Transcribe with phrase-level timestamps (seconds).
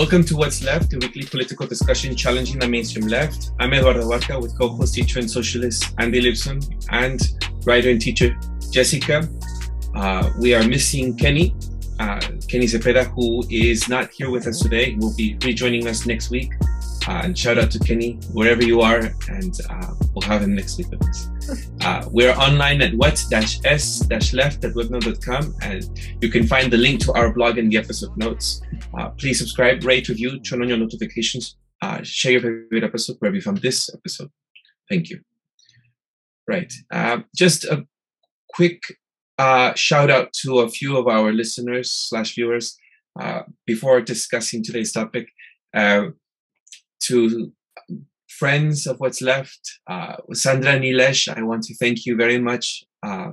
[0.00, 3.50] Welcome to What's Left, a weekly political discussion challenging the mainstream left.
[3.60, 7.20] I'm Eduardo Huarca with co-host teacher and socialist Andy Lipson and
[7.66, 8.34] writer and teacher
[8.70, 9.28] Jessica.
[9.94, 11.54] Uh, we are missing Kenny,
[11.98, 12.18] uh,
[12.48, 14.96] Kenny Cepeda, who is not here with us today.
[14.98, 16.50] Will be rejoining us next week.
[17.08, 18.98] Uh, and shout out to Kenny wherever you are,
[19.28, 21.28] and uh, we'll have him next week with us.
[21.82, 25.84] Uh, we're online at what-s-left at webnode.com, and
[26.20, 28.60] you can find the link to our blog in the episode notes.
[28.96, 33.34] Uh, please subscribe, rate, review, turn on your notifications, uh, share your favorite episode wherever
[33.34, 34.30] you found this episode.
[34.88, 35.20] Thank you.
[36.46, 36.72] Right.
[36.92, 37.84] Uh, just a
[38.50, 38.82] quick
[39.74, 42.78] shout out to a few of our listeners slash viewers
[43.66, 45.28] before discussing today's topic
[47.04, 47.52] to
[48.40, 53.32] friends of what's left, uh, Sandra Nilesh, I want to thank you very much uh,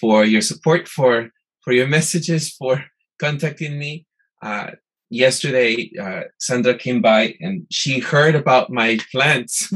[0.00, 1.30] for your support, for
[1.62, 2.84] for your messages, for
[3.20, 4.06] contacting me.
[4.42, 4.70] Uh,
[5.10, 9.70] yesterday, uh, Sandra came by and she heard about my plants,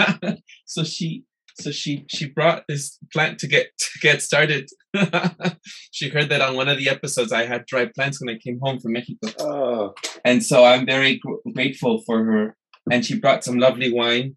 [0.64, 1.24] so she
[1.56, 4.68] so she she brought this plant to get to get started.
[5.90, 8.58] she heard that on one of the episodes I had dry plants when I came
[8.60, 9.28] home from Mexico.
[9.40, 9.94] Oh.
[10.24, 12.56] And so I'm very gr- grateful for her
[12.90, 14.36] and she brought some lovely wine.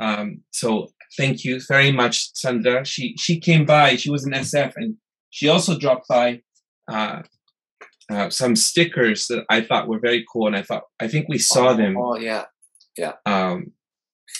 [0.00, 2.84] Um, so thank you very much, Sandra.
[2.84, 3.96] She she came by.
[3.96, 4.96] She was in SF, and
[5.30, 6.42] she also dropped by
[6.88, 7.22] uh,
[8.10, 10.46] uh, some stickers that I thought were very cool.
[10.46, 11.96] And I thought I think we saw oh, them.
[11.96, 12.44] Oh yeah,
[12.96, 13.12] yeah.
[13.24, 13.72] Um,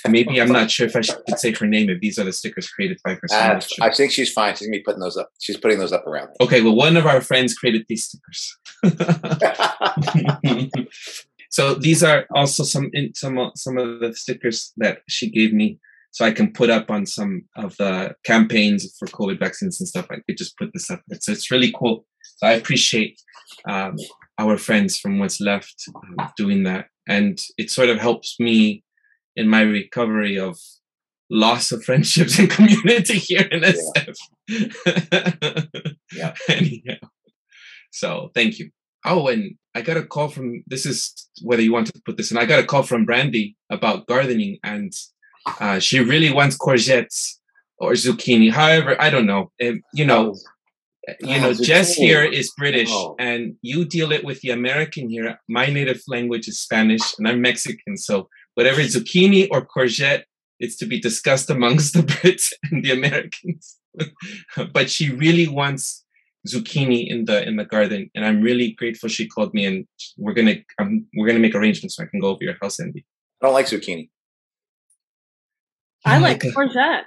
[0.08, 1.88] maybe I'm not sure if I should say her name.
[1.88, 3.20] If these are the stickers created by her.
[3.32, 4.54] Uh, I think she's fine.
[4.54, 5.30] She's gonna be putting those up.
[5.40, 6.30] She's putting those up around.
[6.40, 6.60] Okay.
[6.60, 8.58] Well, one of our friends created these stickers.
[11.56, 15.78] So these are also some in, some some of the stickers that she gave me,
[16.10, 20.06] so I can put up on some of the campaigns for COVID vaccines and stuff.
[20.10, 21.00] I could just put this up.
[21.18, 22.04] So it's really cool.
[22.36, 23.18] So I appreciate
[23.66, 23.96] um,
[24.36, 28.84] our friends from What's Left um, doing that, and it sort of helps me
[29.34, 30.58] in my recovery of
[31.30, 34.16] loss of friendships and community here in SF.
[36.12, 36.34] Yeah.
[36.48, 37.08] Anyhow,
[37.90, 38.70] so thank you.
[39.06, 42.30] Oh, and I got a call from this is whether you want to put this
[42.30, 42.38] in.
[42.38, 44.92] I got a call from Brandy about gardening, and
[45.60, 47.38] uh, she really wants courgettes
[47.78, 48.50] or zucchini.
[48.50, 49.52] However, I don't know.
[49.58, 51.12] You know, oh.
[51.20, 53.14] you know, oh, Jess here is British, oh.
[53.18, 55.38] and you deal it with the American here.
[55.48, 60.24] My native language is Spanish, and I'm Mexican, so whatever zucchini or courgette,
[60.58, 63.76] it's to be discussed amongst the Brits and the Americans.
[64.72, 66.04] but she really wants
[66.46, 69.86] zucchini in the in the garden, and I'm really grateful she called me, and
[70.16, 73.04] we're gonna um, we're gonna make arrangements so I can go over your house, Andy.
[73.42, 74.08] I don't like zucchini.
[76.04, 77.04] I like courgette.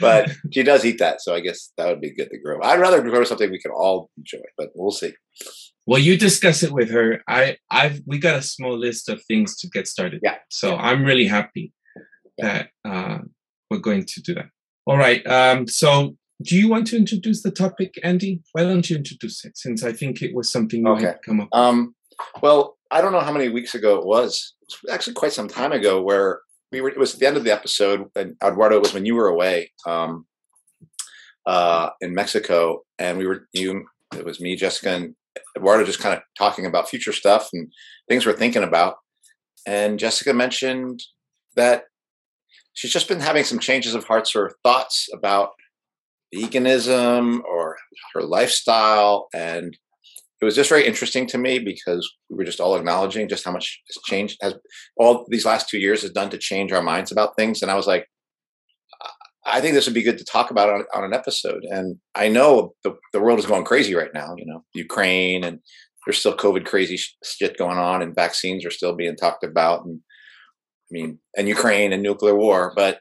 [0.00, 2.60] but she does eat that, so I guess that would be good to grow.
[2.62, 5.12] I'd rather grow something we can all enjoy, but we'll see.
[5.86, 7.22] Well, you discuss it with her.
[7.28, 10.20] I, I've we got a small list of things to get started.
[10.22, 10.36] Yeah.
[10.48, 10.80] So yeah.
[10.80, 11.72] I'm really happy
[12.38, 13.11] that uh, we're
[13.82, 14.46] going to do that.
[14.86, 15.24] All right.
[15.26, 18.42] Um, so, do you want to introduce the topic, Andy?
[18.52, 21.06] Why don't you introduce it, since I think it was something you okay.
[21.06, 21.48] had come up.
[21.52, 21.60] With.
[21.60, 21.94] Um,
[22.42, 24.54] well, I don't know how many weeks ago it was.
[24.62, 26.40] It was actually quite some time ago, where
[26.72, 26.88] we were.
[26.88, 30.26] It was the end of the episode, and Eduardo was when you were away um,
[31.46, 33.84] uh, in Mexico, and we were you.
[34.14, 35.14] It was me, Jessica, and
[35.56, 37.72] Eduardo just kind of talking about future stuff and
[38.08, 38.96] things we're thinking about.
[39.66, 41.00] And Jessica mentioned
[41.56, 41.84] that
[42.74, 45.50] she's just been having some changes of hearts or thoughts about
[46.34, 47.76] veganism or
[48.14, 49.76] her lifestyle and
[50.40, 53.52] it was just very interesting to me because we were just all acknowledging just how
[53.52, 54.54] much has changed has
[54.96, 57.74] all these last two years has done to change our minds about things and i
[57.74, 58.06] was like
[59.44, 61.64] i think this would be good to talk about on, on an episode.
[61.70, 65.58] And i know the, the world is going crazy right now you know ukraine and
[66.06, 70.00] there's still covid crazy shit going on and vaccines are still being talked about and
[70.92, 72.72] mean, and Ukraine and nuclear war.
[72.74, 73.00] But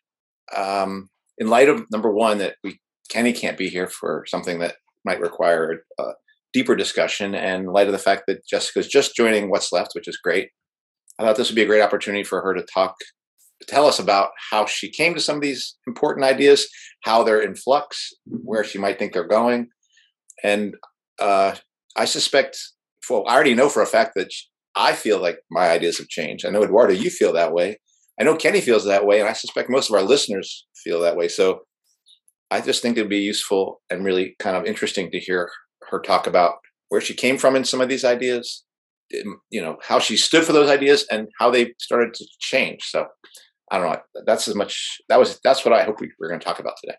[0.55, 2.79] um, in light of number one, that we
[3.09, 6.11] Kenny can't be here for something that might require a
[6.53, 10.07] deeper discussion, and in light of the fact that Jessica's just joining What's Left, which
[10.07, 10.49] is great,
[11.19, 12.95] I thought this would be a great opportunity for her to talk,
[13.61, 16.67] to tell us about how she came to some of these important ideas,
[17.03, 19.67] how they're in flux, where she might think they're going,
[20.43, 20.75] and
[21.19, 21.55] uh,
[21.95, 22.57] I suspect.
[23.09, 24.31] Well, I already know for a fact that
[24.75, 26.45] I feel like my ideas have changed.
[26.45, 27.79] I know Eduardo, you feel that way.
[28.19, 31.15] I know Kenny feels that way, and I suspect most of our listeners feel that
[31.15, 31.27] way.
[31.27, 31.61] So
[32.49, 35.49] I just think it'd be useful and really kind of interesting to hear
[35.89, 36.55] her talk about
[36.89, 38.63] where she came from in some of these ideas,
[39.25, 42.83] um, you know, how she stood for those ideas and how they started to change.
[42.83, 43.07] So
[43.71, 43.99] I don't know.
[44.25, 44.99] That's as much.
[45.07, 45.39] That was.
[45.43, 46.97] That's what I hope we, we're going to talk about today.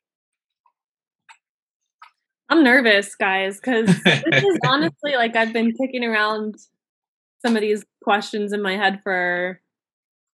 [2.48, 6.56] I'm nervous, guys, because this is honestly like I've been kicking around
[7.44, 9.60] some of these questions in my head for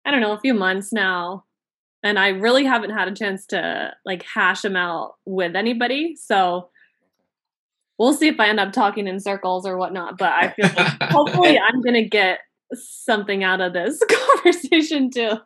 [0.05, 1.45] I don't know, a few months now.
[2.03, 6.17] And I really haven't had a chance to like hash them out with anybody.
[6.17, 6.71] So
[7.99, 10.17] we'll see if I end up talking in circles or whatnot.
[10.17, 12.39] But I feel like hopefully I'm gonna get
[12.73, 14.01] something out of this
[14.35, 15.37] conversation too.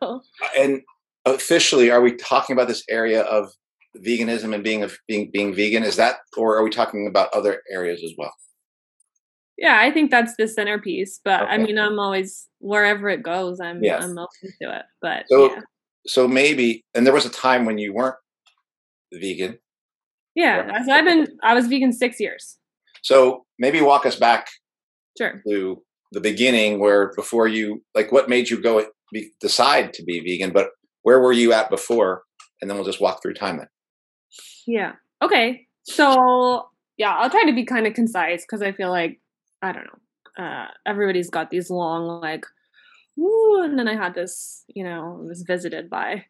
[0.57, 0.83] And
[1.25, 3.53] officially, are we talking about this area of
[3.97, 5.83] veganism and being a, being being vegan?
[5.83, 8.33] Is that, or are we talking about other areas as well?
[9.59, 11.21] Yeah, I think that's the centerpiece.
[11.25, 11.53] But okay.
[11.53, 13.61] I mean, I'm always wherever it goes.
[13.61, 14.03] I'm yes.
[14.03, 14.83] I'm open to it.
[15.01, 15.61] But so yeah.
[16.07, 18.17] so maybe, and there was a time when you weren't
[19.13, 19.59] vegan.
[20.35, 22.59] Yeah, so I've been I was vegan six years.
[23.03, 24.49] So maybe walk us back
[25.19, 25.43] sure.
[25.47, 25.83] to
[26.13, 30.53] the beginning, where before you like, what made you go be, decide to be vegan?
[30.53, 30.71] But
[31.03, 32.23] where were you at before?
[32.61, 33.69] And then we'll just walk through time then.
[34.67, 34.93] Yeah.
[35.21, 35.67] Okay.
[35.85, 36.67] So
[36.97, 39.21] yeah, I'll try to be kind of concise because I feel like
[39.63, 40.45] I don't know.
[40.45, 42.45] Uh, everybody's got these long like,
[43.17, 46.25] woo, and then I had this, you know, was visited by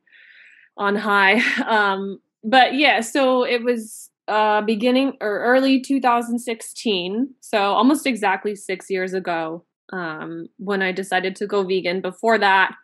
[0.77, 1.43] on high.
[1.67, 8.91] Um, but yeah, so it was uh beginning or early 2016, so almost exactly six
[8.91, 12.01] years ago, um, when I decided to go vegan.
[12.01, 12.75] Before that,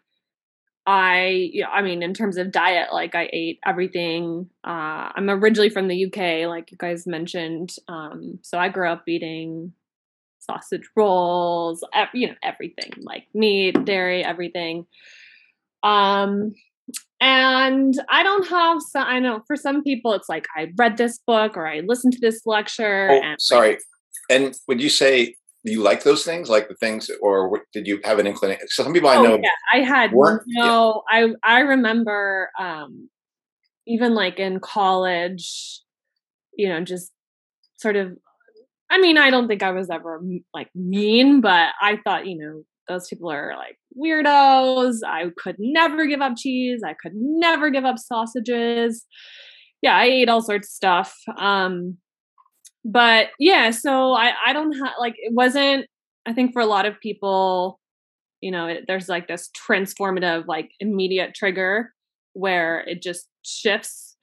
[0.87, 4.49] I, you know, I mean, in terms of diet, like I ate everything.
[4.65, 7.75] Uh, I'm originally from the UK, like you guys mentioned.
[7.89, 9.73] Um, so I grew up eating
[10.51, 11.85] sausage rolls,
[12.15, 14.87] you know, everything like meat, dairy, everything.
[15.83, 16.55] Um,
[17.21, 21.19] and I don't have some, I know for some people it's like I read this
[21.27, 23.09] book or I listened to this lecture.
[23.11, 23.79] Oh, and sorry.
[24.31, 25.35] and would you say
[25.65, 28.69] you like those things, like the things, or did you have an inclination?
[28.69, 31.03] So some people I oh, know, yeah, I had no.
[31.11, 31.35] Yeah.
[31.43, 33.09] I I remember um,
[33.87, 35.83] even like in college,
[36.57, 37.13] you know, just
[37.77, 38.17] sort of.
[38.91, 40.23] I mean, I don't think I was ever
[40.55, 44.99] like mean, but I thought, you know, those people are like weirdos.
[45.07, 46.81] I could never give up cheese.
[46.85, 49.05] I could never give up sausages.
[49.83, 51.15] Yeah, I ate all sorts of stuff.
[51.37, 51.99] Um,
[52.85, 55.87] but yeah, so I I don't have like it wasn't.
[56.27, 57.79] I think for a lot of people,
[58.41, 61.93] you know, it, there's like this transformative, like immediate trigger
[62.33, 64.17] where it just shifts,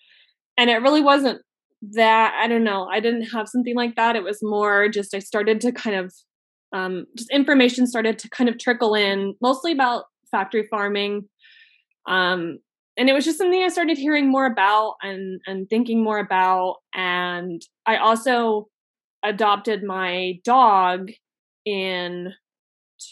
[0.57, 1.41] and it really wasn't
[1.93, 2.33] that.
[2.41, 2.87] I don't know.
[2.91, 4.15] I didn't have something like that.
[4.15, 6.11] It was more just I started to kind of
[6.73, 11.29] um, just information started to kind of trickle in, mostly about factory farming.
[12.07, 12.59] Um,
[12.97, 16.77] and it was just something I started hearing more about and and thinking more about.
[16.93, 18.67] And I also
[19.23, 21.11] adopted my dog
[21.65, 22.33] in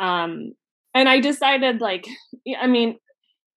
[0.00, 0.52] Um
[0.94, 2.06] and I decided like
[2.60, 2.98] I mean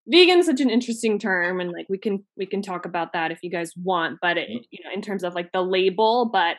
[0.08, 3.40] vegan such an interesting term and like we can we can talk about that if
[3.44, 4.64] you guys want but it, mm-hmm.
[4.72, 6.58] you know in terms of like the label but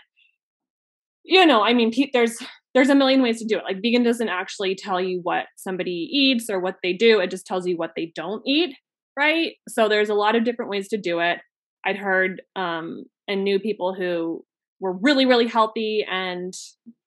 [1.24, 2.38] you know, I mean, there's
[2.74, 3.64] there's a million ways to do it.
[3.64, 7.20] Like vegan doesn't actually tell you what somebody eats or what they do.
[7.20, 8.74] It just tells you what they don't eat,
[9.16, 9.52] right?
[9.68, 11.38] So there's a lot of different ways to do it.
[11.84, 14.44] I'd heard um and knew people who
[14.80, 16.54] were really really healthy and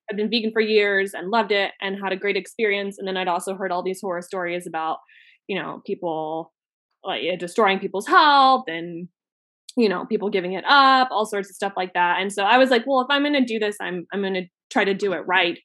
[0.09, 3.17] had been vegan for years and loved it and had a great experience and then
[3.17, 4.97] I'd also heard all these horror stories about,
[5.47, 6.53] you know, people
[7.03, 9.07] like destroying people's health and
[9.77, 12.57] you know people giving it up all sorts of stuff like that and so i
[12.57, 14.93] was like well if i'm going to do this i'm i'm going to try to
[14.93, 15.59] do it right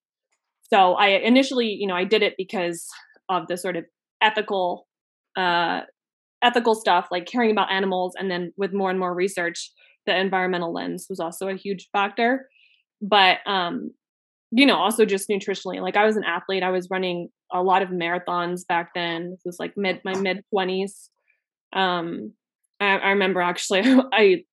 [0.73, 2.87] so i initially you know i did it because
[3.29, 3.85] of the sort of
[4.23, 4.87] ethical
[5.37, 5.81] uh
[6.43, 9.71] ethical stuff like caring about animals and then with more and more research
[10.07, 12.49] the environmental lens was also a huge factor.
[13.03, 13.93] But um
[14.51, 17.83] you know also just nutritionally like i was an athlete i was running a lot
[17.83, 19.31] of marathons back then.
[19.31, 21.09] This was like mid my mid 20s
[21.73, 22.33] Um,
[22.79, 23.83] I, I remember actually
[24.13, 24.45] I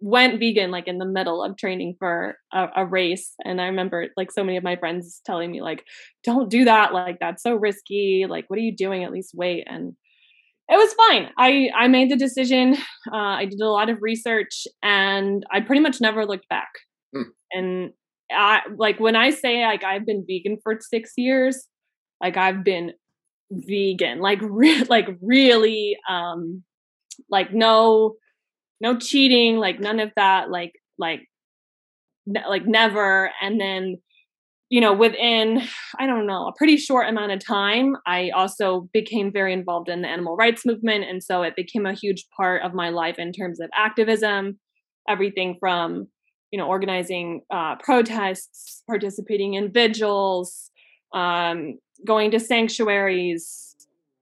[0.00, 4.08] went vegan like in the middle of training for a, a, race and i remember
[4.18, 5.82] like so many of my friends telling me like
[6.24, 9.02] don't do that like that's so risky like what are you doing?
[9.04, 9.94] At least wait and
[10.68, 11.30] it was fine.
[11.38, 12.74] I i made the decision
[13.12, 16.70] uh, i did a lot of research and i pretty much never looked back.
[17.14, 17.22] Hmm.
[17.52, 17.90] and
[18.32, 21.68] i like when i say like i've been vegan for six years
[22.20, 22.92] like i've been
[23.50, 26.62] vegan like re- like really um
[27.30, 28.14] like no
[28.80, 31.28] no cheating like none of that like like
[32.26, 33.30] ne- like never.
[33.40, 33.96] And then
[34.70, 35.62] you know within
[35.98, 40.02] i don't know a pretty short amount of time i also became very involved in
[40.02, 43.32] the animal rights movement and so it became a huge part of my life in
[43.32, 44.58] terms of activism
[45.08, 46.06] everything from
[46.50, 50.70] you know organizing uh, protests participating in vigils
[51.12, 53.76] um, going to sanctuaries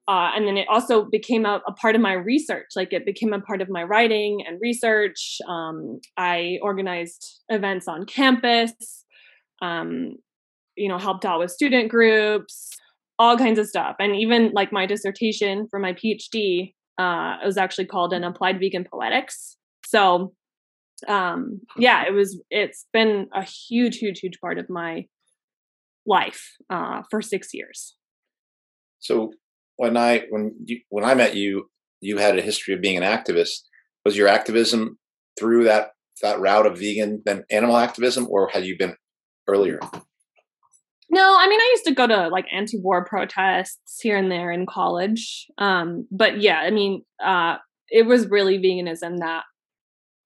[0.08, 3.32] uh, and then it also became a, a, part of my research like it became
[3.32, 9.04] a part of my writing and research um, i organized events on campus
[9.60, 10.16] um,
[10.76, 12.68] you know helped out with student groups
[13.18, 17.56] all kinds of stuff and even like my dissertation for my phd uh, it was
[17.56, 20.32] actually called an applied vegan poetics so
[21.08, 25.04] um, yeah it was it's been a huge huge huge part of my
[26.06, 27.96] life uh, for six years
[29.02, 29.32] so
[29.76, 31.68] when I when you when I met you,
[32.00, 33.62] you had a history of being an activist.
[34.04, 34.98] Was your activism
[35.38, 35.90] through that
[36.22, 38.94] that route of vegan then animal activism, or had you been
[39.48, 39.80] earlier?
[41.12, 44.66] No, I mean I used to go to like anti-war protests here and there in
[44.66, 45.46] college.
[45.58, 47.56] Um, but yeah, I mean, uh,
[47.90, 49.44] it was really veganism that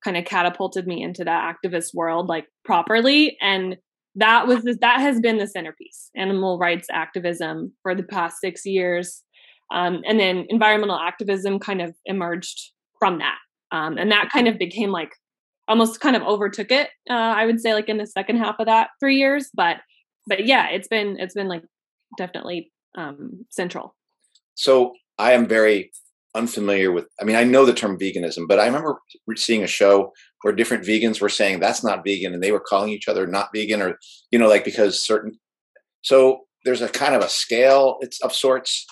[0.05, 3.77] kind of catapulted me into that activist world like properly and
[4.15, 9.25] that was that has been the centerpiece animal rights activism for the past six years
[9.73, 13.37] um, and then environmental activism kind of emerged from that.
[13.73, 15.11] Um, and that kind of became like
[15.69, 16.89] almost kind of overtook it.
[17.11, 19.79] Uh, I would say like in the second half of that three years, but
[20.27, 21.63] but yeah, it's been it's been like
[22.17, 23.95] definitely um, central.
[24.55, 25.91] So I am very
[26.35, 27.07] unfamiliar with.
[27.21, 29.01] I mean, I know the term veganism, but I remember
[29.37, 32.91] seeing a show where different vegans were saying that's not vegan, and they were calling
[32.91, 33.99] each other not vegan, or
[34.31, 35.39] you know, like because certain.
[36.03, 38.87] So there's a kind of a scale it's of sorts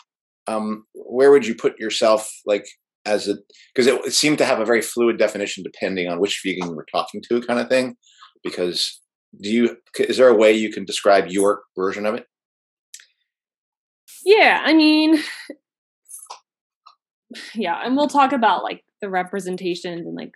[0.46, 2.66] um, where would you put yourself like
[3.04, 3.34] as a
[3.74, 6.84] because it, it, seemed to have a very fluid definition depending on which vegan we're
[6.84, 7.96] talking to kind of thing
[8.42, 9.00] because
[9.40, 12.26] do you is there a way you can describe your version of it?
[14.24, 15.22] Yeah i mean
[17.54, 20.32] yeah and we'll talk about like the representations and like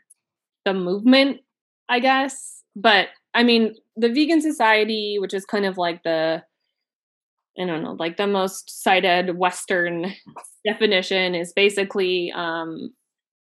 [0.64, 1.38] the movement
[1.88, 2.62] i guess.
[2.76, 6.42] But i mean the vegan society which is kind of like the
[7.60, 10.14] I don't know, like the most cited Western
[10.64, 12.90] definition is basically um,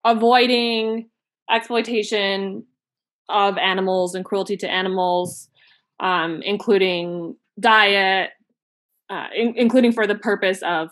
[0.03, 1.09] avoiding
[1.51, 2.65] exploitation
[3.31, 5.49] of animals and cruelty to animals,
[5.99, 8.31] um, including diet,
[9.09, 10.91] uh, in- including for the purpose of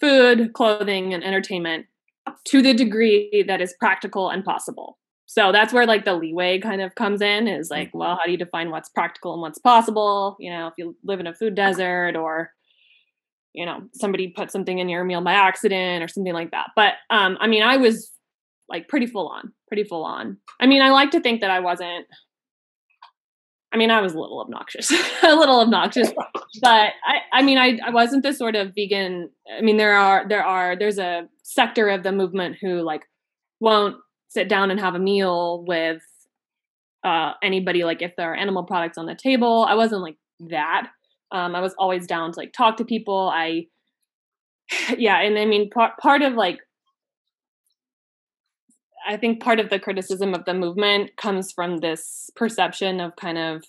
[0.00, 1.86] food, clothing, and entertainment
[2.44, 4.98] to the degree that is practical and possible.
[5.26, 7.98] So that's where like the leeway kind of comes in is like, mm-hmm.
[7.98, 10.36] well, how do you define what's practical and what's possible?
[10.38, 12.52] You know, if you live in a food desert or
[13.52, 16.70] you know, somebody put something in your meal by accident or something like that.
[16.76, 18.12] But um I mean, I was
[18.68, 20.38] like pretty full on, pretty full on.
[20.60, 22.06] I mean, I like to think that I wasn't
[23.72, 24.90] I mean, I was a little obnoxious,
[25.22, 26.10] a little obnoxious,
[26.62, 29.28] but I, I mean, I, I wasn't the sort of vegan.
[29.54, 33.02] I mean, there are, there are, there's a sector of the movement who like
[33.60, 33.96] won't
[34.28, 36.02] sit down and have a meal with
[37.04, 40.88] uh, anybody like if there are animal products on the table i wasn't like that
[41.30, 43.64] um, i was always down to like talk to people i
[44.98, 46.58] yeah and i mean part, part of like
[49.06, 53.38] i think part of the criticism of the movement comes from this perception of kind
[53.38, 53.64] of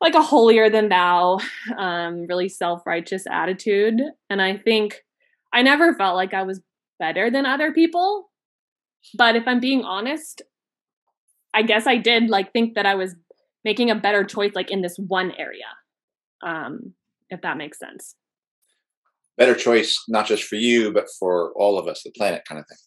[0.00, 1.38] like a holier than thou
[1.78, 5.04] um, really self-righteous attitude and i think
[5.52, 6.60] i never felt like i was
[6.98, 8.28] better than other people
[9.14, 10.42] but if I'm being honest,
[11.54, 13.14] I guess I did like think that I was
[13.64, 15.64] making a better choice like in this one area.
[16.42, 16.94] Um,
[17.30, 18.14] if that makes sense.
[19.36, 22.66] Better choice, not just for you, but for all of us, the planet kind of
[22.66, 22.78] thing.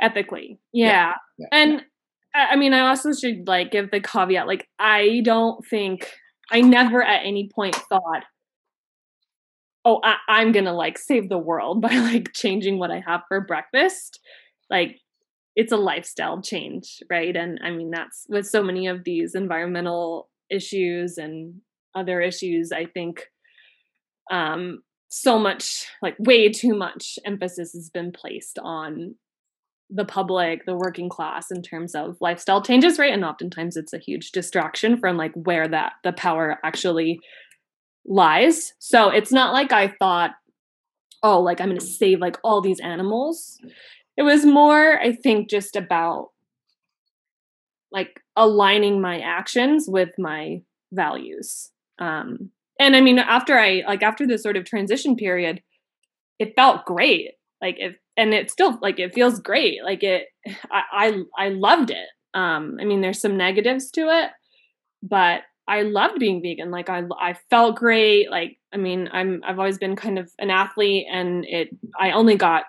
[0.00, 0.58] Ethically.
[0.72, 1.14] Yeah.
[1.38, 1.46] yeah.
[1.52, 1.84] And.
[2.36, 6.10] I mean, I also should like give the caveat like, I don't think,
[6.50, 8.24] I never at any point thought,
[9.84, 13.40] oh, I, am gonna like save the world by like changing what I have for
[13.40, 14.18] breakfast
[14.70, 14.98] like
[15.56, 17.34] it's a lifestyle change, right?
[17.34, 21.60] And I mean, that's with so many of these environmental issues and
[21.94, 23.26] other issues, I think
[24.32, 29.14] um, so much like way too much emphasis has been placed on
[29.90, 33.12] the public the working class in terms of lifestyle changes right?
[33.12, 37.20] And oftentimes it's a huge distraction from like where that the power actually
[38.06, 38.72] lies.
[38.78, 40.32] So it's not like i thought
[41.22, 43.58] oh like i'm going to save like all these animals.
[44.16, 46.30] It was more i think just about
[47.90, 50.62] like aligning my actions with my
[50.92, 51.70] values.
[51.98, 52.50] Um
[52.80, 55.62] and i mean after i like after this sort of transition period
[56.38, 57.32] it felt great.
[57.60, 60.26] Like if and it still like it feels great like it
[60.70, 64.30] i i, I loved it um i mean there's some negatives to it
[65.02, 69.58] but i loved being vegan like i i felt great like i mean i'm i've
[69.58, 71.68] always been kind of an athlete and it
[71.98, 72.64] i only got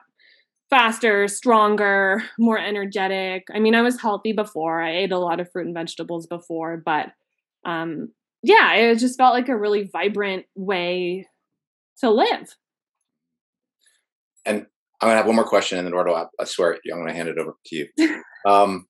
[0.70, 3.48] faster, stronger, more energetic.
[3.54, 4.82] I mean, I was healthy before.
[4.82, 7.12] I ate a lot of fruit and vegetables before, but
[7.64, 8.10] um
[8.44, 11.28] yeah, it just felt like a really vibrant way
[12.00, 12.56] to live.
[14.46, 14.68] And
[15.06, 17.38] I'm gonna have one more question, and then Eduardo, I, swear, I'm gonna hand it
[17.38, 18.24] over to you.
[18.48, 18.88] um,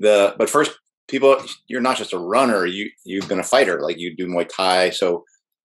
[0.00, 0.76] the but first,
[1.06, 1.36] people,
[1.68, 2.66] you're not just a runner.
[2.66, 3.80] You you've been a fighter.
[3.80, 5.22] Like you do Muay Thai, so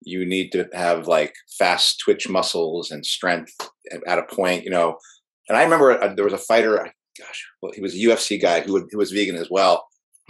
[0.03, 3.55] you need to have like fast twitch muscles and strength
[4.07, 4.65] at a point.
[4.65, 4.99] You know,
[5.49, 6.93] and I remember uh, there was a fighter.
[7.19, 9.87] Gosh, well, he was a UFC guy who, who was vegan as well.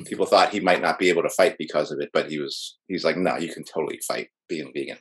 [0.06, 2.78] People thought he might not be able to fight because of it, but he was.
[2.86, 4.98] He's like, no, you can totally fight being vegan.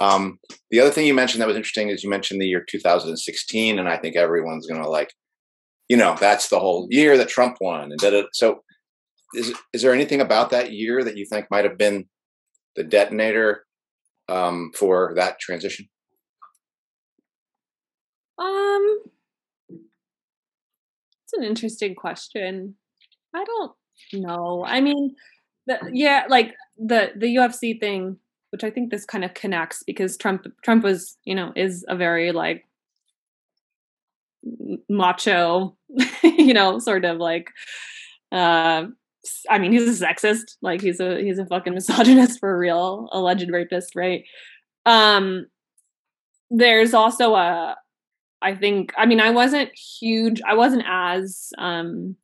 [0.00, 0.38] Um,
[0.70, 3.88] the other thing you mentioned that was interesting is you mentioned the year 2016, and
[3.88, 5.12] I think everyone's gonna like,
[5.88, 8.62] you know, that's the whole year that Trump won, and da so.
[9.34, 12.06] Is is there anything about that year that you think might have been
[12.76, 13.66] the detonator
[14.28, 15.88] um, for that transition?
[18.38, 19.00] Um,
[21.24, 22.76] it's an interesting question.
[23.34, 23.72] I don't
[24.12, 24.64] know.
[24.64, 25.16] I mean,
[25.66, 28.18] the, yeah, like the the UFC thing,
[28.50, 31.96] which I think this kind of connects because Trump Trump was, you know, is a
[31.96, 32.64] very like
[34.88, 35.76] macho,
[36.22, 37.50] you know, sort of like
[38.32, 38.84] uh
[39.50, 43.50] I mean, he's a sexist, like he's a he's a fucking misogynist for real, alleged
[43.50, 44.24] rapist, right?
[44.84, 45.46] Um
[46.50, 47.76] there's also a
[48.42, 52.16] I think I mean I wasn't huge I wasn't as um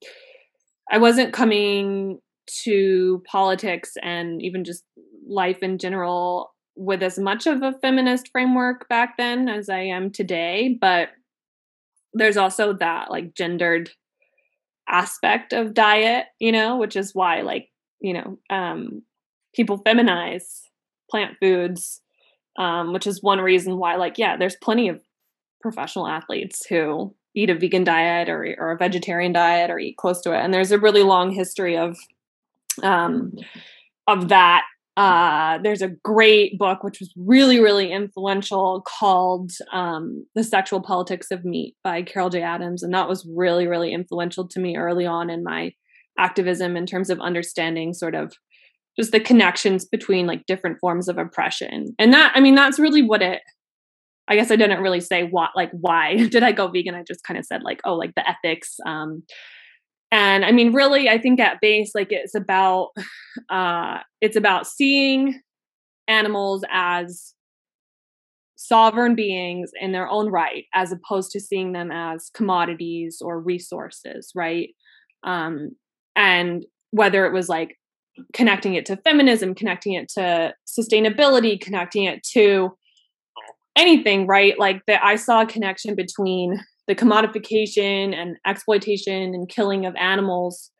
[0.90, 2.20] I wasn't coming
[2.64, 4.84] to politics and even just
[5.26, 10.10] life in general with as much of a feminist framework back then as I am
[10.10, 11.10] today but
[12.14, 13.90] there's also that like gendered
[14.88, 17.68] aspect of diet you know which is why like
[18.00, 19.02] you know um
[19.54, 20.62] people feminize
[21.10, 22.00] plant foods
[22.58, 25.00] um which is one reason why like yeah there's plenty of
[25.60, 30.20] professional athletes who eat a vegan diet or, or a vegetarian diet or eat close
[30.22, 30.38] to it.
[30.38, 31.96] And there's a really long history of
[32.82, 33.32] um,
[34.06, 34.64] of that.
[34.96, 41.30] Uh, there's a great book which was really really influential called um, "The Sexual Politics
[41.30, 42.42] of Meat" by Carol J.
[42.42, 45.72] Adams, and that was really really influential to me early on in my
[46.18, 48.34] activism in terms of understanding sort of
[48.98, 53.00] just the connections between like different forms of oppression and that i mean that's really
[53.00, 53.40] what it
[54.28, 56.94] I guess I didn't really say what like why did I go vegan.
[56.94, 58.76] I just kind of said like oh like the ethics.
[58.86, 59.24] Um,
[60.12, 62.90] and I mean really I think at base like it's about
[63.50, 65.40] uh, it's about seeing
[66.06, 67.34] animals as
[68.54, 74.30] sovereign beings in their own right as opposed to seeing them as commodities or resources
[74.36, 74.68] right
[75.24, 75.70] um,
[76.14, 77.76] and whether it was like
[78.34, 82.70] connecting it to feminism connecting it to sustainability connecting it to
[83.76, 84.58] anything, right?
[84.58, 90.70] Like that I saw a connection between the commodification and exploitation and killing of animals.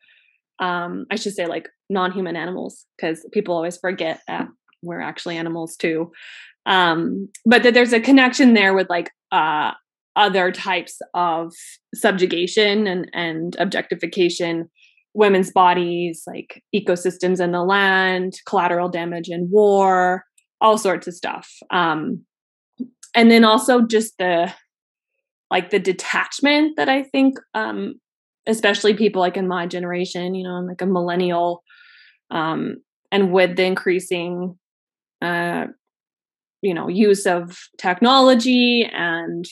[0.59, 4.49] Um, I should say like non-human animals, because people always forget that
[4.83, 6.11] we're actually animals too.
[6.67, 9.73] Um, but that there's a connection there with like uh,
[10.17, 11.53] other types of
[11.95, 14.71] subjugation and, and objectification
[15.15, 20.25] women's bodies like ecosystems in the land collateral damage in war
[20.61, 22.25] all sorts of stuff um,
[23.15, 24.53] and then also just the
[25.53, 27.95] like the detachment that I think um
[28.49, 31.63] especially people like in my generation, you know, I'm like a millennial
[32.31, 32.79] um
[33.13, 34.59] and with the increasing
[35.21, 35.67] uh
[36.63, 39.45] you know use of technology and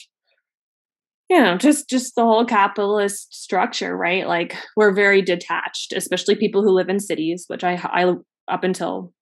[1.29, 4.27] you know just just the whole capitalist structure right?
[4.27, 8.11] Like we're very detached especially people who live in cities which i i
[8.47, 9.13] up until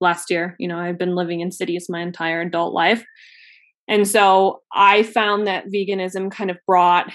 [0.00, 3.02] last year you know i've been living in cities my entire adult life
[3.88, 7.12] and so I found that veganism kind of brought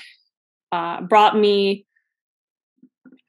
[0.72, 1.86] uh, brought me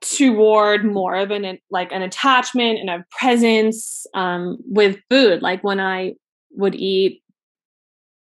[0.00, 5.42] toward more of an like an attachment and a presence um, with food.
[5.42, 6.12] Like when I
[6.52, 7.22] would eat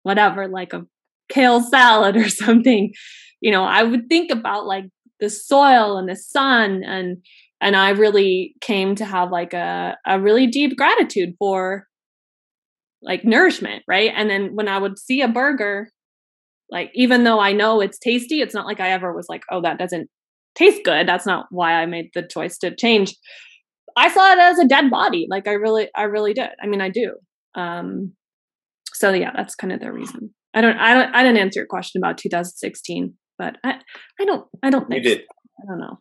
[0.04, 0.86] whatever, like a
[1.30, 2.94] kale salad or something,
[3.42, 4.86] you know, I would think about like
[5.20, 7.18] the soil and the sun and
[7.62, 11.89] and I really came to have like a a really deep gratitude for
[13.02, 14.12] like nourishment, right?
[14.16, 15.90] And then when I would see a burger,
[16.70, 19.62] like even though I know it's tasty, it's not like I ever was like, oh,
[19.62, 20.10] that doesn't
[20.56, 21.08] taste good.
[21.08, 23.16] That's not why I made the choice to change.
[23.96, 25.28] I saw it as a dead body.
[25.30, 26.50] Like I really, I really did.
[26.62, 27.16] I mean, I do.
[27.56, 28.14] Um,
[28.94, 30.34] so yeah, that's kind of the reason.
[30.54, 33.80] I don't, I don't, I didn't answer your question about 2016, but I,
[34.20, 35.20] I don't, I don't think you did.
[35.20, 35.64] So.
[35.64, 36.00] I don't know.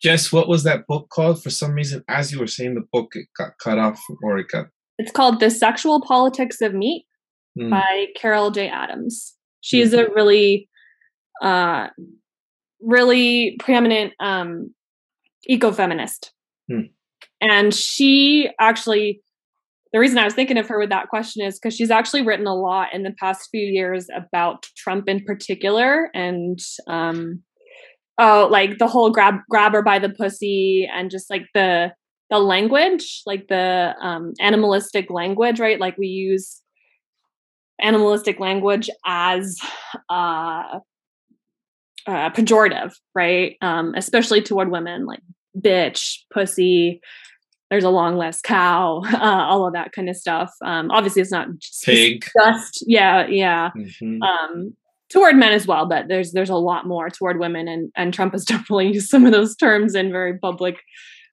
[0.00, 1.42] Jess, what was that book called?
[1.42, 4.48] For some reason, as you were saying the book, it got cut off or it
[4.48, 4.66] got.
[4.98, 7.06] It's called The Sexual Politics of Meat
[7.58, 7.70] mm.
[7.70, 8.68] by Carol J.
[8.68, 9.34] Adams.
[9.60, 10.06] She's mm.
[10.06, 10.68] a really,
[11.42, 11.88] uh,
[12.80, 14.74] really preeminent um,
[15.48, 16.30] ecofeminist.
[16.70, 16.90] Mm.
[17.40, 19.22] And she actually,
[19.92, 22.46] the reason I was thinking of her with that question is because she's actually written
[22.46, 26.58] a lot in the past few years about Trump in particular and
[26.88, 27.42] um,
[28.18, 31.92] oh like the whole grab grab her by the pussy and just like the
[32.30, 35.80] the language like the um animalistic language right?
[35.80, 36.60] Like we use
[37.80, 39.58] animalistic language as
[40.10, 40.80] uh,
[42.06, 43.56] uh pejorative right?
[43.60, 45.20] Um especially toward women like
[45.58, 47.00] bitch pussy
[47.70, 50.52] there's a long list cow uh, all of that kind of stuff.
[50.64, 52.24] Um obviously it's not just, pig.
[52.40, 53.70] just yeah yeah.
[53.76, 54.22] Mm-hmm.
[54.22, 54.76] um
[55.10, 58.32] toward men as well, but there's there's a lot more toward women, and and Trump
[58.32, 60.76] has definitely used some of those terms in very public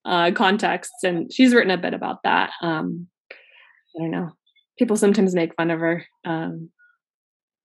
[0.06, 2.52] uh, contexts, and she's written a bit about that.
[2.62, 4.32] Um, I don't know.
[4.78, 6.70] People sometimes make fun of her, um,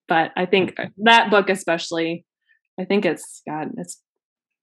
[0.08, 2.24] but I think that book especially,
[2.78, 4.00] I think it's God, it's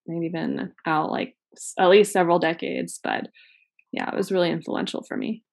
[0.06, 1.36] maybe been out like
[1.78, 3.28] at least several decades, but
[3.92, 5.44] yeah, it was really influential for me.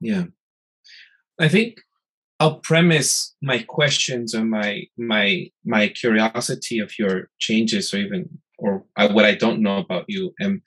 [0.00, 0.24] Yeah,
[1.40, 1.76] I think
[2.40, 8.84] I'll premise my questions or my my my curiosity of your changes or even or
[8.96, 10.60] uh, what I don't know about you and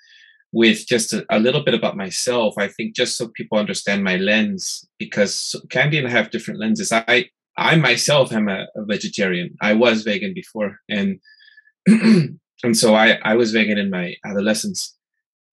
[0.51, 2.55] with just a, a, little bit about myself.
[2.57, 6.91] I think just so people understand my lens because Candy and I have different lenses.
[6.91, 9.55] I I myself am a, a vegetarian.
[9.62, 11.19] I was vegan before and
[11.88, 12.39] and
[12.73, 14.95] so I I was vegan in my adolescence,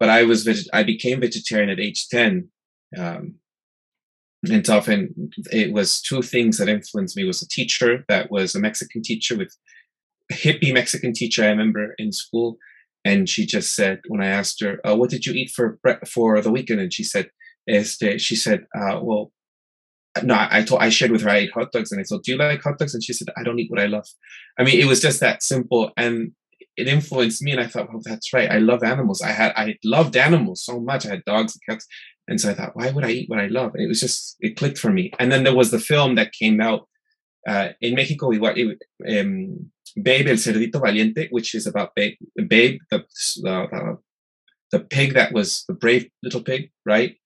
[0.00, 2.48] but I was veg- I became vegetarian at age ten.
[2.96, 3.36] Um,
[4.50, 8.60] and often it was two things that influenced me was a teacher that was a
[8.60, 9.56] mexican teacher with
[10.30, 12.56] a hippie mexican teacher i remember in school
[13.06, 16.40] and she just said when i asked her uh, what did you eat for for
[16.40, 16.80] the weekend?
[16.80, 17.30] And she said
[17.68, 19.32] este, she said uh, well
[20.22, 22.32] no i told i shared with her i ate hot dogs and i said do
[22.32, 22.94] you like hot dogs?
[22.94, 24.08] And she said i don't eat what i love.
[24.58, 26.32] I mean it was just that simple and
[26.76, 29.22] it influenced me and i thought oh that's right i love animals.
[29.22, 31.06] I had i loved animals so much.
[31.06, 31.86] I had dogs and cats.
[32.28, 33.74] And so I thought, why would I eat what I love?
[33.74, 35.12] And it was just, it clicked for me.
[35.18, 36.88] And then there was the film that came out
[37.46, 39.70] uh, in Mexico, it, um,
[40.02, 42.16] Babe, El Cerdito Valiente, which is about Babe,
[42.48, 43.04] Babe the,
[43.36, 43.98] the,
[44.72, 47.16] the pig that was the brave little pig, right?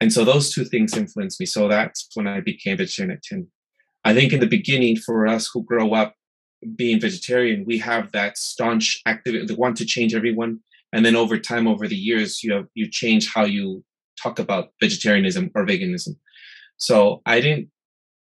[0.00, 1.46] And so those two things influenced me.
[1.46, 3.18] So that's when I became vegetarian
[4.04, 6.14] I think in the beginning, for us who grow up
[6.76, 10.60] being vegetarian, we have that staunch activity, the want to change everyone.
[10.92, 13.84] And then over time, over the years, you have, you change how you
[14.22, 16.16] talk about vegetarianism or veganism.
[16.76, 17.70] So I didn't.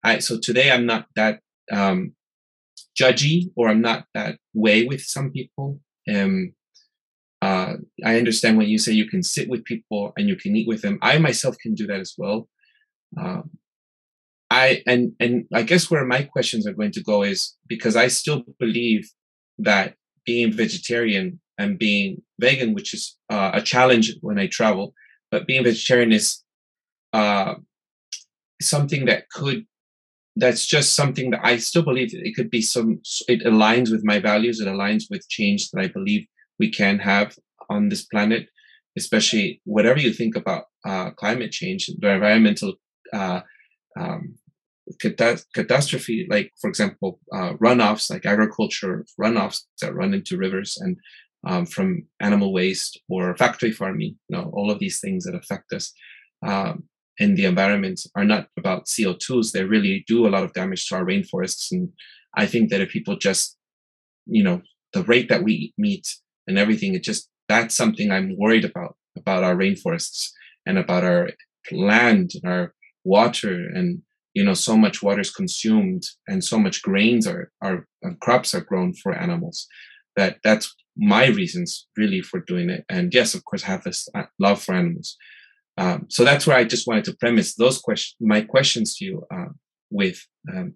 [0.04, 1.40] I so today I'm not that
[1.72, 2.14] um,
[3.00, 5.80] judgy or I'm not that way with some people.
[6.14, 6.54] Um,
[7.42, 7.74] uh,
[8.06, 10.82] I understand when you say you can sit with people and you can eat with
[10.82, 10.98] them.
[11.02, 12.48] I myself can do that as well.
[13.18, 13.50] Um,
[14.50, 18.08] I and and I guess where my questions are going to go is because I
[18.08, 19.10] still believe
[19.58, 24.94] that being vegetarian and being vegan, which is uh, a challenge when I travel,
[25.32, 26.44] but being vegetarian is
[27.14, 27.56] uh,
[28.62, 29.66] something that could
[30.36, 34.20] that's just something that I still believe it could be some it aligns with my
[34.20, 36.26] values it aligns with change that I believe
[36.60, 37.38] we can have
[37.70, 38.48] on this planet
[38.98, 42.74] especially whatever you think about uh, climate change the environmental
[43.14, 43.42] uh,
[44.00, 44.36] um,
[45.00, 50.98] catastrophe like for example uh, runoffs like agriculture runoffs that run into rivers and
[51.46, 54.16] um, from animal waste or factory farming.
[54.30, 55.94] You know, all of these things that affect us
[56.46, 56.84] um,
[57.18, 59.52] in the environment are not about CO2s.
[59.52, 61.72] They really do a lot of damage to our rainforests.
[61.72, 61.90] And
[62.36, 63.58] I think that if people just,
[64.26, 64.62] you know,
[64.94, 66.08] the rate that we eat meat
[66.48, 70.30] and everything, it just that's something I'm worried about about our rainforests
[70.66, 71.30] and about our
[71.72, 72.74] land and our
[73.04, 74.02] water and
[74.34, 77.86] you know so much water is consumed and so much grains are are
[78.22, 79.68] crops are grown for animals
[80.16, 82.86] that that's my reasons really for doing it.
[82.90, 85.18] And yes, of course, I have this uh, love for animals.
[85.78, 89.24] Um, so that's where I just wanted to premise those questions, my questions to you.
[89.34, 89.50] Uh,
[89.90, 90.26] with.
[90.52, 90.74] Um,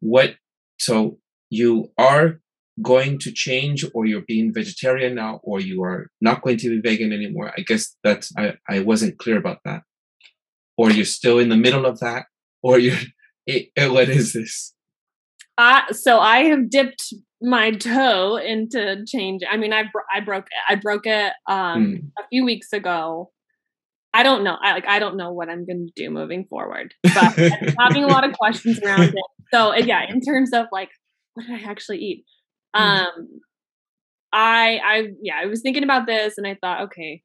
[0.00, 0.36] what
[0.78, 1.18] so
[1.50, 2.40] you are
[2.82, 6.80] going to change or you're being vegetarian now or you are not going to be
[6.80, 9.82] vegan anymore i guess that's i, I wasn't clear about that
[10.76, 12.26] or you're still in the middle of that
[12.62, 12.98] or you're
[13.46, 14.74] it, what is this
[15.56, 20.58] uh, so i have dipped my toe into change i mean i, I broke it
[20.68, 22.10] i broke it um mm.
[22.18, 23.30] a few weeks ago
[24.14, 24.56] I don't know.
[24.62, 26.94] I like I don't know what I'm going to do moving forward.
[27.02, 27.34] But
[27.80, 29.24] having a lot of questions around it.
[29.52, 30.90] So yeah, in terms of like
[31.34, 32.24] what did I actually eat?
[32.74, 32.80] Mm.
[32.80, 33.40] Um
[34.32, 37.22] I I yeah, I was thinking about this and I thought, okay,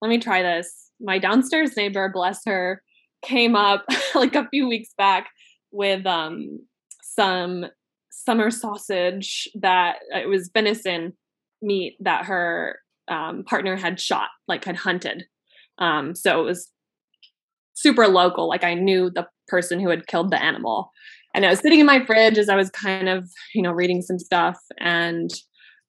[0.00, 0.90] let me try this.
[1.00, 2.82] My downstairs neighbor, bless her,
[3.22, 5.28] came up like a few weeks back
[5.70, 6.60] with um
[7.02, 7.66] some
[8.10, 11.12] summer sausage that uh, it was venison
[11.60, 15.24] meat that her um, partner had shot, like had hunted.
[15.78, 16.70] Um, so it was
[17.74, 18.48] super local.
[18.48, 20.90] Like I knew the person who had killed the animal.
[21.34, 24.02] And I was sitting in my fridge as I was kind of, you know, reading
[24.02, 24.58] some stuff.
[24.78, 25.30] And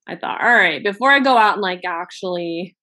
[0.06, 2.76] I thought, all right, before I go out and like actually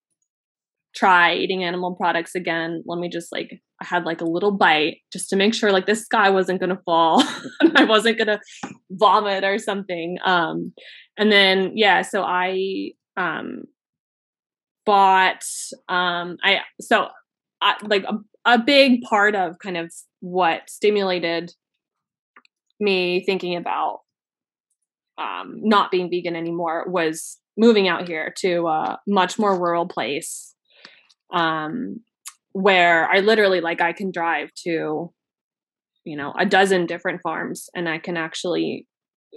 [0.95, 4.97] try eating animal products again, let me just like, I had like a little bite
[5.11, 7.21] just to make sure like this sky wasn't going to fall
[7.59, 8.39] and I wasn't going to
[8.91, 10.17] vomit or something.
[10.23, 10.73] Um,
[11.17, 13.63] and then, yeah, so I, um,
[14.85, 15.43] bought
[15.89, 17.07] um i so
[17.61, 21.51] I, like a, a big part of kind of what stimulated
[22.79, 23.99] me thinking about
[25.17, 30.53] um not being vegan anymore was moving out here to a much more rural place
[31.33, 32.01] um
[32.51, 35.11] where i literally like i can drive to
[36.05, 38.87] you know a dozen different farms and i can actually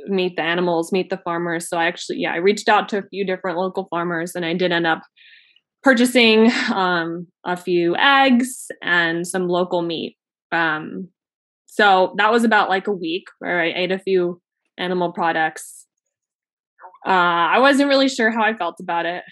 [0.07, 1.69] meet the animals meet the farmers.
[1.69, 4.55] So i actually yeah i reached out to a few different local farmers and i
[4.55, 5.03] did end up
[5.83, 10.17] purchasing um, a few eggs and some local meat.
[10.53, 11.09] Um,
[11.67, 14.41] so that was about like a week where I ate a few
[14.77, 15.87] animal products.
[17.07, 19.23] Uh, I wasn't really sure how I felt about it.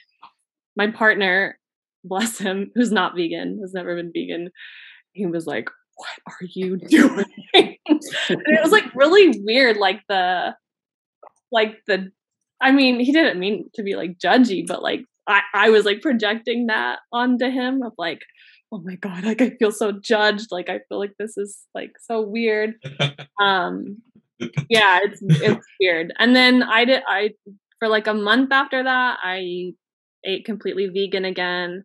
[0.76, 1.58] My partner,
[2.04, 4.50] bless him, who's not vegan, has never been vegan,
[5.12, 7.24] he was like, What are you doing?
[7.54, 7.76] and
[8.28, 10.54] it was like really weird, like the,
[11.50, 12.10] like the,
[12.60, 16.02] I mean, he didn't mean to be like judgy, but like I, I was like
[16.02, 18.20] projecting that onto him of like,
[18.72, 20.48] oh my god, like I feel so judged.
[20.50, 22.74] Like I feel like this is like so weird.
[23.40, 24.02] um
[24.68, 26.12] yeah, it's it's weird.
[26.18, 27.30] And then I did I
[27.78, 29.72] for like a month after that, I
[30.24, 31.84] ate completely vegan again.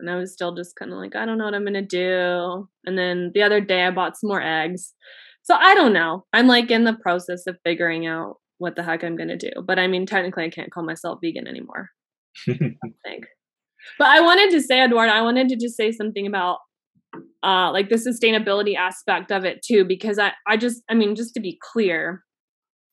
[0.00, 2.68] And I was still just kind of like, I don't know what I'm gonna do.
[2.84, 4.92] And then the other day I bought some more eggs.
[5.42, 6.24] So I don't know.
[6.32, 9.50] I'm like in the process of figuring out what the heck I'm gonna do.
[9.64, 11.90] But I mean technically I can't call myself vegan anymore.
[12.46, 13.24] think.
[13.98, 16.58] But I wanted to say, Eduardo, I wanted to just say something about
[17.44, 21.34] uh like the sustainability aspect of it too, because I, I just I mean, just
[21.34, 22.24] to be clear,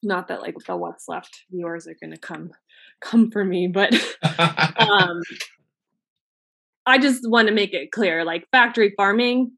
[0.03, 2.51] not that like the what's left viewers are gonna come
[3.01, 3.93] come for me, but
[4.77, 5.21] um
[6.85, 9.51] I just want to make it clear, like factory farming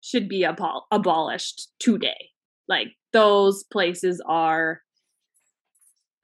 [0.00, 2.30] should be abol- abolished today.
[2.68, 4.80] Like those places are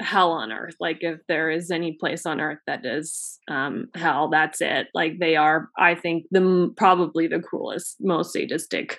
[0.00, 4.28] hell on earth like if there is any place on earth that is um hell
[4.28, 4.88] that's it.
[4.94, 8.98] Like they are i think the probably the cruelest most sadistic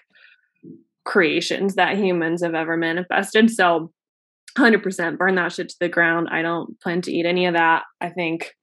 [1.06, 3.52] creations that humans have ever manifested.
[3.52, 3.92] So
[4.58, 6.30] 100% burn that shit to the ground.
[6.32, 7.84] I don't plan to eat any of that.
[8.02, 8.54] I think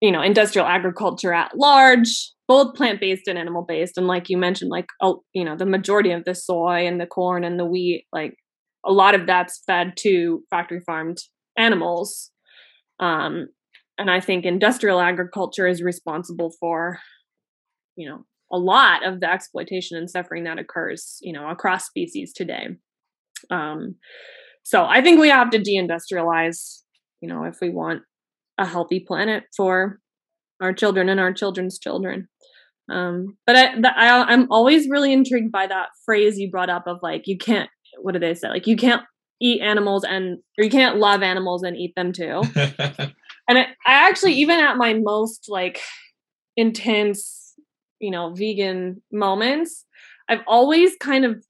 [0.00, 4.86] you know industrial agriculture at large both plant-based and animal-based and like you mentioned like
[5.02, 8.34] oh you know the majority of the soy and the corn and the wheat like
[8.84, 11.18] a lot of that's fed to factory farmed
[11.56, 12.30] animals.
[12.98, 13.48] Um,
[13.98, 16.98] and I think industrial agriculture is responsible for,
[17.96, 22.32] you know, a lot of the exploitation and suffering that occurs, you know, across species
[22.32, 22.68] today.
[23.50, 23.96] Um,
[24.62, 26.82] so I think we have to deindustrialize,
[27.20, 28.02] you know, if we want
[28.58, 29.98] a healthy planet for
[30.60, 32.28] our children and our children's children.
[32.90, 36.98] Um, but I, I, I'm always really intrigued by that phrase you brought up of
[37.02, 37.70] like, you can't
[38.02, 38.48] what do they say?
[38.48, 39.02] Like you can't
[39.40, 42.42] eat animals and or you can't love animals and eat them too.
[42.56, 45.80] and I, I actually even at my most like
[46.56, 47.54] intense,
[48.00, 49.84] you know, vegan moments,
[50.28, 51.44] I've always kind of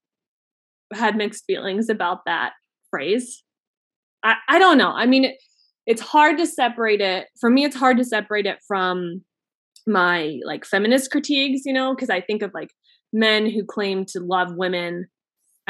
[0.93, 2.53] had mixed feelings about that
[2.91, 3.43] phrase.
[4.23, 4.91] I, I don't know.
[4.91, 5.37] I mean, it,
[5.87, 7.27] it's hard to separate it.
[7.41, 9.23] For me, it's hard to separate it from
[9.87, 12.71] my like feminist critiques, you know, because I think of like
[13.13, 15.07] men who claim to love women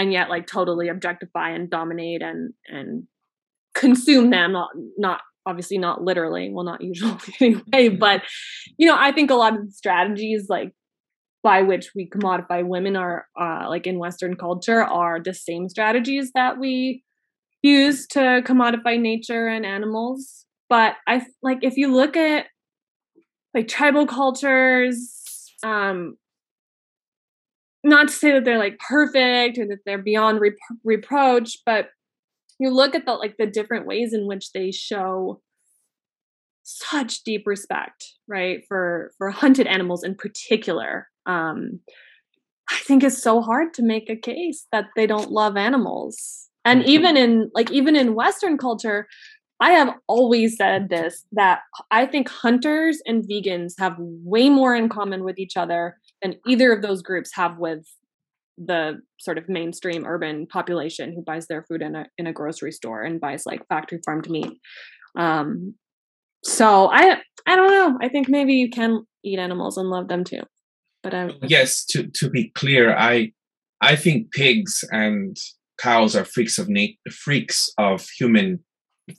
[0.01, 3.07] and yet like totally objectify and dominate and and
[3.75, 8.23] consume them not not obviously not literally well not usually anyway but
[8.79, 10.73] you know i think a lot of the strategies like
[11.43, 16.33] by which we commodify women are uh, like in western culture are the same strategies
[16.35, 17.03] that we
[17.63, 22.47] use to commodify nature and animals but i like if you look at
[23.55, 26.17] like tribal cultures um
[27.83, 31.91] not to say that they're like perfect or that they're beyond rep- reproach but
[32.59, 35.41] you look at the like the different ways in which they show
[36.63, 41.81] such deep respect right for for hunted animals in particular um
[42.71, 46.83] i think it's so hard to make a case that they don't love animals and
[46.83, 46.91] mm-hmm.
[46.91, 49.09] even in like even in western culture
[49.59, 54.89] i have always said this that i think hunters and vegans have way more in
[54.89, 57.85] common with each other than either of those groups have with
[58.59, 62.73] the sort of mainstream urban population who buys their food in a in a grocery
[62.73, 64.53] store and buys like factory farmed meat.
[65.17, 65.75] Um
[66.45, 67.99] so i i don't know.
[68.01, 70.43] I think maybe you can eat animals and love them too
[71.03, 73.31] but um yes to to be clear i
[73.83, 75.37] i think pigs and
[75.79, 78.61] cows are freaks of nature freaks of human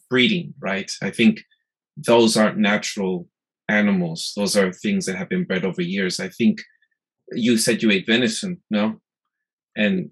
[0.10, 0.92] breeding right?
[1.02, 1.42] I think
[1.98, 3.28] those aren't natural
[3.70, 4.34] animals.
[4.36, 6.20] Those are things that have been bred over years.
[6.20, 6.60] I think
[7.34, 9.00] you said you ate venison no?
[9.76, 10.10] And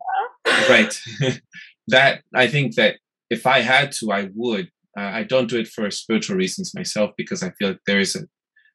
[0.70, 0.98] right
[1.88, 2.96] that i think that
[3.30, 4.70] if i had to i would.
[4.98, 8.16] Uh, i don't do it for spiritual reasons myself because i feel like there is
[8.16, 8.22] a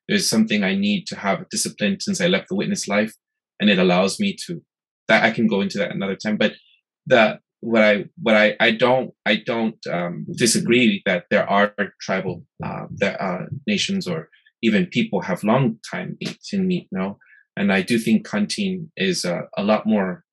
[0.08, 3.12] there's something i need to have discipline since i left the witness life
[3.60, 4.62] and it allows me to
[5.08, 6.36] that i can go into that another time.
[6.36, 6.54] But
[7.06, 12.44] the what i what i i don't i don't um, disagree that there are tribal
[12.64, 14.28] uh, that, uh, nations or
[14.62, 17.18] even people have long time eaten meat no
[17.56, 20.24] and i do think hunting is a lot more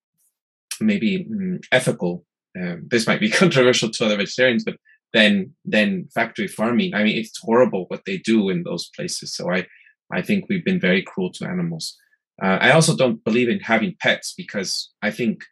[0.82, 2.26] maybe mm, ethical.
[2.60, 4.76] Um, this might be controversial to other vegetarians, but
[5.14, 6.94] then then factory farming.
[6.94, 9.36] I mean, it's horrible what they do in those places.
[9.36, 9.68] So I
[10.12, 11.98] I think we've been very cruel to animals.
[12.42, 15.44] Uh, I also don't believe in having pets because I think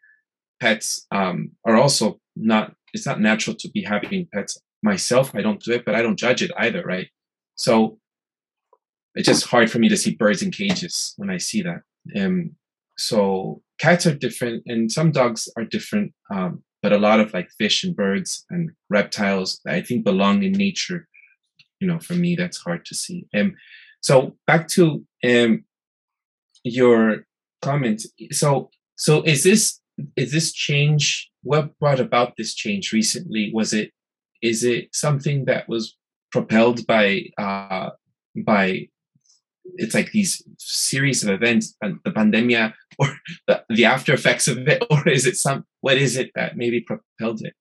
[0.60, 2.74] pets um, are also not.
[2.94, 4.58] It's not natural to be having pets.
[4.82, 7.08] Myself, I don't do it, but I don't judge it either, right?
[7.56, 8.00] So
[9.20, 11.82] it's just hard for me to see birds in cages when I see that.
[12.20, 12.56] Um,
[12.98, 17.50] so cats are different and some dogs are different um, but a lot of like
[17.58, 21.08] fish and birds and reptiles i think belong in nature
[21.80, 23.26] you know for me that's hard to see.
[23.34, 23.56] Um
[24.02, 25.64] so back to um
[26.64, 27.26] your
[27.62, 28.04] comment.
[28.32, 29.80] So so is this
[30.16, 33.52] is this change what brought about this change recently?
[33.54, 33.92] Was it
[34.42, 35.98] is it something that was
[36.32, 37.90] propelled by uh
[38.46, 38.88] by
[39.76, 43.08] it's like these series of events and the pandemia or
[43.48, 46.82] the, the after effects of it or is it some what is it that maybe
[46.82, 47.54] propelled it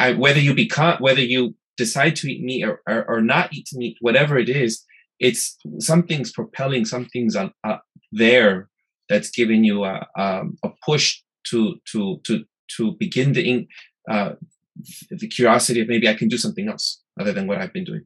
[0.00, 3.68] I, whether you become whether you decide to eat meat or, or, or, not eat
[3.72, 4.84] meat whatever it is
[5.20, 7.78] it's something's propelling something's uh, uh,
[8.10, 8.68] there
[9.08, 12.44] that's giving you a, um, a push to to to
[12.76, 13.66] to begin the
[14.10, 14.32] uh,
[15.10, 18.04] the curiosity of maybe I can do something else other than what I've been doing.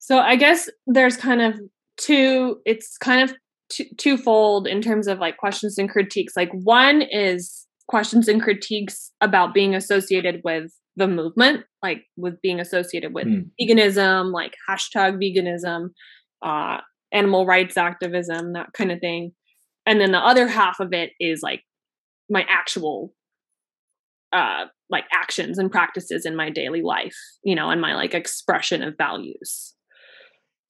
[0.00, 1.60] So I guess there's kind of
[1.96, 2.60] two.
[2.64, 3.36] It's kind of
[3.70, 6.36] t- twofold in terms of like questions and critiques.
[6.36, 12.60] Like one is questions and critiques about being associated with the movement, like with being
[12.60, 13.48] associated with mm.
[13.60, 15.90] veganism, like hashtag veganism,
[16.44, 16.78] uh,
[17.12, 19.32] animal rights activism, that kind of thing.
[19.86, 21.62] And then the other half of it is like
[22.28, 23.12] my actual
[24.32, 28.82] uh like actions and practices in my daily life, you know, and my like expression
[28.82, 29.74] of values.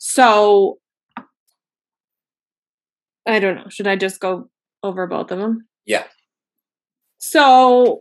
[0.00, 0.78] So
[3.26, 3.68] I don't know.
[3.68, 4.48] Should I just go
[4.82, 5.68] over both of them?
[5.84, 6.04] Yeah.
[7.18, 8.00] So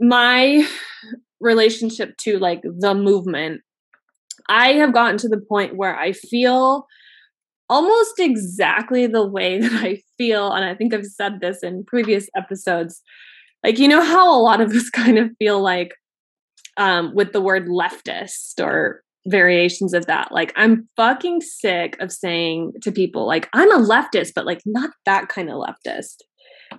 [0.00, 0.66] my
[1.40, 3.60] relationship to like the movement,
[4.48, 6.86] I have gotten to the point where I feel
[7.68, 10.52] almost exactly the way that I feel.
[10.52, 13.02] And I think I've said this in previous episodes.
[13.62, 15.92] Like, you know how a lot of us kind of feel like
[16.78, 20.32] um, with the word leftist or variations of that.
[20.32, 24.90] Like, I'm fucking sick of saying to people, like, I'm a leftist, but like, not
[25.06, 26.16] that kind of leftist.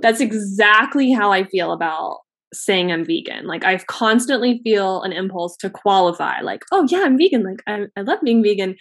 [0.02, 2.20] That's exactly how I feel about
[2.54, 3.46] saying I'm vegan.
[3.46, 7.44] Like, I constantly feel an impulse to qualify, like, oh, yeah, I'm vegan.
[7.44, 8.76] Like, I, I love being vegan,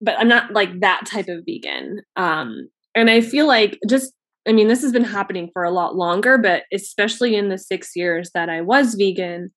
[0.00, 2.00] but I'm not like that type of vegan.
[2.16, 4.12] Um, and I feel like just
[4.46, 7.94] I mean, this has been happening for a lot longer, but especially in the six
[7.94, 9.52] years that I was vegan,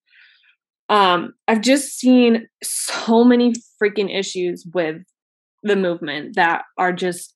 [0.89, 5.01] um i've just seen so many freaking issues with
[5.65, 7.35] the movement that are just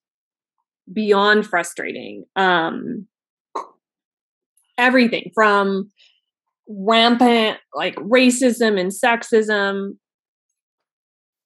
[0.91, 2.25] beyond frustrating.
[2.35, 3.07] Um
[4.77, 5.91] everything from
[6.67, 9.97] rampant like racism and sexism.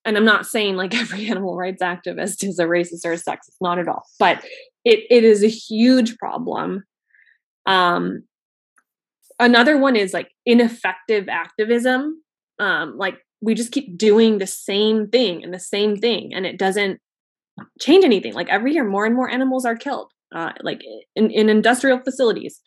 [0.06, 3.56] And I'm not saying like every animal rights activist is a racist or a sexist,
[3.62, 4.44] not at all, but
[4.86, 6.84] it it is a huge problem.
[7.66, 8.24] Um,
[9.40, 12.22] another one is like ineffective activism.
[12.60, 16.58] Um, like we just keep doing the same thing and the same thing, and it
[16.58, 17.00] doesn't
[17.80, 18.34] change anything.
[18.34, 20.82] Like every year, more and more animals are killed, uh, like
[21.16, 22.62] in, in industrial facilities.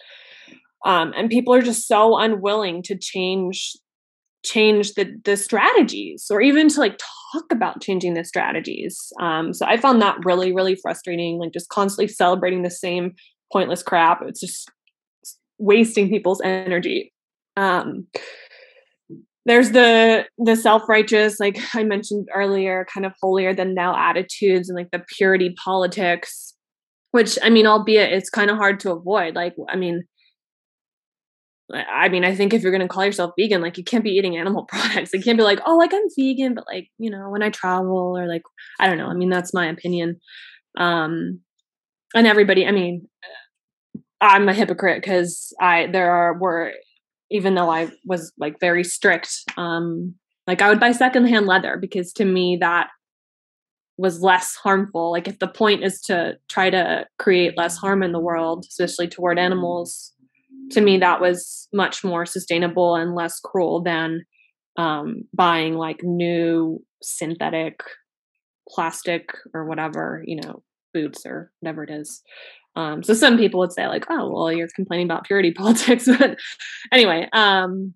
[0.85, 3.77] Um, and people are just so unwilling to change
[4.45, 6.99] change the the strategies or even to like
[7.33, 11.69] talk about changing the strategies um so i found that really really frustrating like just
[11.69, 13.13] constantly celebrating the same
[13.53, 14.71] pointless crap it's just
[15.59, 17.13] wasting people's energy
[17.57, 18.07] um
[19.47, 24.77] there's the the self-righteous like i mentioned earlier kind of holier than thou attitudes and
[24.77, 26.55] like the purity politics
[27.13, 30.05] which i mean albeit it's kind of hard to avoid like i mean
[31.75, 34.11] I mean, I think if you're going to call yourself vegan, like you can't be
[34.11, 35.13] eating animal products.
[35.13, 38.17] You can't be like, oh, like I'm vegan, but like, you know, when I travel
[38.17, 38.43] or like,
[38.79, 39.09] I don't know.
[39.09, 40.21] I mean, that's my opinion.
[40.79, 41.41] Um,
[42.15, 43.09] and everybody, I mean,
[44.27, 46.73] I'm a hypocrite because I, there are, were,
[47.31, 50.15] even though I was like very strict, um,
[50.47, 52.89] like I would buy secondhand leather because to me that
[53.99, 55.11] was less harmful.
[55.11, 59.09] Like if the point is to try to create less harm in the world, especially
[59.09, 60.13] toward animals,
[60.71, 64.25] to me that was much more sustainable and less cruel than
[64.77, 67.81] um, buying like new synthetic
[68.69, 70.63] plastic or whatever you know
[70.93, 72.23] boots or whatever it is
[72.77, 76.39] um, so some people would say like oh well you're complaining about purity politics but
[76.93, 77.95] anyway um,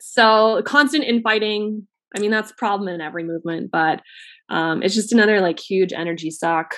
[0.00, 1.86] so constant infighting
[2.16, 4.00] i mean that's a problem in every movement but
[4.50, 6.74] um, it's just another like huge energy suck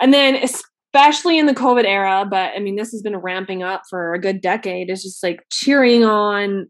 [0.00, 0.36] and then
[0.92, 4.20] especially in the COVID era, but I mean, this has been ramping up for a
[4.20, 4.90] good decade.
[4.90, 6.68] It's just like cheering on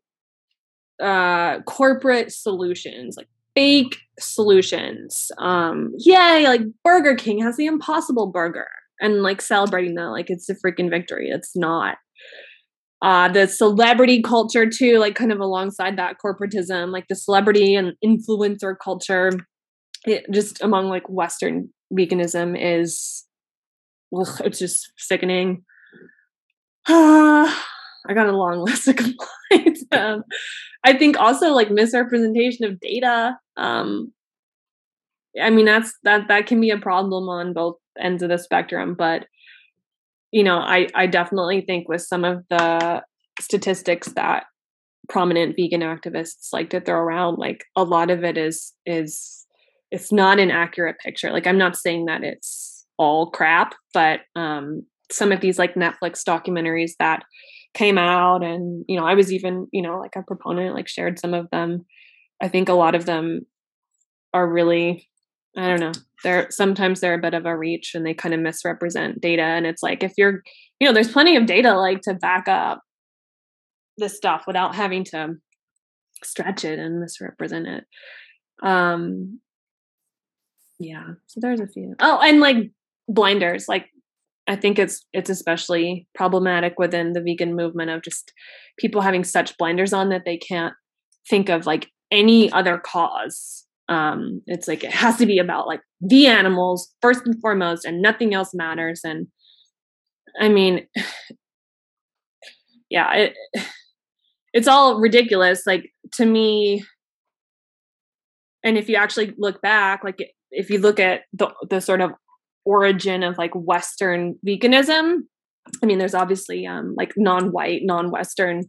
[1.00, 5.32] uh, corporate solutions, like fake solutions.
[5.38, 8.68] Um, yay, like Burger King has the impossible burger
[9.00, 11.28] and like celebrating that like it's a freaking victory.
[11.30, 11.96] It's not.
[13.02, 17.94] Uh, the celebrity culture too, like kind of alongside that corporatism, like the celebrity and
[18.04, 19.30] influencer culture,
[20.04, 23.26] it just among like Western veganism is
[24.14, 25.64] ugh, it's just sickening.
[26.88, 29.84] I got a long list of complaints.
[29.92, 30.24] um,
[30.84, 33.38] I think also like misrepresentation of data.
[33.56, 34.12] Um,
[35.40, 38.94] I mean that's that that can be a problem on both ends of the spectrum,
[38.94, 39.26] but
[40.32, 43.02] you know, I I definitely think with some of the
[43.40, 44.44] statistics that
[45.08, 49.46] prominent vegan activists like to throw around, like a lot of it is is
[49.90, 51.32] it's not an accurate picture.
[51.32, 56.22] Like I'm not saying that it's all crap, but um, some of these like Netflix
[56.22, 57.24] documentaries that
[57.74, 61.18] came out, and you know, I was even you know like a proponent, like shared
[61.18, 61.84] some of them.
[62.40, 63.42] I think a lot of them
[64.32, 65.09] are really,
[65.56, 65.92] I don't know,
[66.22, 69.42] they're sometimes they're a bit of a reach and they kind of misrepresent data.
[69.42, 70.42] And it's like if you're,
[70.78, 72.82] you know, there's plenty of data like to back up
[73.98, 75.34] this stuff without having to
[76.22, 77.84] stretch it and misrepresent it.
[78.62, 79.40] Um,
[80.80, 82.56] yeah so there's a few oh and like
[83.06, 83.90] blinders like
[84.48, 88.32] i think it's it's especially problematic within the vegan movement of just
[88.78, 90.74] people having such blinders on that they can't
[91.28, 95.80] think of like any other cause um it's like it has to be about like
[96.00, 99.26] the animals first and foremost and nothing else matters and
[100.40, 100.86] i mean
[102.90, 103.34] yeah it
[104.52, 106.82] it's all ridiculous like to me
[108.64, 110.18] and if you actually look back like
[110.50, 112.12] if you look at the the sort of
[112.64, 115.18] origin of like Western veganism.
[115.82, 118.62] I mean, there's obviously um, like non-white, non-Western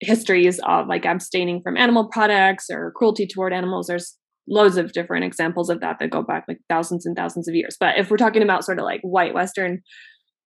[0.00, 3.86] histories of like abstaining from animal products or cruelty toward animals.
[3.86, 4.16] There's
[4.48, 7.76] loads of different examples of that that go back like thousands and thousands of years.
[7.78, 9.82] But if we're talking about sort of like white Western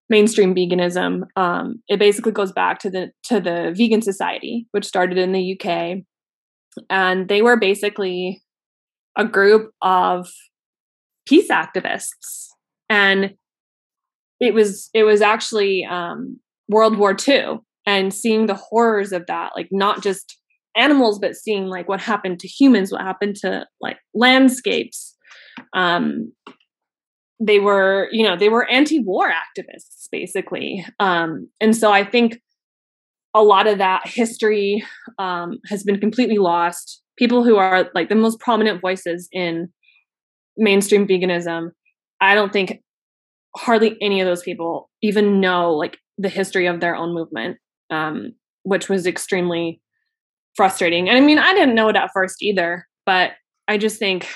[0.09, 5.19] mainstream veganism, um, it basically goes back to the to the Vegan Society, which started
[5.19, 5.99] in the UK,
[6.89, 8.43] and they were basically
[9.17, 10.29] a group of
[11.27, 12.51] peace activists
[12.91, 13.35] and
[14.41, 19.53] it was it was actually um, World War II and seeing the horrors of that,
[19.57, 20.39] like not just
[20.77, 25.17] animals, but seeing like what happened to humans, what happened to like landscapes.
[25.75, 26.33] Um,
[27.43, 32.41] they were, you know, they were anti-war activists basically, um, and so I think
[33.33, 34.85] a lot of that history
[35.19, 37.03] um, has been completely lost.
[37.17, 39.69] People who are like the most prominent voices in
[40.57, 41.71] mainstream veganism
[42.21, 42.83] I don't think
[43.57, 47.57] hardly any of those people even know like the history of their own movement,
[47.91, 49.81] um, which was extremely
[50.61, 51.09] frustrating.
[51.09, 53.31] And I mean, I didn't know it at first either, but
[53.67, 54.29] I just think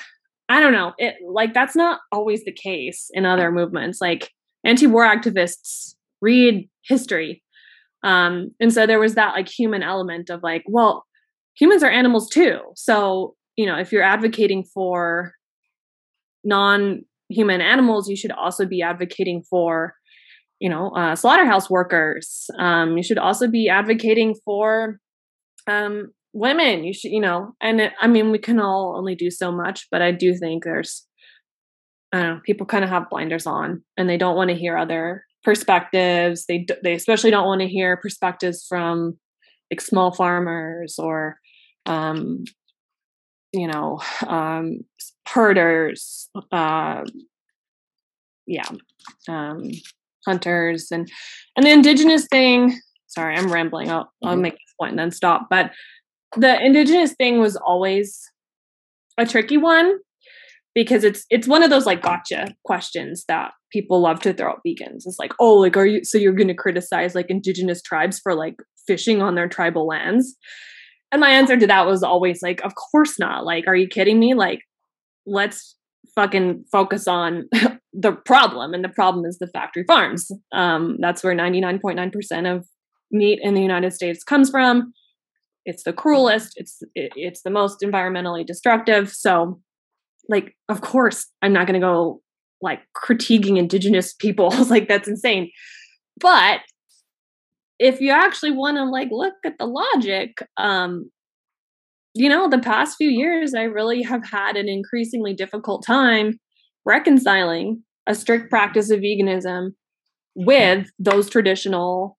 [0.48, 0.94] I don't know.
[0.96, 4.00] It like that's not always the case in other movements.
[4.00, 4.30] Like
[4.64, 7.42] anti-war activists read history.
[8.04, 11.04] Um, and so there was that like human element of like, well,
[11.58, 12.58] humans are animals too.
[12.74, 15.34] So, you know, if you're advocating for
[16.42, 19.94] non-human animals, you should also be advocating for,
[20.58, 22.48] you know, uh, slaughterhouse workers.
[22.58, 25.00] Um, you should also be advocating for
[25.66, 29.30] um, women you should you know and it, i mean we can all only do
[29.30, 31.06] so much but i do think there's
[32.12, 34.76] i don't know people kind of have blinders on and they don't want to hear
[34.76, 39.16] other perspectives they they especially don't want to hear perspectives from
[39.70, 41.38] like small farmers or
[41.86, 42.42] um
[43.52, 44.80] you know um
[45.28, 47.02] herders uh
[48.46, 48.68] yeah
[49.28, 49.62] um
[50.26, 51.08] hunters and
[51.56, 54.42] and the indigenous thing sorry i'm rambling i'll, I'll mm-hmm.
[54.42, 55.70] make point and then stop but
[56.36, 58.20] the indigenous thing was always
[59.18, 59.98] a tricky one
[60.74, 64.58] because it's it's one of those like gotcha questions that people love to throw at
[64.66, 65.02] vegans.
[65.06, 68.56] It's like, oh, like are you so you're gonna criticize like indigenous tribes for like
[68.86, 70.36] fishing on their tribal lands?
[71.12, 73.44] And my answer to that was always like, of course not.
[73.44, 74.34] Like, are you kidding me?
[74.34, 74.60] Like,
[75.26, 75.76] let's
[76.16, 77.48] fucking focus on
[77.92, 78.74] the problem.
[78.74, 80.28] And the problem is the factory farms.
[80.52, 82.66] Um, that's where 99.9% of
[83.14, 84.92] meat in the United States comes from.
[85.64, 86.54] It's the cruelest.
[86.56, 89.10] It's it, it's the most environmentally destructive.
[89.10, 89.60] So
[90.28, 92.22] like of course i'm not going to go
[92.60, 94.50] like critiquing indigenous people.
[94.68, 95.50] Like that's insane.
[96.18, 96.60] But
[97.78, 101.10] if you actually want to like look at the logic um
[102.14, 106.38] you know the past few years i really have had an increasingly difficult time
[106.84, 109.70] reconciling a strict practice of veganism
[110.36, 112.16] with those traditional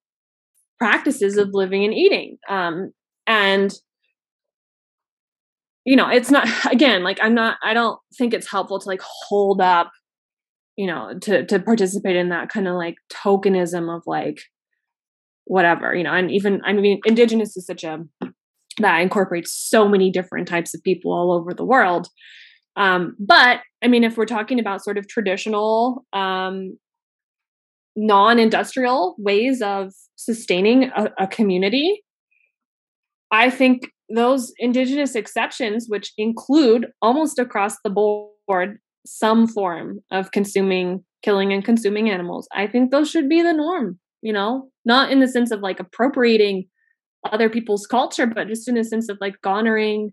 [0.79, 2.37] practices of living and eating.
[2.49, 2.91] Um,
[3.27, 3.73] and
[5.85, 9.01] you know it's not again like i'm not i don't think it's helpful to like
[9.01, 9.91] hold up
[10.75, 14.39] you know to to participate in that kind of like tokenism of like
[15.45, 18.03] whatever you know and even i mean indigenous is such a
[18.79, 22.07] that incorporates so many different types of people all over the world.
[22.75, 26.77] Um but i mean if we're talking about sort of traditional um
[27.95, 32.03] non-industrial ways of sustaining a, a community
[33.31, 41.03] I think those indigenous exceptions, which include almost across the board some form of consuming,
[41.23, 45.19] killing, and consuming animals, I think those should be the norm, you know, not in
[45.19, 46.67] the sense of like appropriating
[47.31, 50.11] other people's culture, but just in the sense of like honoring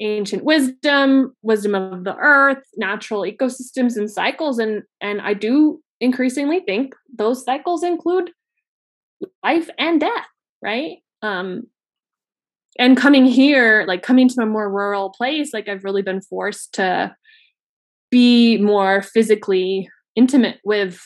[0.00, 4.58] ancient wisdom, wisdom of the earth, natural ecosystems and cycles.
[4.58, 8.30] And and I do increasingly think those cycles include
[9.42, 10.26] life and death,
[10.62, 10.98] right?
[11.22, 11.68] Um,
[12.78, 16.74] and coming here like coming to a more rural place like i've really been forced
[16.74, 17.14] to
[18.10, 21.00] be more physically intimate with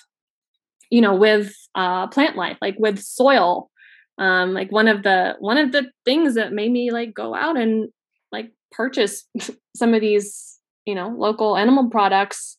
[0.90, 3.70] you know with uh plant life like with soil
[4.18, 7.56] um like one of the one of the things that made me like go out
[7.56, 7.88] and
[8.32, 9.24] like purchase
[9.76, 12.58] some of these you know local animal products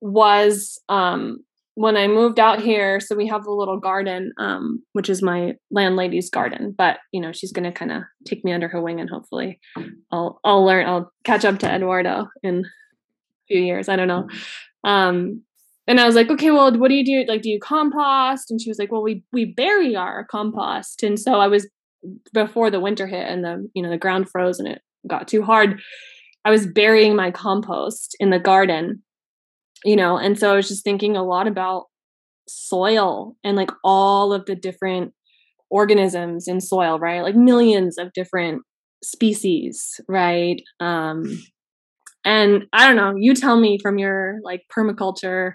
[0.00, 1.38] was um
[1.74, 5.54] when I moved out here, so we have a little garden, um, which is my
[5.72, 6.74] landlady's garden.
[6.76, 9.60] But you know, she's gonna kind of take me under her wing, and hopefully,
[10.10, 10.86] I'll I'll learn.
[10.86, 13.88] I'll catch up to Eduardo in a few years.
[13.88, 14.28] I don't know.
[14.84, 15.42] Um,
[15.86, 17.30] and I was like, okay, well, what do you do?
[17.30, 18.50] Like, do you compost?
[18.50, 21.02] And she was like, well, we we bury our compost.
[21.02, 21.68] And so I was
[22.32, 25.42] before the winter hit and the you know the ground froze and it got too
[25.42, 25.80] hard.
[26.44, 29.02] I was burying my compost in the garden
[29.84, 31.86] you know and so i was just thinking a lot about
[32.48, 35.12] soil and like all of the different
[35.70, 37.22] organisms in soil right?
[37.22, 38.62] Like millions of different
[39.02, 40.60] species right?
[40.80, 41.24] Um
[42.24, 45.52] and i don't know you tell me from your like permaculture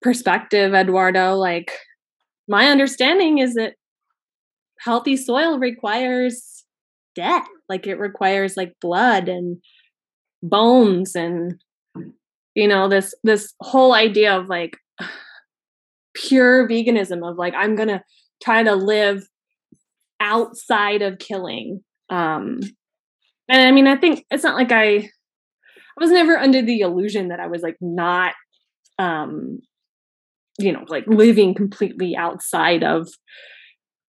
[0.00, 1.72] perspective eduardo like
[2.46, 3.74] my understanding is that
[4.80, 6.64] healthy soil requires
[7.16, 9.56] death like it requires like blood and
[10.40, 11.60] bones and
[12.54, 14.76] you know this this whole idea of like
[16.14, 18.02] pure veganism of like i'm gonna
[18.42, 19.26] try to live
[20.20, 22.60] outside of killing um
[23.48, 25.08] and i mean i think it's not like i i
[25.98, 28.34] was never under the illusion that i was like not
[28.98, 29.60] um
[30.58, 33.08] you know like living completely outside of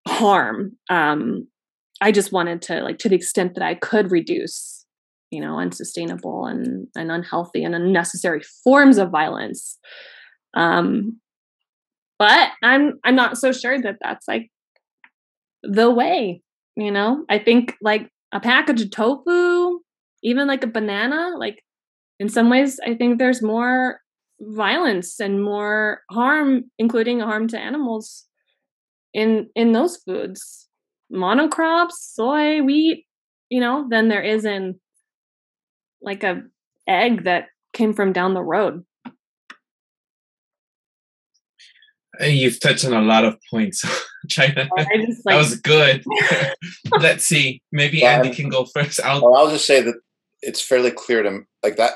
[0.07, 1.47] harm um
[2.01, 4.80] i just wanted to like to the extent that i could reduce
[5.31, 9.77] you know unsustainable and, and unhealthy and unnecessary forms of violence
[10.55, 11.19] um
[12.19, 14.49] but i'm i'm not so sure that that's like
[15.63, 16.41] the way
[16.75, 19.79] you know i think like a package of tofu
[20.23, 21.63] even like a banana, like
[22.19, 23.99] in some ways, I think there's more
[24.39, 28.25] violence and more harm, including harm to animals
[29.13, 30.67] in in those foods.
[31.11, 33.05] Monocrops, soy, wheat,
[33.49, 34.79] you know, than there is in
[36.01, 36.43] like a
[36.87, 38.85] egg that came from down the road.
[42.19, 43.83] You've touched on a lot of points,
[44.29, 44.69] China.
[44.77, 46.03] I just, that was good.
[46.99, 47.61] Let's see.
[47.71, 48.99] Maybe Well, Andy can go first.
[49.03, 49.95] I'll Well, I'll just say that
[50.41, 51.93] it's fairly clear to m- like that.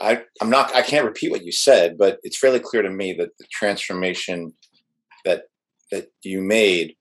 [0.00, 3.12] I I'm not I can't repeat what you said, but it's fairly clear to me
[3.14, 4.54] that the transformation
[5.24, 5.44] that
[5.90, 6.96] that you made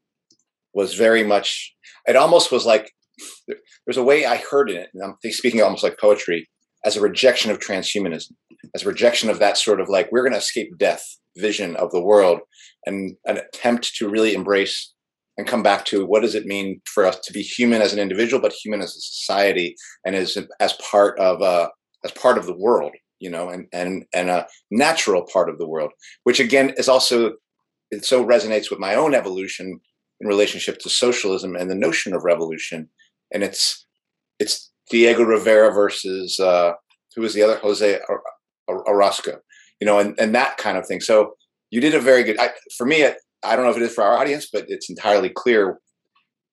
[0.74, 1.74] was very much.
[2.06, 2.94] It almost was like
[3.48, 6.50] there- there's a way I heard in it, and I'm speaking almost like poetry,
[6.86, 8.32] as a rejection of transhumanism,
[8.76, 11.04] as a rejection of that sort of like we're going to escape death
[11.38, 12.40] vision of the world,
[12.86, 14.94] and an attempt to really embrace
[15.38, 18.00] and come back to what does it mean for us to be human as an
[18.00, 21.70] individual, but human as a society, and as as part of uh,
[22.04, 25.68] as part of the world, you know, and and and a natural part of the
[25.68, 25.92] world,
[26.24, 27.34] which again is also
[27.92, 29.80] it so resonates with my own evolution
[30.20, 32.90] in relationship to socialism and the notion of revolution,
[33.34, 33.86] and it's
[34.40, 36.74] it's Diego Rivera versus uh,
[37.16, 38.24] who was the other Jose Or-
[38.68, 39.40] Or- Orozco,
[39.80, 41.02] you know, and and that kind of thing.
[41.02, 41.34] So
[41.70, 42.40] you did a very good.
[42.40, 44.90] I, for me, it, I don't know if it is for our audience, but it's
[44.90, 45.80] entirely clear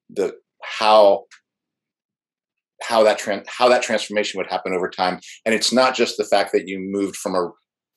[0.08, 1.24] the how
[2.82, 5.20] how that tran how that transformation would happen over time.
[5.44, 7.50] And it's not just the fact that you moved from a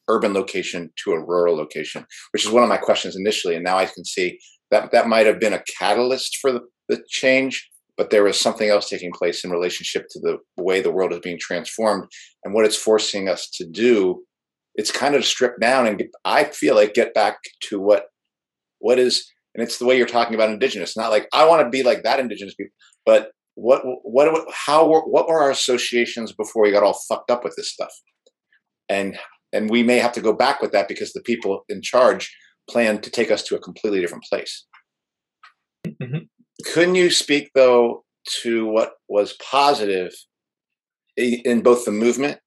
[0.09, 3.55] urban location to a rural location, which is one of my questions initially.
[3.55, 4.39] And now I can see
[4.71, 7.69] that that might have been a catalyst for the, the change,
[8.01, 11.19] but there is something else taking place in relationship to the way the world is
[11.19, 12.09] being transformed
[12.43, 14.23] and what it's forcing us to do.
[14.73, 17.37] It's kind of stripped down and I feel like get back
[17.69, 18.05] to what
[18.79, 21.69] what is and it's the way you're talking about indigenous not like i want to
[21.69, 22.73] be like that indigenous people
[23.05, 27.43] but what what how were what were our associations before we got all fucked up
[27.43, 27.93] with this stuff
[28.89, 29.19] and
[29.53, 32.35] and we may have to go back with that because the people in charge
[32.67, 34.65] plan to take us to a completely different place
[35.85, 36.30] Mhm.
[36.61, 40.11] Couldn't you speak though to what was positive
[41.17, 42.39] in both the movement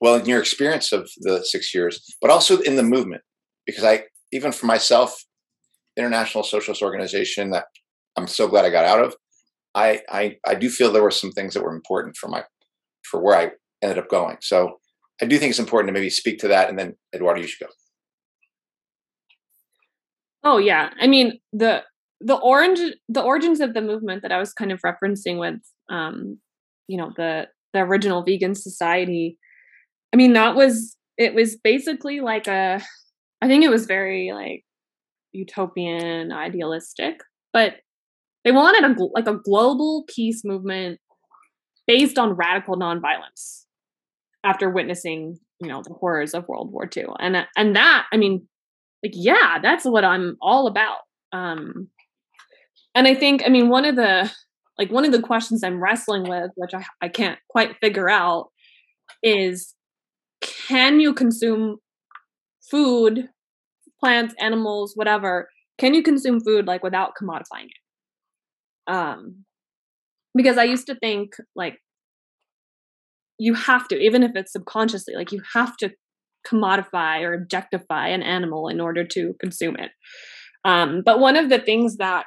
[0.00, 3.22] well in your experience of the six years but also in the movement
[3.66, 4.02] because i
[4.32, 5.24] even for myself
[5.98, 7.66] international socialist organization that
[8.16, 9.14] I'm so glad I got out of.
[9.74, 12.44] I, I I do feel there were some things that were important for my
[13.02, 13.50] for where I
[13.82, 14.38] ended up going.
[14.40, 14.80] So
[15.20, 17.66] I do think it's important to maybe speak to that, and then Eduardo, you should
[17.66, 17.72] go.
[20.42, 21.84] Oh yeah, I mean the
[22.20, 26.38] the orange the origins of the movement that I was kind of referencing with um
[26.86, 29.38] you know the the original vegan society.
[30.12, 32.82] I mean that was it was basically like a
[33.40, 34.64] I think it was very like
[35.32, 37.20] utopian idealistic,
[37.52, 37.76] but
[38.44, 40.98] they wanted a like a global peace movement
[41.86, 43.64] based on radical nonviolence
[44.44, 48.48] after witnessing you know the horrors of World War II and and that I mean
[49.02, 50.98] like yeah that's what i'm all about
[51.32, 51.88] um
[52.98, 54.30] and i think i mean one of the
[54.78, 58.48] like one of the questions i'm wrestling with which i, I can't quite figure out
[59.22, 59.74] is
[60.40, 61.78] can you consume
[62.70, 63.28] food
[64.00, 69.44] plants animals whatever can you consume food like without commodifying it um
[70.34, 71.78] because i used to think like
[73.38, 75.90] you have to even if it's subconsciously like you have to
[76.46, 79.90] commodify or objectify an animal in order to consume it.
[80.64, 82.26] Um, but one of the things that,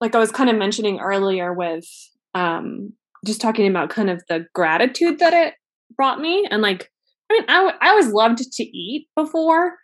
[0.00, 1.86] like I was kind of mentioning earlier, with
[2.34, 2.92] um,
[3.24, 5.54] just talking about kind of the gratitude that it
[5.96, 6.90] brought me, and like,
[7.30, 9.74] I mean, I, w- I always loved to eat before,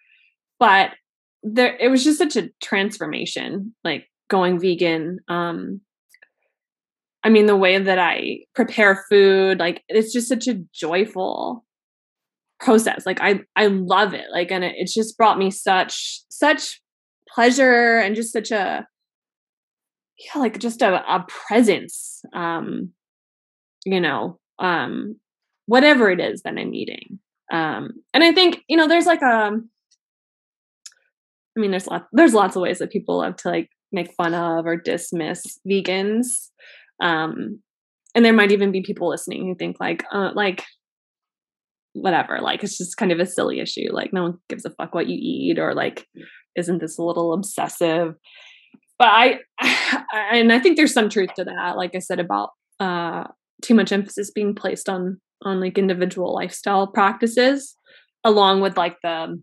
[0.59, 0.91] but
[1.43, 5.19] there it was just such a transformation, like going vegan.
[5.29, 5.81] Um,
[7.25, 11.65] I mean, the way that I prepare food, like, it's just such a joyful
[12.63, 16.81] process like i i love it like and it, it's just brought me such such
[17.29, 18.87] pleasure and just such a
[20.19, 22.91] yeah like just a, a presence um
[23.85, 25.17] you know um
[25.67, 27.19] whatever it is that i'm eating
[27.53, 29.51] um and i think you know there's like a
[31.57, 34.35] i mean there's lots there's lots of ways that people love to like make fun
[34.35, 36.27] of or dismiss vegans.
[37.01, 37.61] Um
[38.15, 40.65] and there might even be people listening who think like uh like
[41.95, 44.95] whatever like it's just kind of a silly issue like no one gives a fuck
[44.95, 46.07] what you eat or like
[46.57, 48.15] isn't this a little obsessive
[48.99, 49.39] but i
[50.33, 53.25] and i think there's some truth to that like i said about uh
[53.63, 57.77] too much emphasis being placed on on like individual lifestyle practices
[58.25, 59.41] along with like the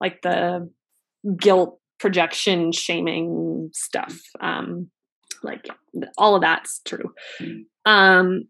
[0.00, 0.68] like the
[1.36, 4.90] guilt projection shaming stuff um
[5.42, 5.66] like
[6.18, 7.14] all of that's true.
[7.84, 8.48] Um,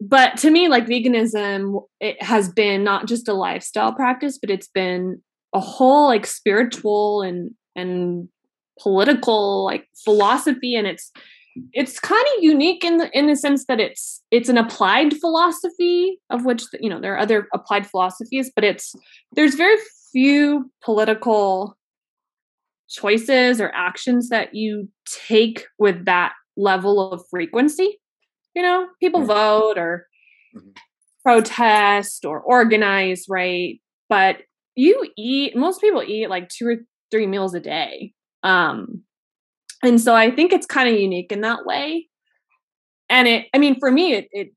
[0.00, 4.68] but to me, like veganism, it has been not just a lifestyle practice, but it's
[4.68, 5.22] been
[5.54, 8.28] a whole like spiritual and and
[8.80, 11.12] political like philosophy, and it's
[11.72, 16.18] it's kind of unique in the in the sense that it's it's an applied philosophy
[16.30, 18.94] of which you know there are other applied philosophies, but it's
[19.32, 19.76] there's very
[20.12, 21.76] few political
[22.88, 24.88] choices or actions that you
[25.28, 27.98] take with that level of frequency.
[28.54, 29.28] You know, people mm-hmm.
[29.28, 30.06] vote or
[30.56, 30.70] mm-hmm.
[31.22, 33.80] protest or organize, right?
[34.08, 34.38] But
[34.76, 36.76] you eat, most people eat like two or
[37.10, 38.12] three meals a day.
[38.42, 39.02] Um,
[39.82, 42.08] and so I think it's kind of unique in that way.
[43.08, 44.52] And it, I mean, for me, it, it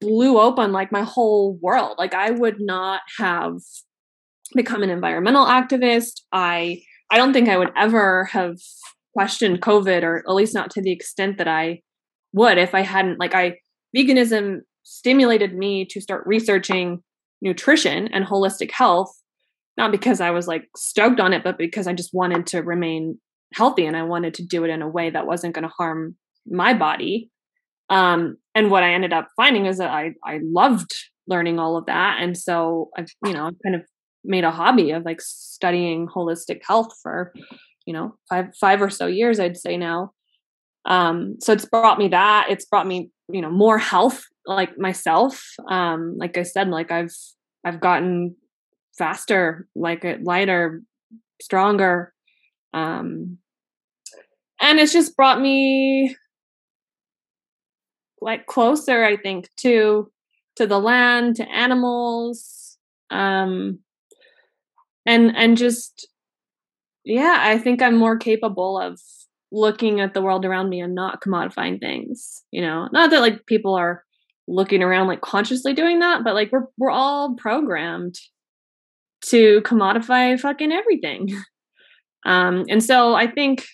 [0.00, 1.96] blew open like my whole world.
[1.98, 3.58] Like I would not have
[4.54, 6.22] become an environmental activist.
[6.32, 8.56] I I don't think I would ever have
[9.12, 11.82] questioned COVID, or at least not to the extent that I
[12.32, 13.18] would if I hadn't.
[13.18, 13.58] Like, I
[13.96, 17.02] veganism stimulated me to start researching
[17.42, 19.12] nutrition and holistic health,
[19.80, 23.18] not because I was like stoked on it, but because I just wanted to remain
[23.54, 26.16] healthy and I wanted to do it in a way that wasn't going to harm
[26.46, 27.30] my body.
[27.88, 30.92] Um, and what I ended up finding is that I I loved
[31.26, 33.82] learning all of that, and so I've you know kind of
[34.22, 37.32] made a hobby of like studying holistic health for
[37.86, 40.12] you know five five or so years i'd say now
[40.84, 45.42] um so it's brought me that it's brought me you know more health like myself
[45.70, 47.14] um like i said like i've
[47.64, 48.36] i've gotten
[48.96, 50.82] faster like lighter
[51.40, 52.12] stronger
[52.74, 53.38] um
[54.60, 56.14] and it's just brought me
[58.20, 60.10] like closer i think to
[60.56, 62.76] to the land to animals
[63.10, 63.78] um
[65.06, 66.08] and and just
[67.04, 69.00] yeah i think i'm more capable of
[69.52, 72.88] looking at the world around me and not commodifying things you know?
[72.92, 74.04] Not that like people are
[74.46, 78.16] looking around like consciously doing that but like we're we're all programmed
[79.26, 81.28] to commodify fucking everything.
[82.26, 83.64] Um and so i think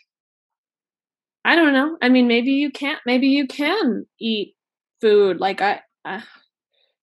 [1.44, 1.96] i don't know.
[2.02, 4.54] I mean maybe you can't maybe you can eat
[5.00, 5.40] food.
[5.40, 6.22] Like i, I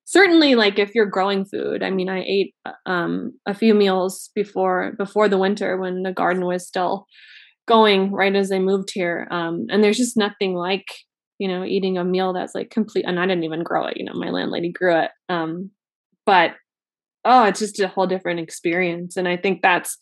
[0.05, 2.53] certainly like if you're growing food i mean i ate
[2.85, 7.05] um, a few meals before before the winter when the garden was still
[7.67, 9.27] going right as i moved here.
[9.31, 10.85] Um, and there's just nothing like
[11.39, 14.05] you know eating a meal that's like complete and i didn't even grow it you
[14.05, 15.11] know my landlady grew it.
[15.29, 15.71] Um,
[16.25, 16.51] but
[17.25, 19.97] oh it's just a whole different experience and i think that's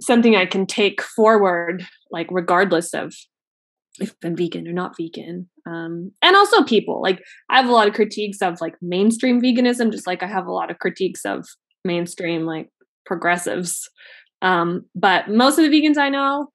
[0.00, 3.14] something i can take forward like regardless of
[4.00, 5.48] if I'm vegan or not vegan.
[5.66, 7.00] Um, and also people.
[7.02, 10.46] Like I have a lot of critiques of like mainstream veganism, just like I have
[10.46, 11.46] a lot of critiques of
[11.84, 12.68] mainstream like
[13.04, 13.88] progressives.
[14.42, 16.48] Um, but most of the vegans I know,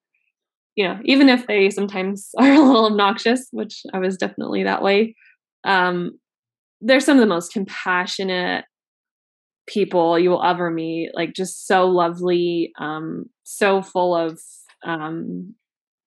[0.76, 4.82] you know, even if they sometimes are a little obnoxious, which I was definitely that
[4.82, 5.16] way,
[5.64, 6.18] um,
[6.80, 8.64] they're some of the most compassionate
[9.66, 11.10] people you will ever meet.
[11.14, 14.40] Like just so lovely, um, so full of
[14.84, 15.54] um,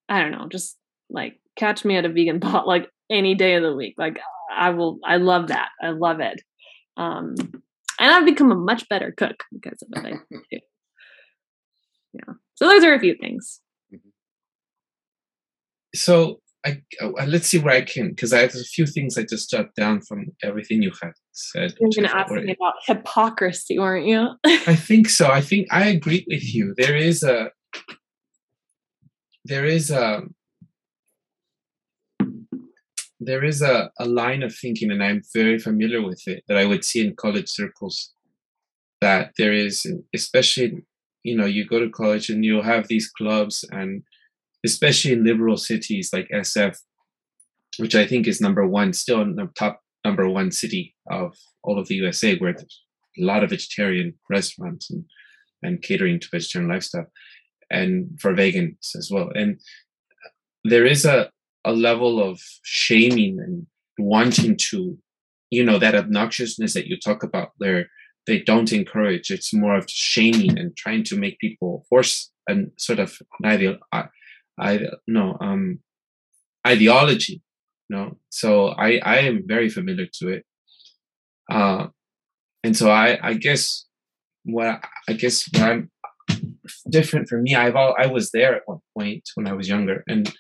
[0.10, 0.78] I don't know, just
[1.10, 3.96] like catch me at a vegan pot like any day of the week.
[3.98, 4.20] Like
[4.56, 5.70] I will I love that.
[5.82, 6.42] I love it.
[6.98, 7.36] Um
[8.00, 10.20] and I've become a much better cook because of it.
[12.14, 12.34] yeah.
[12.56, 13.62] So those are a few things.
[13.94, 14.10] Mm-hmm.
[15.96, 19.24] So I, uh, let's see where I can because I have a few things I
[19.24, 21.76] just jot down from everything you had said.
[21.80, 24.30] You're going to ask me about hypocrisy, weren't you?
[24.46, 25.30] I think so.
[25.30, 26.74] I think I agree with you.
[26.76, 27.52] There is a
[29.46, 30.24] there is a
[33.20, 36.66] there is a, a line of thinking, and I'm very familiar with it, that I
[36.66, 38.12] would see in college circles.
[39.02, 40.84] That there is, especially,
[41.24, 44.04] you know, you go to college and you'll have these clubs, and
[44.66, 46.78] especially in liberal cities like SF,
[47.78, 51.88] which I think is number one, still the top number one city of all of
[51.88, 52.82] the USA, where there's
[53.20, 55.06] a lot of vegetarian restaurants and,
[55.64, 57.08] and catering to vegetarian lifestyle,
[57.70, 59.30] and for vegans as well.
[59.34, 59.60] And
[60.64, 61.30] there is a,
[61.64, 63.66] a level of shaming and
[63.98, 64.98] wanting to,
[65.50, 67.88] you know, that obnoxiousness that you talk about there,
[68.28, 69.32] they don't encourage.
[69.32, 73.78] It's more of shaming and trying to make people force and sort of an ideal,
[73.92, 74.04] uh,
[74.60, 75.80] I, no, um,
[76.66, 77.42] ideology.
[77.90, 80.46] No, so I I am very familiar to it,
[81.52, 81.88] uh,
[82.64, 83.86] and so I I guess
[84.44, 85.92] what I guess what I'm
[86.90, 87.56] different for me.
[87.56, 90.34] I've all I was there at one point when I was younger, and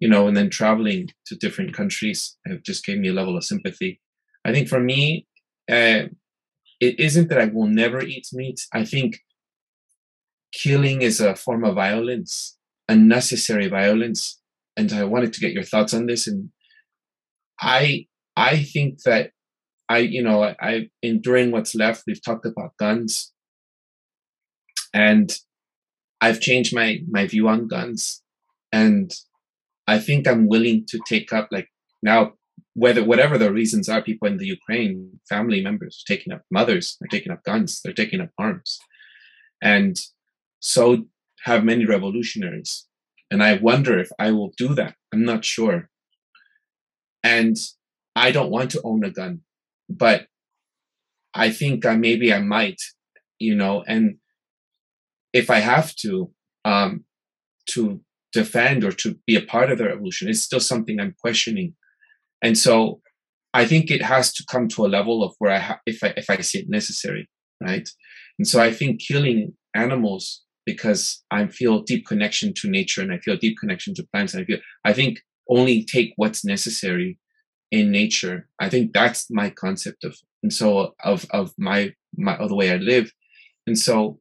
[0.00, 3.44] you know, and then traveling to different countries it just gave me a level of
[3.44, 4.00] sympathy.
[4.44, 5.26] I think for me,
[5.68, 6.06] uh,
[6.80, 8.60] it isn't that I will never eat meat.
[8.72, 9.18] I think
[10.52, 12.56] killing is a form of violence,
[12.88, 14.40] unnecessary violence
[14.76, 16.26] and I wanted to get your thoughts on this.
[16.26, 16.50] And
[17.60, 18.06] I
[18.36, 19.30] I think that
[19.88, 23.32] I you know I, I in during what's left we've talked about guns,
[24.92, 25.34] and
[26.20, 28.22] I've changed my my view on guns,
[28.72, 29.12] and
[29.86, 31.68] I think I'm willing to take up like
[32.02, 32.32] now
[32.74, 37.08] whether whatever the reasons are, people in the Ukraine, family members taking up mothers, are
[37.08, 38.78] taking up guns, they're taking up arms,
[39.62, 39.96] and
[40.60, 41.06] so
[41.46, 42.86] have many revolutionaries.
[43.30, 44.94] And I wonder if I will do that.
[45.12, 45.88] I'm not sure.
[47.22, 47.56] And
[48.16, 49.40] I don't want to own a gun,
[49.88, 50.26] but
[51.34, 52.80] I think I, maybe I might,
[53.38, 54.16] you know, and
[55.32, 56.32] if I have to,
[56.64, 57.04] um,
[57.70, 58.00] to
[58.32, 61.74] defend or to be a part of the revolution, it's still something I'm questioning.
[62.42, 63.00] And so
[63.54, 66.12] I think it has to come to a level of where I, ha- if I,
[66.16, 67.28] if I see it necessary,
[67.62, 67.88] right?
[68.38, 73.18] And so I think killing animals because I feel deep connection to nature and I
[73.18, 74.34] feel deep connection to plants.
[74.34, 77.18] And I feel I think only take what's necessary
[77.70, 78.48] in nature.
[78.58, 82.72] I think that's my concept of and so of of my my of the way
[82.72, 83.12] I live.
[83.66, 84.18] And so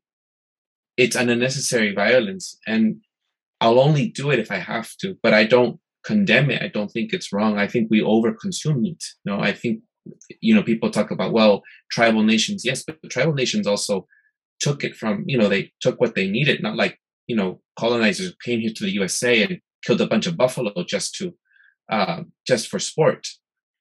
[0.97, 2.57] it's an unnecessary violence.
[2.65, 3.01] And
[3.59, 6.61] I'll only do it if I have to, but I don't condemn it.
[6.61, 7.57] I don't think it's wrong.
[7.57, 9.03] I think we overconsume meat.
[9.25, 9.81] No, I think
[10.39, 14.05] you know people talk about well tribal nations yes but tribal nations also
[14.59, 16.97] took it from you know they took what they needed not like
[17.27, 21.13] you know colonizers came here to the usa and killed a bunch of buffalo just
[21.15, 21.33] to
[21.91, 23.27] uh, just for sport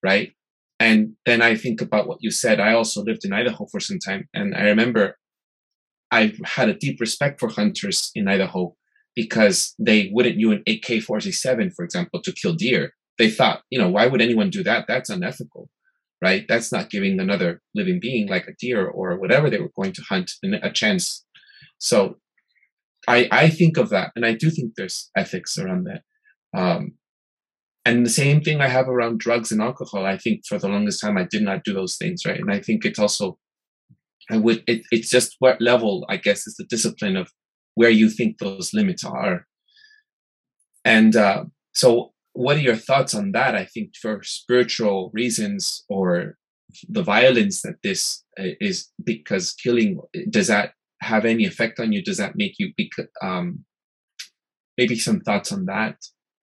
[0.03, 0.33] right?
[0.79, 2.61] And then i think about what you said.
[2.61, 5.17] I also lived in idaho for some time and i remember
[6.11, 8.75] i had a deep respect for hunters in idaho
[9.15, 12.93] because they wouldn't use an ak-47 for example to kill deer.
[13.19, 14.87] They thought you know why would anyone do that?
[14.89, 15.71] That's unethical
[16.23, 16.45] right?
[16.49, 20.03] That's not giving another living being like a deer or whatever they were going to
[20.03, 21.25] hunt a chance.
[21.79, 22.17] So
[23.09, 26.03] I I think of that, and I do think there's ethics around that.
[26.59, 26.95] Um,
[27.85, 30.07] and the same thing I have around drugs and alcohol.
[30.07, 32.41] I think for the longest time I did not do those things, right?
[32.41, 33.39] And I think it's also
[34.31, 37.31] I would it, it's just what level I guess is the discipline of
[37.75, 39.47] where you think those limits are.
[40.85, 41.45] And uh,
[41.75, 43.55] so what are your thoughts on that?
[43.55, 46.37] I think for spiritual reasons or
[46.89, 52.03] the violence that this uh, is because killing does that have any effect on you?
[52.03, 52.73] Does that make you
[53.23, 53.65] um,
[54.77, 55.97] maybe some thoughts on that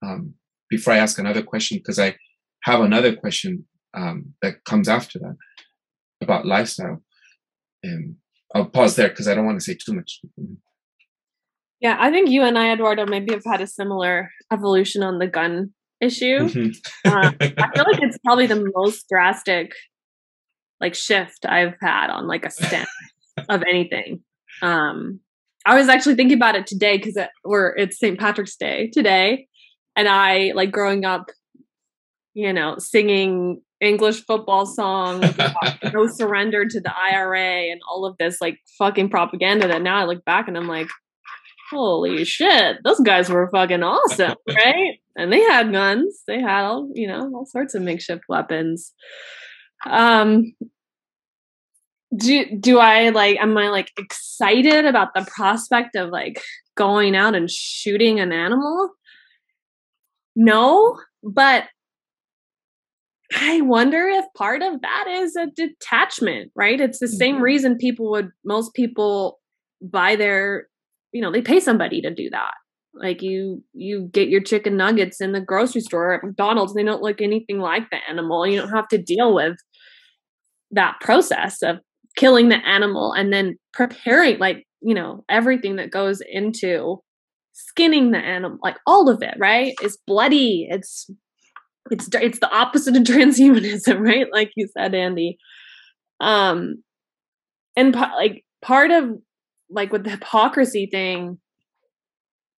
[0.04, 0.34] um,
[0.70, 1.78] before I ask another question?
[1.78, 2.16] Because I
[2.64, 5.36] have another question um, that comes after that
[6.22, 7.04] about lifestyle.
[7.84, 8.16] And
[8.56, 10.22] I'll pause there because I don't want to say too much.
[11.82, 15.28] Yeah, I think you and I, Eduardo, maybe have had a similar evolution on the
[15.28, 16.40] gun issue.
[16.40, 17.10] Mm-hmm.
[17.10, 19.74] uh, I feel like it's probably the most drastic
[20.82, 22.90] like shift I've had on like a stance
[23.50, 24.24] of anything.
[24.62, 25.20] Um,
[25.66, 28.20] I was actually thinking about it today because it, we're it's St.
[28.20, 29.48] Patrick's Day today,
[29.96, 31.30] and I like growing up,
[32.34, 35.26] you know, singing English football songs,
[35.94, 39.68] no surrender to the IRA, and all of this like fucking propaganda.
[39.68, 40.90] That now I look back and I'm like,
[41.72, 45.00] holy shit, those guys were fucking awesome, right?
[45.16, 46.24] and they had guns.
[46.28, 48.94] They had all, you know, all sorts of makeshift weapons.
[49.86, 50.54] Um
[52.16, 56.42] do do I like am I like excited about the prospect of like
[56.76, 58.92] going out and shooting an animal?
[60.36, 61.66] No, but
[63.34, 66.80] I wonder if part of that is a detachment, right?
[66.80, 67.44] It's the same mm-hmm.
[67.44, 69.40] reason people would most people
[69.82, 70.68] buy their
[71.12, 72.54] you know they pay somebody to do that.
[72.94, 77.02] Like you you get your chicken nuggets in the grocery store at mcdonald's they don't
[77.02, 78.46] look anything like the animal.
[78.46, 79.58] You don't have to deal with
[80.72, 81.78] that process of
[82.18, 86.98] killing the animal and then preparing like you know everything that goes into
[87.54, 89.74] skinning the animal like all of it right?
[89.82, 91.10] It's bloody it's
[91.90, 94.28] it's it's the opposite of transhumanism right?
[94.34, 95.38] Like you said andy.
[96.20, 96.84] Um
[97.78, 99.12] and like part of
[99.72, 101.40] like with the hypocrisy thing,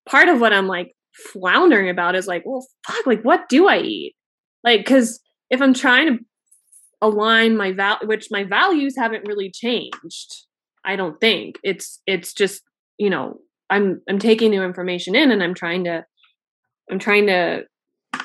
[0.08, 3.80] part of what I'm like floundering about is like, well, fuck, like what do I
[3.80, 4.16] eat?
[4.64, 6.24] Like, because if I'm trying to
[7.02, 10.46] align my val, which my values haven't really changed,
[10.86, 12.62] I don't think it's it's just
[12.98, 13.40] you know
[13.70, 16.06] I'm I'm taking new information in and I'm trying to
[16.92, 17.64] I'm trying to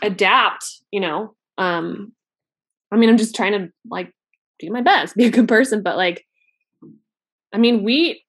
[0.03, 0.65] adapt.
[0.91, 2.13] You know, um,
[2.93, 4.13] I mean, I'm just trying to like
[4.59, 6.25] do my best, be a good person, but like,
[7.53, 8.23] I mean, wheat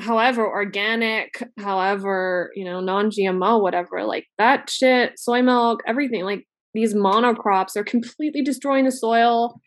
[0.00, 6.94] however organic, however, you know, non-GMO, whatever, like that shit, soy milk, everything, like these
[6.94, 9.60] monocrops are completely destroying the soil.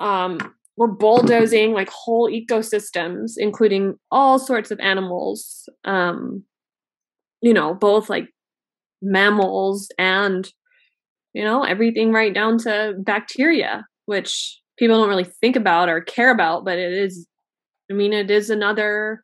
[0.00, 0.38] Um,
[0.76, 5.68] we're bulldozing like whole ecosystems, including all sorts of animals.
[5.84, 6.44] Um,
[7.40, 8.28] you know, both like
[9.02, 10.50] mammals and
[11.32, 16.30] you know everything right down to bacteria which people don't really think about or care
[16.30, 17.26] about but it is
[17.90, 19.22] i mean it is another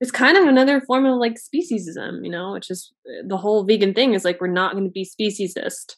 [0.00, 3.64] it's kind of another form of like speciesism you know which is uh, the whole
[3.64, 5.96] vegan thing is like we're not going to be speciesist.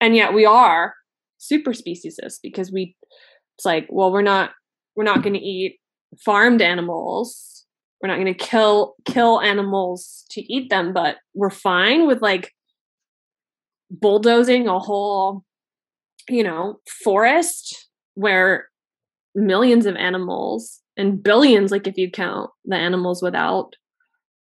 [0.00, 0.94] And yet we are
[1.38, 2.96] super speciesist because we
[3.56, 4.50] it's like well we're not
[4.96, 5.78] we're not going to eat
[6.24, 7.66] farmed animals.
[8.00, 12.52] We're not going to kill kill animals to eat them but we're fine with like
[13.90, 15.44] bulldozing a whole
[16.28, 18.68] you know forest where
[19.34, 23.74] millions of animals and billions like if you count the animals without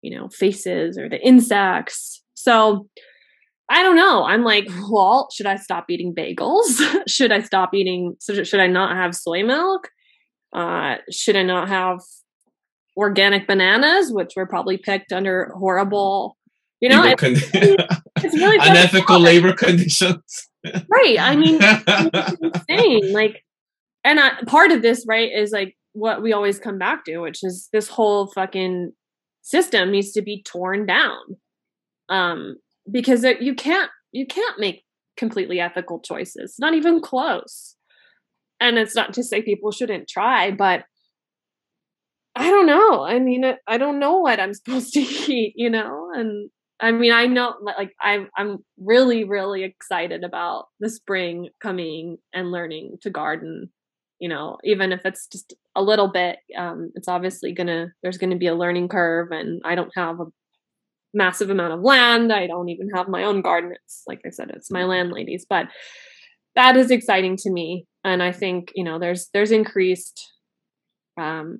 [0.02, 2.88] you know faces or the insects so
[3.70, 8.16] i don't know i'm like well should i stop eating bagels should i stop eating
[8.22, 9.90] should i not have soy milk
[10.54, 12.00] uh should i not have
[12.96, 16.38] organic bananas, which were probably picked under horrible,
[16.80, 20.50] you know, it's, con- it's really unethical labor conditions.
[20.64, 21.18] right.
[21.20, 23.14] I mean, it's insane.
[23.14, 23.44] Like,
[24.04, 27.44] and I, part of this, right, is like what we always come back to, which
[27.44, 28.92] is this whole fucking
[29.42, 31.18] system needs to be torn down.
[32.10, 32.58] Um,
[32.92, 34.84] because it, you can't, you can't make
[35.18, 37.76] completely ethical choices, not even close.
[38.60, 40.86] And it's not to say people shouldn't try, but
[42.36, 43.04] I don't know.
[43.04, 46.12] I mean, I don't know what I'm supposed to eat, you know?
[46.14, 52.18] And I mean, I know like I'm I'm really really excited about the spring coming
[52.34, 53.72] and learning to garden,
[54.20, 58.18] you know, even if it's just a little bit um it's obviously going to there's
[58.18, 60.26] going to be a learning curve and I don't have a
[61.16, 62.34] massive amount of land.
[62.34, 63.74] I don't even have my own garden.
[63.86, 65.68] It's like I said it's my landlady's, but
[66.56, 70.32] that is exciting to me and I think, you know, there's there's increased
[71.20, 71.60] um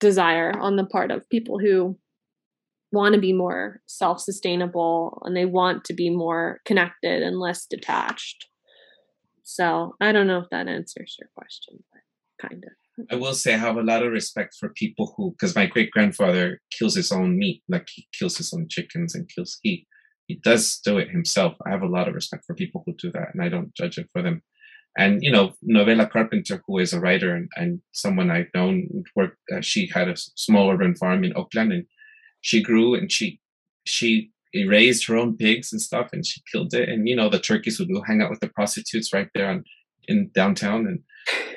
[0.00, 1.96] desire on the part of people who
[2.92, 7.66] want to be more self sustainable and they want to be more connected and less
[7.66, 8.46] detached.
[9.42, 12.81] So I don't know if that answers your question, but kind of.
[13.10, 15.90] I will say I have a lot of respect for people who, because my great
[15.90, 19.86] grandfather kills his own meat, like he kills his own chickens and kills he
[20.26, 21.54] he does do it himself.
[21.66, 23.98] I have a lot of respect for people who do that, and I don't judge
[23.98, 24.42] it for them
[24.96, 29.36] and you know novella carpenter who is a writer and, and someone i've known work
[29.54, 31.86] uh, she had a small urban farm in oakland and
[32.40, 33.40] she grew and she
[33.84, 34.30] she
[34.66, 37.78] raised her own pigs and stuff and she killed it and you know the turkeys
[37.78, 39.64] would hang out with the prostitutes right there on
[40.08, 41.00] in downtown and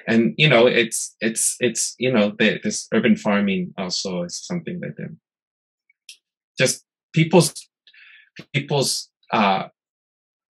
[0.07, 4.79] and you know it's it's it's you know the, this urban farming also is something
[4.81, 5.19] that them
[6.57, 6.83] just
[7.13, 7.53] people's
[8.53, 9.67] people's uh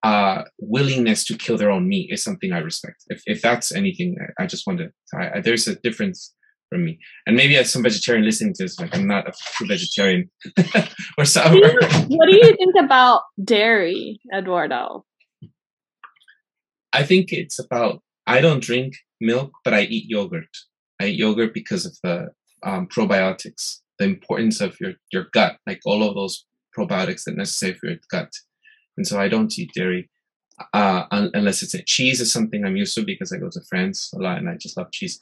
[0.06, 3.04] uh, willingness to kill their own meat is something I respect.
[3.08, 6.32] If, if that's anything, I, just want to, I, I, there's a difference
[6.70, 7.00] from me.
[7.26, 10.30] And maybe as some vegetarian listening to this, like I'm not a true vegetarian
[11.18, 11.60] or something.
[11.60, 15.06] What do you think about dairy, Eduardo?
[16.96, 20.54] I think it's about, I don't drink milk, but I eat yogurt.
[21.02, 22.30] I eat yogurt because of the
[22.64, 26.46] um, probiotics, the importance of your, your gut, like all of those
[26.78, 28.32] probiotics that necessary for your gut
[28.98, 30.10] and so I don't eat dairy
[30.74, 33.62] uh, un- unless it's a cheese is something I'm used to because I go to
[33.70, 35.20] France a lot and I just love cheese.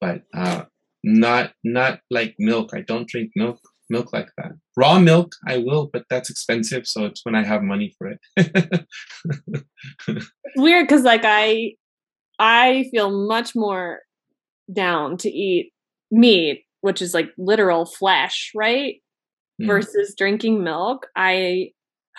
[0.00, 0.64] But uh,
[1.02, 2.70] not not like milk.
[2.74, 3.58] I don't drink milk
[3.90, 4.52] milk like that.
[4.76, 6.86] Raw milk I will, but that's expensive.
[6.86, 8.18] So it's when I have money for it.
[10.08, 10.26] it's
[10.56, 11.72] weird because like I
[12.38, 14.00] I feel much more
[14.72, 15.72] down to eat
[16.10, 18.96] meat, which is like literal flesh, right?
[19.60, 19.66] Mm.
[19.66, 21.06] Versus drinking milk.
[21.16, 21.70] I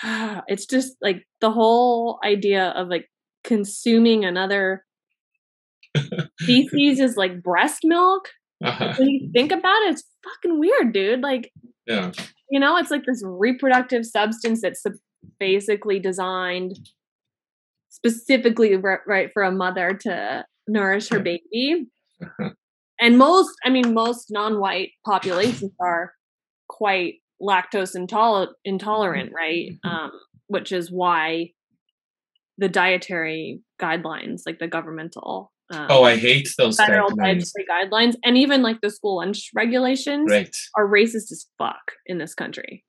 [0.47, 3.09] it's just like the whole idea of like
[3.43, 4.83] consuming another
[6.41, 8.29] species is like breast milk.
[8.63, 8.93] Uh-huh.
[8.97, 11.21] When you think about it, it's fucking weird, dude.
[11.21, 11.51] Like,
[11.85, 12.11] yeah,
[12.49, 14.83] you know, it's like this reproductive substance that's
[15.39, 16.77] basically designed
[17.89, 21.87] specifically right for a mother to nourish her baby.
[22.21, 22.49] Uh-huh.
[22.99, 26.13] And most, I mean, most non-white populations are
[26.67, 29.69] quite lactose intoler- intolerant, right?
[29.71, 29.89] Mm-hmm.
[29.89, 30.11] Um,
[30.47, 31.51] which is why
[32.57, 35.51] the dietary guidelines, like the governmental.
[35.69, 37.51] Um, oh, I hate those federal guidelines.
[37.53, 40.55] dietary guidelines, and even like the school lunch regulations right.
[40.77, 42.85] are racist as fuck in this country.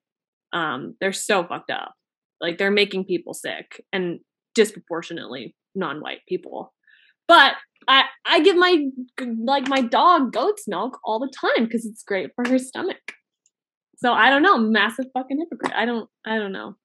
[0.52, 1.94] Um, they're so fucked up.
[2.40, 4.20] Like they're making people sick and
[4.54, 6.72] disproportionately non-white people.
[7.26, 7.54] But
[7.88, 8.86] I I give my
[9.44, 13.00] like my dog goat's milk all the time because it's great for her stomach.
[13.96, 15.76] So I don't know, massive fucking hypocrite.
[15.76, 16.76] I don't I don't know.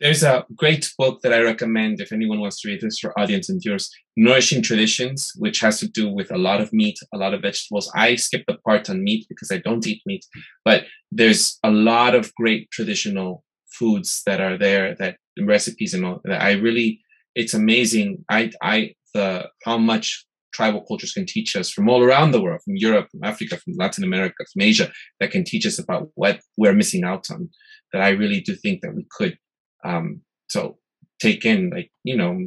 [0.00, 3.48] There's a great book that I recommend if anyone wants to read this for audience
[3.48, 7.34] and viewers, Nourishing Traditions, which has to do with a lot of meat, a lot
[7.34, 7.90] of vegetables.
[7.94, 10.24] I skip the part on meat because I don't eat meat,
[10.64, 13.44] but there's a lot of great traditional
[13.78, 17.00] foods that are there that recipes and all that i really
[17.34, 22.30] it's amazing i i the how much tribal cultures can teach us from all around
[22.30, 24.90] the world from europe from africa from latin america from asia
[25.20, 27.48] that can teach us about what we're missing out on
[27.92, 29.36] that i really do think that we could
[29.84, 30.78] um so
[31.20, 32.46] take in like you know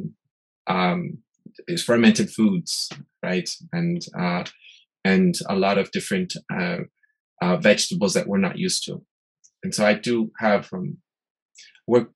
[0.66, 1.18] um
[1.84, 2.90] fermented foods
[3.22, 4.44] right and uh
[5.04, 6.78] and a lot of different uh,
[7.42, 9.02] uh vegetables that we're not used to
[9.62, 10.98] and so i do have um
[11.86, 12.14] worked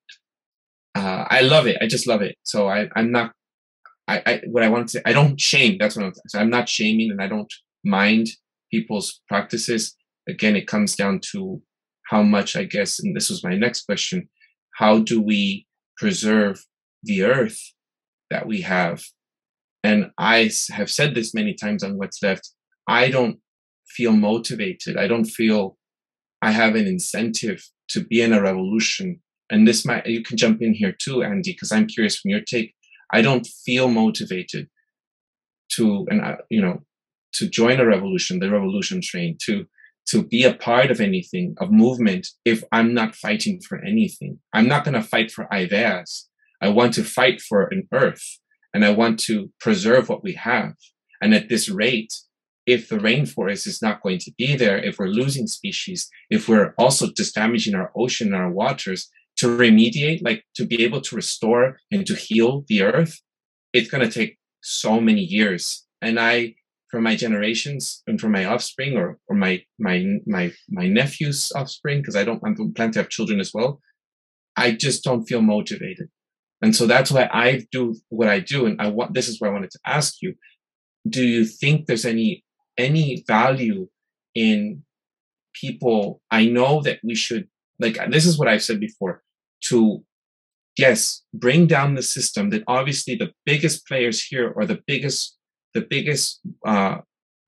[0.94, 1.76] uh, I love it.
[1.80, 2.36] I just love it.
[2.44, 3.32] So I, I'm not,
[4.06, 5.76] I, I, what I want to say, I don't shame.
[5.78, 7.52] That's what I'm, so I'm not shaming and I don't
[7.84, 8.28] mind
[8.70, 9.96] people's practices.
[10.28, 11.60] Again, it comes down to
[12.08, 14.28] how much, I guess, and this was my next question.
[14.76, 15.66] How do we
[15.96, 16.64] preserve
[17.02, 17.60] the earth
[18.30, 19.04] that we have?
[19.82, 22.50] And I have said this many times on What's Left.
[22.88, 23.38] I don't
[23.86, 24.96] feel motivated.
[24.96, 25.76] I don't feel
[26.42, 29.20] I have an incentive to be in a revolution
[29.50, 32.40] and this might you can jump in here too andy because i'm curious from your
[32.40, 32.74] take
[33.12, 34.68] i don't feel motivated
[35.68, 36.20] to and
[36.50, 36.82] you know
[37.32, 39.66] to join a revolution the revolution train to
[40.08, 44.38] to be a part of anything of movement if i'm not fighting for anything.
[44.52, 46.28] I'm not going to fight for ideas.
[46.60, 48.38] I want to fight for an earth
[48.72, 50.74] and i want to preserve what we have.
[51.20, 52.12] And at this rate
[52.66, 56.72] if the rainforest is not going to be there if we're losing species if we're
[56.78, 61.16] also just damaging our ocean and our waters to remediate, like to be able to
[61.16, 63.20] restore and to heal the earth,
[63.72, 65.84] it's going to take so many years.
[66.00, 66.54] And I,
[66.94, 71.98] for my generations and for my offspring or, or my, my, my, my nephew's offspring,
[71.98, 73.80] because I don't, I plan to have children as well.
[74.56, 76.08] I just don't feel motivated.
[76.62, 78.66] And so that's why I do what I do.
[78.66, 80.34] And I want, this is where I wanted to ask you,
[81.08, 82.44] do you think there's any,
[82.78, 83.88] any value
[84.36, 84.84] in
[85.52, 86.20] people?
[86.30, 87.48] I know that we should
[87.80, 89.22] like uh, this is what I've said before
[89.64, 90.04] to
[90.78, 95.36] yes bring down the system that obviously the biggest players here or the biggest
[95.74, 96.98] the biggest uh,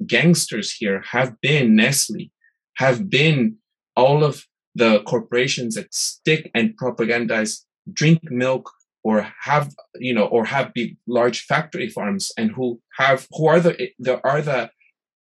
[0.07, 2.31] gangsters here have been Nestle,
[2.77, 3.57] have been
[3.95, 7.63] all of the corporations that stick and propagandize
[7.93, 8.71] drink milk
[9.05, 13.61] or have you know or have big large factory farms and who have who are
[13.61, 14.69] the the are the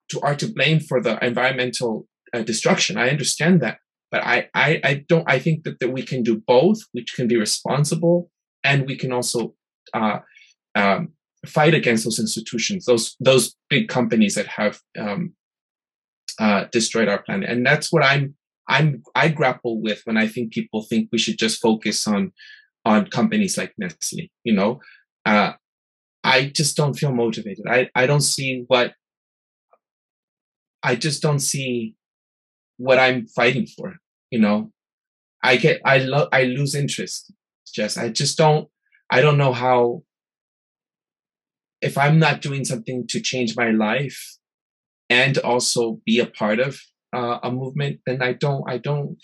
[0.09, 3.78] to are to blame for the environmental uh, destruction i understand that
[4.11, 5.24] but I, I, I don't.
[5.26, 6.78] I think that, that we can do both.
[6.92, 8.30] which can be responsible,
[8.62, 9.55] and we can also
[9.92, 10.20] uh,
[10.74, 11.12] um,
[11.47, 15.34] fight against those institutions, those those big companies that have um,
[16.38, 17.49] uh, destroyed our planet.
[17.51, 18.34] And that's what I'm
[18.68, 22.32] I'm I grapple with when I think people think we should just focus on
[22.84, 24.30] on companies like Nestle.
[24.44, 24.80] You know,
[25.24, 25.53] uh,
[26.24, 27.66] I just don't feel motivated.
[27.68, 28.94] I I don't see what
[30.82, 31.94] I just don't see
[32.76, 33.97] what I'm fighting for.
[34.30, 34.72] You know,
[35.42, 37.32] I get I love I lose interest.
[37.72, 38.68] Just I just don't
[39.11, 40.03] I don't know how
[41.87, 44.18] if I'm not doing something to change my life
[45.09, 46.80] and also be a part of
[47.14, 49.16] uh, a movement, then I don't I don't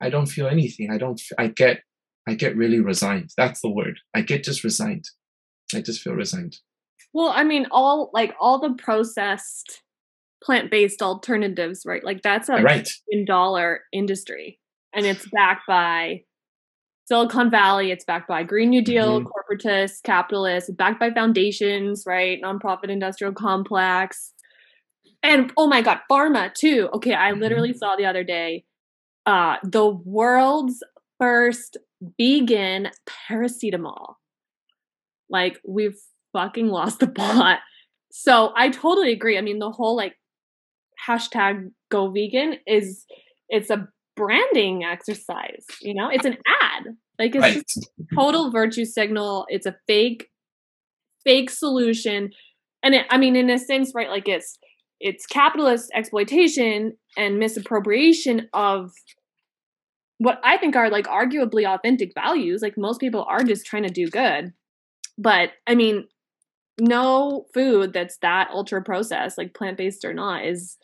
[0.00, 0.90] I don't feel anything.
[0.90, 1.80] I don't I get
[2.28, 3.30] I get really resigned.
[3.36, 3.98] That's the word.
[4.14, 5.06] I get just resigned.
[5.74, 6.56] I just feel resigned.
[7.14, 9.82] Well, I mean, all like all the processed
[10.44, 12.04] plant-based alternatives, right?
[12.04, 12.88] Like that's a right.
[13.10, 14.58] billion dollar industry
[14.92, 16.22] and it's backed by
[17.04, 19.26] Silicon Valley, it's backed by Green New Deal, mm-hmm.
[19.26, 22.40] corporatists, capitalists, backed by foundations, right?
[22.42, 24.32] Nonprofit industrial complex.
[25.22, 26.88] And oh my god, pharma too.
[26.94, 27.78] Okay, I literally mm-hmm.
[27.78, 28.64] saw the other day
[29.24, 30.82] uh the world's
[31.18, 31.76] first
[32.18, 32.90] vegan
[33.28, 34.14] paracetamol.
[35.30, 35.98] Like we've
[36.32, 37.60] fucking lost the plot.
[38.10, 39.38] So I totally agree.
[39.38, 40.16] I mean, the whole like
[41.06, 43.04] hashtag go vegan is
[43.48, 43.88] it's a
[44.24, 46.08] branding exercise you know?
[46.08, 46.84] It's an ad.
[47.18, 47.54] Like it's right.
[47.54, 49.46] just total virtue signal.
[49.48, 50.28] It's a fake
[51.24, 52.30] fake solution.
[52.82, 54.58] And it, i mean in a sense right like it's
[55.00, 58.92] it's capitalist exploitation and misappropriation of
[60.18, 62.62] what i think are like arguably authentic values.
[62.62, 64.52] Like most people are just trying to do good.
[65.18, 66.06] But i mean
[66.80, 70.78] no food that's that ultra processed like plant-based or not is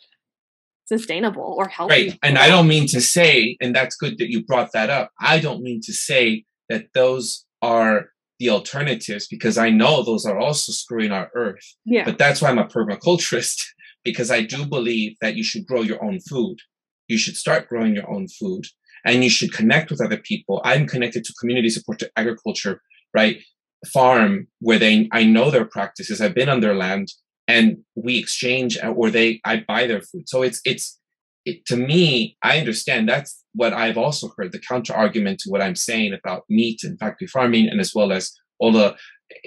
[0.89, 1.93] sustainable or healthy.
[1.93, 2.19] Right.
[2.23, 5.12] And I don't mean to say, and that's good that you brought that up.
[5.20, 10.39] I don't mean to say that those are the alternatives because I know those are
[10.39, 11.74] also screwing our earth.
[11.85, 12.05] Yeah.
[12.05, 13.62] But that's why I'm a permaculturist
[14.05, 16.56] because I do believe that you should grow your own food.
[17.09, 18.65] You should start growing your own food
[19.05, 20.60] and you should connect with other people.
[20.65, 22.81] I'm connected to community support to agriculture,
[23.12, 23.39] right?
[23.93, 26.20] Farm where they I know their practices.
[26.20, 27.09] I've been on their land
[27.48, 30.28] and we exchange uh, or they I buy their food.
[30.28, 30.98] So it's it's
[31.44, 35.62] it, to me, I understand that's what I've also heard the counter argument to what
[35.62, 38.96] I'm saying about meat and factory farming, and as well as all the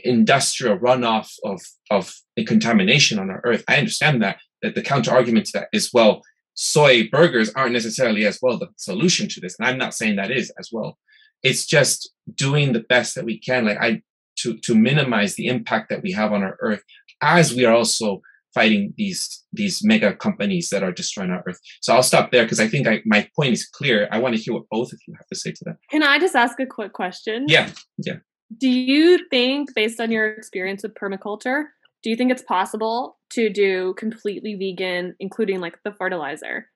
[0.04, 1.62] industrial runoff of
[1.92, 2.14] of
[2.48, 3.64] contamination on our earth.
[3.68, 6.24] I understand that that the counter argument to that is well,
[6.56, 10.32] soy burgers aren't necessarily as well the solution to this, and I'm not saying that
[10.32, 10.98] is as well.
[11.44, 14.02] It's just doing the best that we can, like I
[14.40, 16.84] to to minimize the impact that we have on our earth,
[17.22, 18.22] as we are also
[18.54, 21.60] fighting these these mega companies that are destroying our earth.
[21.82, 24.08] So I'll stop there because I think I, my point is clear.
[24.12, 25.78] I want to hear what both of you have to say to that.
[25.90, 27.46] Can I just ask a quick question?
[27.48, 28.18] Yeah, yeah.
[28.58, 31.64] Do you think, based on your experience with permaculture,
[32.04, 36.68] do you think it's possible to do completely vegan, including like the fertilizer,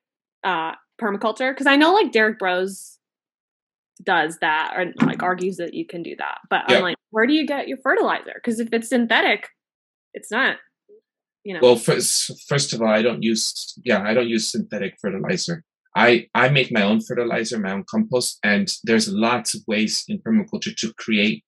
[0.43, 1.51] uh, permaculture?
[1.51, 2.97] Because I know like Derek Bros
[4.03, 6.77] does that or like argues that you can do that, but yeah.
[6.77, 8.34] I'm like, where do you get your fertilizer?
[8.35, 9.49] Because if it's synthetic,
[10.16, 10.58] it's not
[11.44, 11.60] you know.
[11.62, 15.64] Well first first of all i don't use yeah i don't use synthetic fertilizer.
[15.96, 20.20] I i make my own fertilizer my own compost and there's lots of ways in
[20.20, 21.44] permaculture to create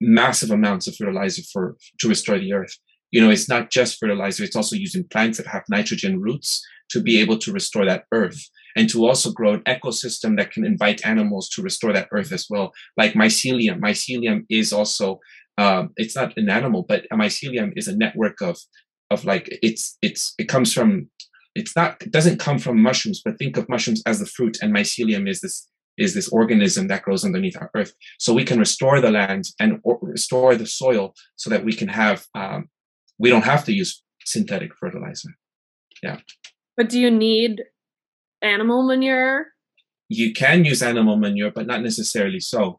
[0.00, 2.74] massive amounts of fertilizer for to restore the earth.
[3.10, 7.02] You know it's not just fertilizer it's also using plants that have nitrogen roots to
[7.02, 8.40] be able to restore that earth
[8.76, 12.46] and to also grow an ecosystem that can invite animals to restore that earth as
[12.48, 13.78] well like mycelium.
[13.80, 15.20] Mycelium is also
[15.58, 18.56] um, it's not an animal but a mycelium is a network of
[19.10, 21.08] of like it's it's it comes from
[21.54, 24.74] it's not it doesn't come from mushrooms but think of mushrooms as the fruit and
[24.74, 25.68] mycelium is this
[25.98, 27.92] is this organism that grows underneath our earth.
[28.20, 32.24] So we can restore the land and restore the soil so that we can have
[32.36, 32.68] um,
[33.18, 35.30] we don't have to use synthetic fertilizer.
[36.00, 36.20] Yeah.
[36.76, 37.64] But do you need
[38.42, 39.46] animal manure?
[40.08, 42.78] You can use animal manure but not necessarily so.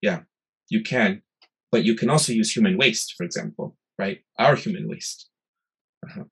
[0.00, 0.20] Yeah
[0.68, 1.22] you can
[1.70, 5.28] but you can also use human waste for example right our human waste
[6.06, 6.24] uh-huh.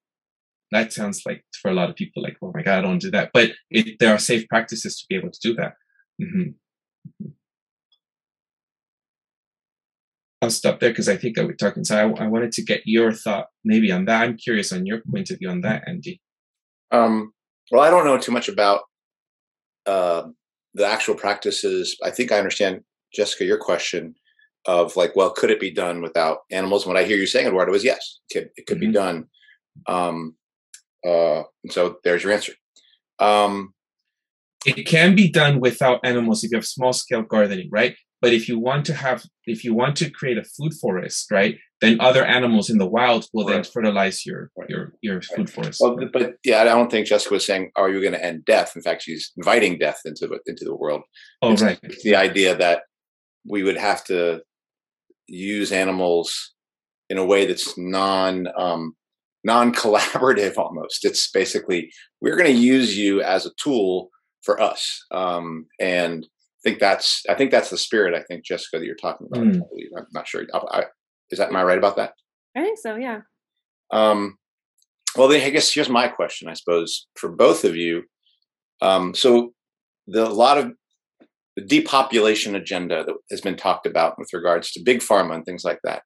[0.72, 3.10] That sounds like for a lot of people, like, oh my God, I don't do
[3.12, 3.30] that.
[3.32, 5.74] But it, there are safe practices to be able to do that.
[6.20, 7.28] Mm-hmm.
[10.42, 11.84] I'll stop there because I think I was talking.
[11.84, 14.22] So I, I, wanted to get your thought maybe on that.
[14.22, 16.20] I'm curious on your point of view on that, Andy.
[16.90, 17.32] Um,
[17.70, 18.82] well, I don't know too much about
[19.86, 20.24] uh,
[20.74, 21.96] the actual practices.
[22.04, 22.82] I think I understand,
[23.14, 24.14] Jessica, your question
[24.66, 26.84] of like, well, could it be done without animals?
[26.84, 28.92] And what I hear you saying, Eduardo, is yes, it could, it could mm-hmm.
[28.92, 29.26] be done
[29.86, 30.36] um,
[31.06, 32.52] uh, so there's your answer.
[33.18, 33.72] Um,
[34.64, 37.94] it can be done without animals if you have small scale gardening, right?
[38.20, 41.56] But if you want to have, if you want to create a food forest, right,
[41.80, 43.54] then other animals in the wild will right.
[43.54, 44.68] then fertilize your right.
[44.68, 45.80] your your food forest.
[45.80, 48.74] Well, but yeah, I don't think Jessica was saying, "Are you going to end death?"
[48.74, 51.02] In fact, she's inviting death into the into the world.
[51.42, 51.78] Oh, it's, right.
[51.82, 52.82] It's the idea that
[53.46, 54.40] we would have to
[55.26, 56.54] use animals
[57.08, 58.94] in a way that's non um,
[59.44, 61.04] non-collaborative almost.
[61.04, 64.10] It's basically we're going to use you as a tool
[64.42, 65.04] for us.
[65.10, 68.96] Um, and I think that's i think that's the spirit i think jessica that you're
[68.96, 69.44] talking about.
[69.44, 69.60] Mm.
[69.96, 70.84] I am not sure I, I,
[71.30, 72.14] is that am i right about that?
[72.56, 73.20] I think so yeah.
[73.92, 74.36] Um,
[75.16, 78.02] well then i guess here's my question i suppose for both of you.
[78.80, 79.52] Um, so
[80.08, 80.72] the a lot of
[81.56, 85.64] the depopulation agenda that has been talked about with regards to big pharma and things
[85.64, 86.02] like that.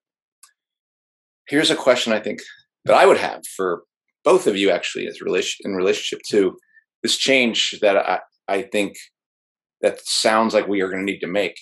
[1.48, 2.40] Here's a question i think
[2.85, 3.82] that I would have for
[4.24, 5.18] both of you actually as
[5.64, 6.56] in relationship to
[7.02, 8.97] this change that I, I think
[9.81, 11.59] that sounds like we are going to need to make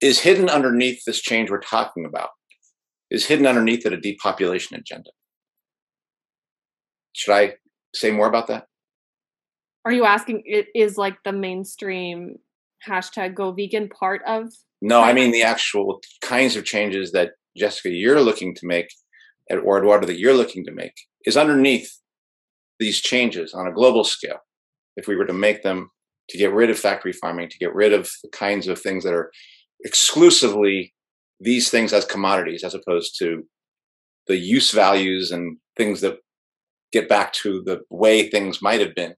[0.00, 2.30] is hidden underneath this change we're talking about
[3.10, 5.10] is hidden underneath it a depopulation agenda?
[7.12, 7.54] Should i
[7.94, 8.66] say more about that?
[9.84, 12.38] Are you asking it is like the mainstream
[12.88, 17.90] hashtag go vegan part of no i mean the actual kinds of changes that jessica
[17.90, 18.88] you're looking to make
[19.50, 20.94] at or Eduardo that you're looking to make
[21.24, 21.98] is underneath
[22.78, 24.38] these changes on a global scale.
[24.96, 25.90] If we were to make them
[26.30, 29.14] to get rid of factory farming, to get rid of the kinds of things that
[29.14, 29.30] are
[29.84, 30.94] exclusively
[31.40, 33.42] these things as commodities, as opposed to
[34.26, 36.18] the use values and things that
[36.92, 39.14] get back to the way things might have been,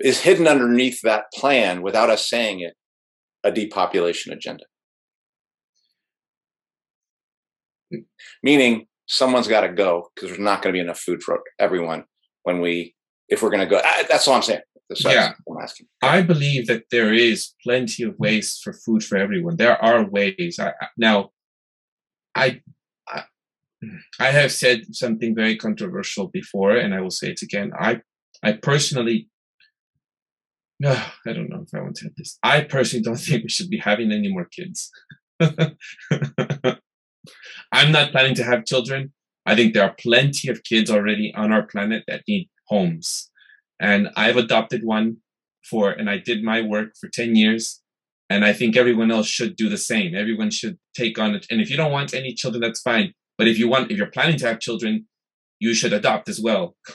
[0.00, 2.74] is hidden underneath that plan without us saying it
[3.44, 4.64] a depopulation agenda.
[8.42, 12.04] Meaning, someone's got to go because there's not going to be enough food for everyone
[12.42, 12.94] when we
[13.28, 15.32] if we're going to go ah, that's all i'm saying that's yeah.
[15.48, 15.86] I'm asking.
[16.02, 19.56] I believe that there is plenty of ways for food for everyone.
[19.56, 20.58] There are ways.
[20.58, 21.30] I, now,
[22.34, 22.62] I,
[23.06, 23.24] I,
[24.18, 27.72] I have said something very controversial before, and I will say it again.
[27.78, 28.00] I,
[28.42, 29.28] I personally,
[30.80, 30.92] no,
[31.26, 32.38] I don't know if I want to have this.
[32.42, 34.90] I personally don't think we should be having any more kids.
[37.72, 39.12] I'm not planning to have children.
[39.46, 43.30] I think there are plenty of kids already on our planet that need homes.
[43.80, 45.18] and I've adopted one
[45.68, 47.80] for, and I did my work for 10 years.
[48.30, 50.14] And I think everyone else should do the same.
[50.14, 51.46] Everyone should take on it.
[51.50, 53.14] And if you don't want any children, that's fine.
[53.38, 55.06] But if you want, if you're planning to have children,
[55.60, 56.76] you should adopt as well.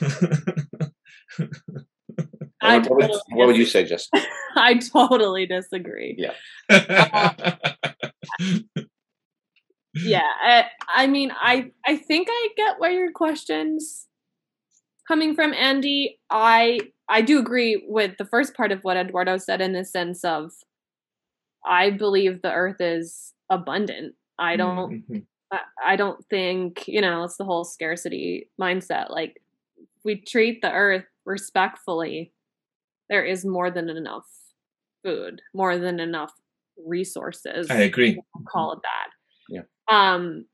[2.64, 4.08] What, what would, what would you say, Jess?
[4.56, 6.16] I totally disagree.
[6.18, 6.32] Yeah.
[9.94, 14.06] yeah I, I mean i i think i get where your questions
[15.06, 19.60] coming from andy i i do agree with the first part of what eduardo said
[19.60, 20.50] in the sense of
[21.64, 25.26] i believe the earth is abundant i don't Mhm.
[25.52, 29.40] I, I don't think you know it's the whole scarcity mindset like
[30.04, 32.32] we treat the earth respectfully
[33.10, 34.26] there is more than enough
[35.04, 36.32] food more than enough
[36.86, 38.20] resources I agree.
[38.50, 39.10] call it that.
[39.48, 39.62] Yeah.
[39.90, 40.46] Um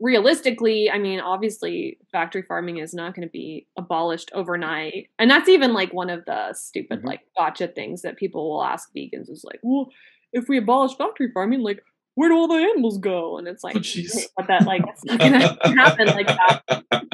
[0.00, 5.08] realistically, I mean, obviously factory farming is not going to be abolished overnight.
[5.18, 7.06] And that's even like one of the stupid Mhm.
[7.06, 9.90] like gotcha things that people will ask vegans is like, "Well,
[10.32, 11.82] if we abolish factory farming, like
[12.14, 15.20] where do all the animals go?" And it's like, Oh, but that like it's not
[15.20, 16.62] to happen like that.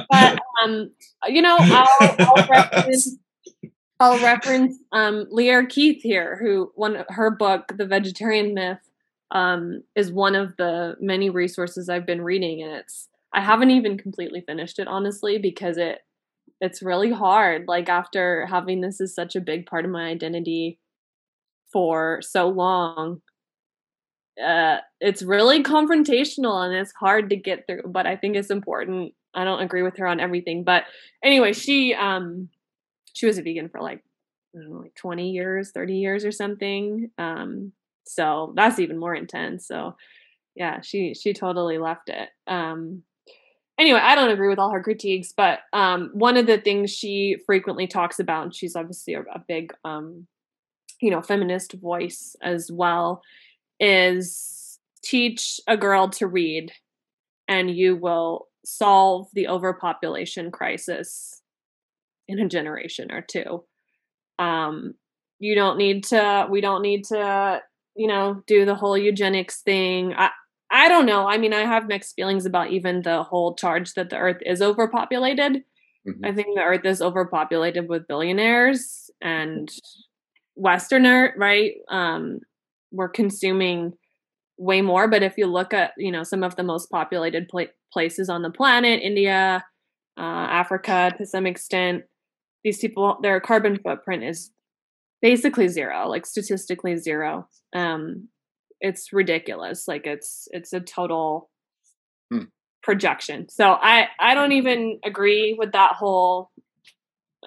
[0.09, 0.91] But um
[1.27, 2.47] you know, I'll, I'll
[3.99, 8.79] I'll reference um, Lierre Keith here, who one her book, The Vegetarian Myth,
[9.31, 13.99] um, is one of the many resources I've been reading, and it's I haven't even
[13.99, 16.01] completely finished it honestly because it
[16.61, 17.65] it's really hard.
[17.69, 20.79] Like after having this as such a big part of my identity
[21.73, 23.21] for so long,
[24.43, 27.83] uh, it's really confrontational and it's hard to get through.
[27.87, 29.15] But I think it's important.
[29.35, 30.85] I don't agree with her on everything, but
[31.23, 32.51] anyway, she um
[33.17, 34.03] she was a vegan for like
[34.55, 37.11] know, like 20 years, 30 years or something.
[37.19, 37.73] Um,
[38.05, 39.67] so that's even more intense.
[39.67, 39.97] So
[40.55, 42.29] yeah, she she totally left it.
[42.47, 43.03] Um
[43.79, 47.37] anyway, I don't agree with all her critiques, but um one of the things she
[47.47, 50.27] frequently talks about, and she's obviously a, a big um
[51.01, 53.23] you know feminist voice as well,
[53.81, 56.73] is teach a girl to read
[57.49, 61.36] and you will solve the overpopulation crisis
[62.29, 63.65] in a generation or two.
[64.39, 64.95] Um,
[65.39, 67.61] you don't need to, we don't need to,
[67.95, 70.15] you know, do the whole eugenics thing.
[70.15, 70.31] I,
[70.71, 71.27] I don't know.
[71.29, 74.61] I mean, I have mixed feelings about even the whole charge that the earth is
[74.61, 75.63] overpopulated.
[76.07, 76.25] Mhm.
[76.25, 79.71] I think the earth is overpopulated with billionaires and
[80.57, 81.75] Westerner, right?
[81.89, 82.41] Um,
[82.93, 83.93] we're consuming
[84.59, 85.07] way more.
[85.09, 88.43] But if you look at, you know, some of the most populated pla- places on
[88.43, 89.65] the planet, India,
[90.17, 92.05] uh, Africa to some extent,
[92.67, 94.51] these people, their carbon footprint is
[95.23, 97.49] basically zero, like statistically zero.
[97.73, 98.27] Um,
[98.81, 99.87] it's ridiculous.
[99.87, 101.49] Like it's it's a total
[102.33, 102.47] Hmm.
[102.83, 103.49] projection.
[103.49, 106.51] So I I don't even agree with that whole.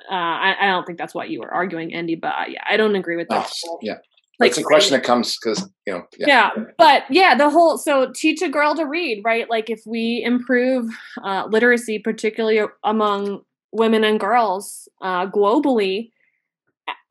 [0.10, 2.16] Uh, I, I don't think that's what you were arguing, Andy.
[2.16, 3.52] But uh, yeah, I don't agree with that.
[3.68, 3.98] Oh, yeah.
[4.40, 6.04] like it's a question that comes because you know.
[6.18, 6.28] Yeah.
[6.56, 6.64] yeah.
[6.78, 10.90] but yeah the whole so teach a girl to read right like if we improve
[11.22, 13.42] uh, literacy particularly among
[13.72, 16.12] women and girls uh, globally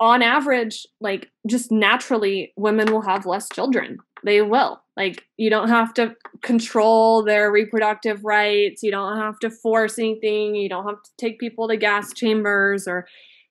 [0.01, 5.69] on average like just naturally women will have less children they will like you don't
[5.69, 11.03] have to control their reproductive rights you don't have to force anything you don't have
[11.03, 13.07] to take people to gas chambers or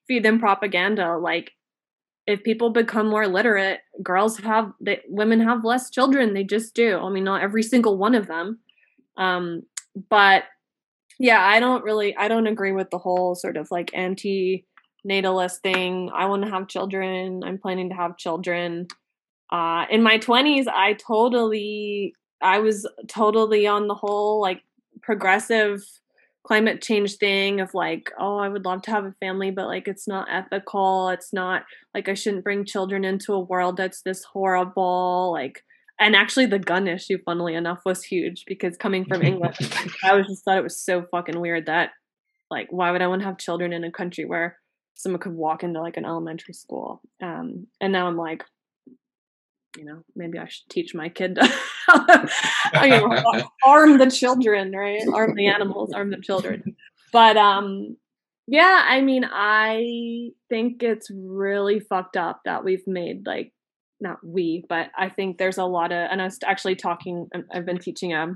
[0.06, 1.52] feed them propaganda like
[2.28, 6.34] if people become more literate, girls have that women have less children.
[6.34, 6.98] They just do.
[6.98, 8.58] I mean, not every single one of them.
[9.16, 9.62] Um,
[10.10, 10.44] but
[11.18, 14.64] yeah, I don't really I don't agree with the whole sort of like anti
[15.04, 16.10] natalist thing.
[16.14, 17.42] I want to have children.
[17.44, 18.86] I'm planning to have children.
[19.52, 24.62] Uh in my 20s, I totally I was totally on the whole like
[25.02, 25.82] progressive
[26.44, 29.88] climate change thing of like, oh, I would love to have a family, but like
[29.88, 31.10] it's not ethical.
[31.10, 31.64] It's not
[31.94, 35.30] like I shouldn't bring children into a world that's this horrible.
[35.32, 35.62] Like,
[36.00, 39.56] and actually, the gun issue, funnily enough, was huge because coming from England,
[40.04, 41.90] I was just thought it was so fucking weird that,
[42.50, 44.58] like, why would I want to have children in a country where
[44.94, 47.00] someone could walk into like an elementary school?
[47.22, 48.44] Um, and now I'm like,
[49.76, 51.42] you know, maybe I should teach my kid to
[52.74, 55.02] know, arm the children, right?
[55.12, 56.76] Arm the animals, arm the children.
[57.12, 57.96] But um
[58.46, 63.52] yeah, I mean, I think it's really fucked up that we've made like
[64.00, 67.44] not we, but I think there's a lot of and I was actually talking um,
[67.52, 68.34] I've been teaching a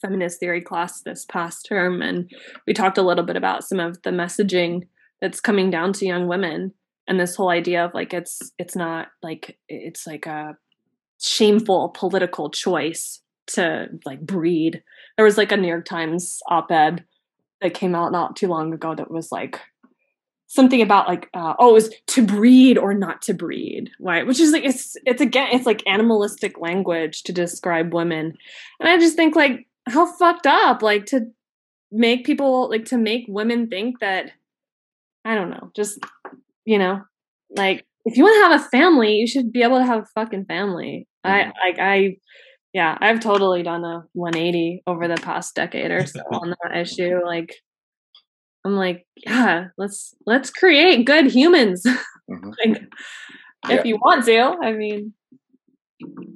[0.00, 2.30] feminist theory class this past term and
[2.66, 4.86] we talked a little bit about some of the messaging
[5.20, 6.72] that's coming down to young women
[7.08, 10.56] and this whole idea of like it's it's not like it's like a
[11.20, 14.82] shameful political choice to like breed.
[15.16, 17.04] There was like a New York Times op-ed
[17.60, 19.60] that came out not too long ago that was like
[20.48, 24.50] something about like uh, oh was to breed or not to breed right which is
[24.50, 28.32] like it's it's again it's like animalistic language to describe women
[28.80, 31.20] and i just think like how fucked up like to
[31.92, 34.30] make people like to make women think that
[35.24, 35.98] i don't know just
[36.64, 37.00] you know
[37.56, 40.06] like if you want to have a family you should be able to have a
[40.14, 41.52] fucking family i Mhm.
[41.64, 42.16] like i
[42.72, 47.20] yeah i've totally done a 180 over the past decade or so on that issue
[47.24, 47.54] like
[48.64, 51.84] i'm like yeah let's let's create good humans
[52.30, 52.52] Mhm.
[52.64, 52.82] like
[53.70, 55.14] if you want to i mean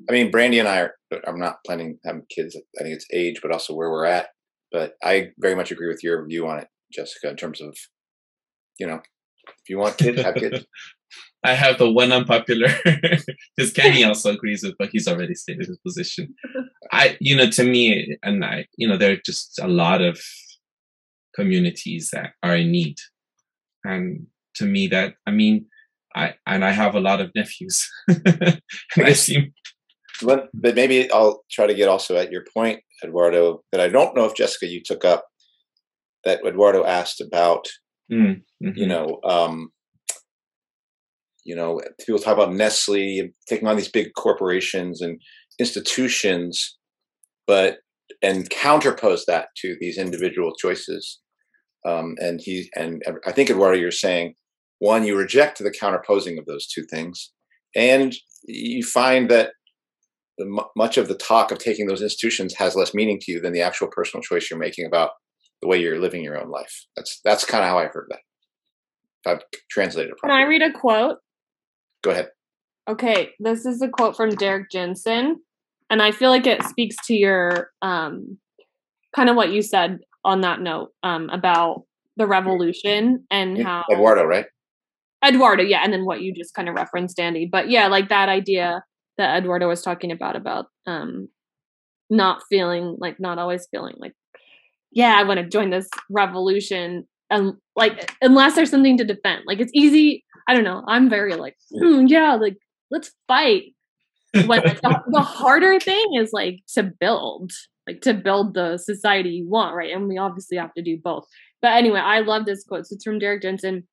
[0.09, 0.94] I mean, Brandy and I are.
[1.27, 2.57] I'm not planning having kids.
[2.57, 4.28] I think it's age, but also where we're at.
[4.73, 7.28] But I very much agree with your view on it, Jessica.
[7.28, 7.77] In terms of,
[8.78, 9.01] you know,
[9.47, 10.65] if you want kids, have kids.
[11.44, 12.69] I have the one unpopular
[13.57, 16.35] because Kenny also agrees with, but he's already stated his position.
[16.93, 20.20] I, you know, to me, and I, you know, there are just a lot of
[21.35, 22.97] communities that are in need,
[23.85, 24.27] and
[24.57, 25.67] to me, that I mean,
[26.15, 28.61] I and I have a lot of nephews, and
[28.99, 29.53] I see.
[30.25, 34.25] But, maybe I'll try to get also at your point, Eduardo, that I don't know
[34.25, 35.25] if Jessica you took up
[36.25, 37.67] that Eduardo asked about
[38.11, 38.77] mm, mhm.
[38.77, 39.71] you know, um,
[41.45, 45.21] you know, people talk about Nestle and taking on these big corporations and
[45.59, 46.79] institutions,
[47.47, 47.79] but
[48.23, 51.19] and counterpose that to these individual choices.
[51.85, 54.35] Um, and he and I think Eduardo, you're saying
[54.79, 57.33] one, you reject the counterposing of those two things,
[57.75, 58.15] and
[58.45, 59.53] you find that
[60.39, 63.41] the, mu- much of the talk of taking those institutions has less meaning to you
[63.41, 65.11] than the actual personal choice you're making about
[65.61, 66.87] the way you're living your own life.
[66.97, 68.21] That's that's kind of how I heard that.
[69.25, 70.39] If I've translated it properly.
[70.39, 71.19] can i read a quote
[72.03, 72.31] Go ahead.
[72.91, 75.41] Okay, this is a quote from Derrick Jensen,
[75.89, 78.39] and I feel like it speaks to your um,
[79.15, 81.85] kind of what you said on that note um, about
[82.16, 84.47] the revolution and how Eduardo, right?
[85.24, 87.49] Eduardo, yeah, and then what you just kind of referenced, Andy.
[87.51, 88.85] But yeah, like that idea
[89.19, 91.28] that Eduardo was talking about about um,
[92.11, 94.15] not feeling like not always feeling like,
[94.90, 99.43] yeah, I want to join this revolution, and like unless there's something to defend.
[99.47, 100.24] Like it's easy.
[100.49, 100.82] I don't know.
[100.89, 102.57] I'm very like, "Hmm, yeah, like
[102.90, 103.74] let's fight.
[104.35, 107.53] When like, the, the harder thing is like to build,
[107.87, 109.93] like to build the society you want, right?
[109.93, 111.27] And we obviously have to do both.
[111.61, 112.87] But anyway, I love this quote.
[112.87, 113.87] So it's from Derrick Jensen.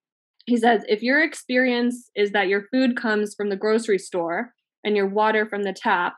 [0.45, 4.53] He says, if your experience is that your food comes from the grocery store
[4.84, 6.16] and your water from the tap,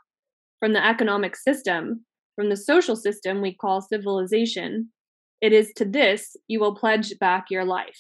[0.60, 4.90] from the economic system, from the social system we call civilization,
[5.42, 8.00] it is to this you will pledge back your life.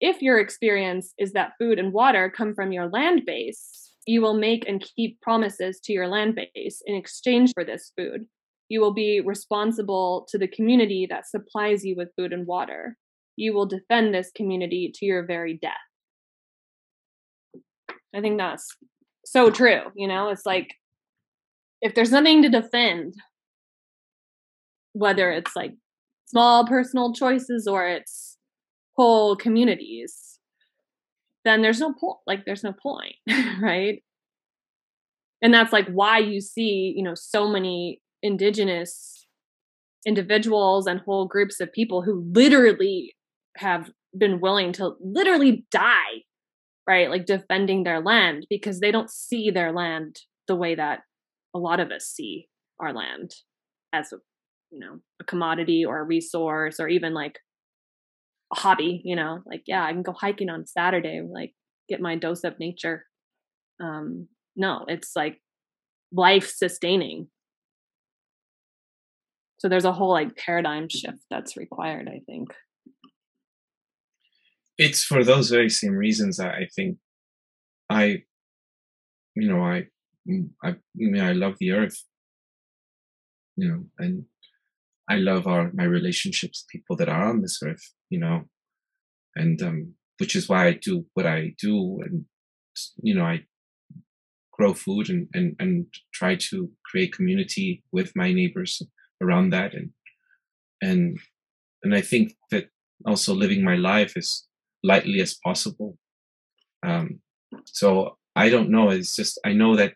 [0.00, 4.34] If your experience is that food and water come from your land base, you will
[4.34, 8.26] make and keep promises to your land base in exchange for this food.
[8.68, 12.96] You will be responsible to the community that supplies you with food and water.
[13.36, 15.72] You will defend this community to your very death.
[18.14, 18.66] I think that's
[19.24, 19.82] so true.
[19.94, 20.74] You know, it's like
[21.80, 23.14] if there's nothing to defend,
[24.92, 25.74] whether it's like
[26.26, 28.36] small personal choices or it's
[28.96, 30.38] whole communities,
[31.44, 32.18] then there's no point.
[32.26, 33.14] Like, there's no point,
[33.60, 34.02] right?
[35.40, 39.26] And that's like why you see, you know, so many indigenous
[40.06, 43.14] individuals and whole groups of people who literally
[43.56, 46.22] have been willing to literally die,
[46.88, 47.10] right?
[47.10, 51.00] Like defending their land because they don't see their land the way that
[51.54, 52.48] a lot of us see
[52.80, 53.34] our land
[53.92, 54.16] as a,
[54.70, 57.38] you know, a commodity or a resource or even like
[58.52, 61.54] a hobby, you know, like, yeah, I can go hiking on Saturday, like
[61.88, 63.04] get my dose of nature.
[63.80, 65.40] Um, no, it's like
[66.12, 67.28] life sustaining.
[69.58, 72.48] So there's a whole like paradigm shift that's required, I think.
[74.78, 76.98] it's for those very same reasons that I think
[77.90, 78.22] I,
[79.34, 79.86] you know, I,
[80.28, 82.04] mm, I, I mean, I love the earth,
[83.56, 84.24] you know, and
[85.10, 88.44] I love our my relationships, people that are on this earth, you know,
[89.34, 92.24] and um, which is why I do what I do, and
[93.02, 93.44] you know, I
[94.52, 98.82] grow food and and and try to create community with my neighbors
[99.22, 99.90] around that, and
[100.80, 101.18] and
[101.82, 102.68] and I think that
[103.06, 104.44] also living my life as
[104.82, 105.98] lightly as possible.
[106.86, 107.20] Um,
[107.64, 108.90] so I don't know.
[108.90, 109.94] It's just I know that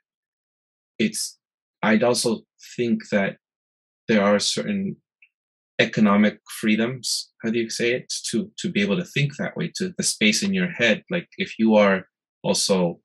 [0.99, 1.39] it's.
[1.83, 2.43] I'd also
[2.77, 3.39] think that
[4.09, 4.97] there are certain
[5.81, 7.33] economic freedoms.
[7.43, 8.13] How do you say it?
[8.31, 11.03] To to be able to think that way, to the space in your head.
[11.11, 12.07] Like if you are
[12.43, 13.01] also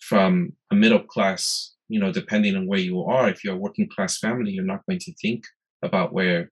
[0.00, 3.88] from a middle class, you know, depending on where you are, if you're a working
[3.94, 5.44] class family, you're not going to think
[5.82, 6.50] about where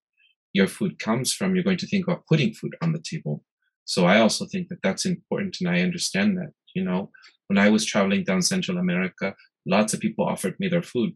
[0.53, 1.55] your food comes from.
[1.55, 3.45] You're going to think about putting food on the table.
[3.85, 6.53] So I also think that that's important, and I understand that.
[6.75, 7.11] You know,
[7.47, 9.35] when I was traveling down Central America,
[9.67, 11.13] lots of people offered me their food,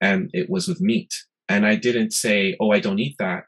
[0.00, 1.12] and it was with meat.
[1.48, 3.44] And I didn't say, "Oh, I don't eat that."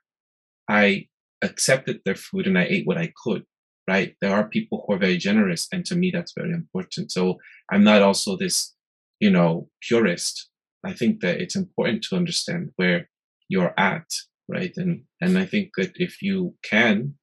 [0.68, 1.06] I
[1.42, 3.44] accepted their food and I ate what I could.
[3.88, 4.16] Right?
[4.20, 7.12] There are people who are very generous, and to me, that's very important.
[7.12, 7.38] So
[7.70, 8.74] I'm not also this,
[9.20, 10.48] you know, purist.
[10.84, 13.08] I think that it's important to understand where
[13.48, 14.06] you're at,
[14.48, 14.72] right?
[14.76, 17.14] And and I think that if you can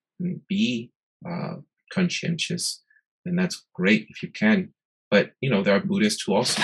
[0.47, 0.91] be
[1.27, 1.55] uh,
[1.93, 2.83] conscientious,
[3.25, 4.73] then that's great if you can.
[5.09, 6.61] But you know, there are Buddhists who also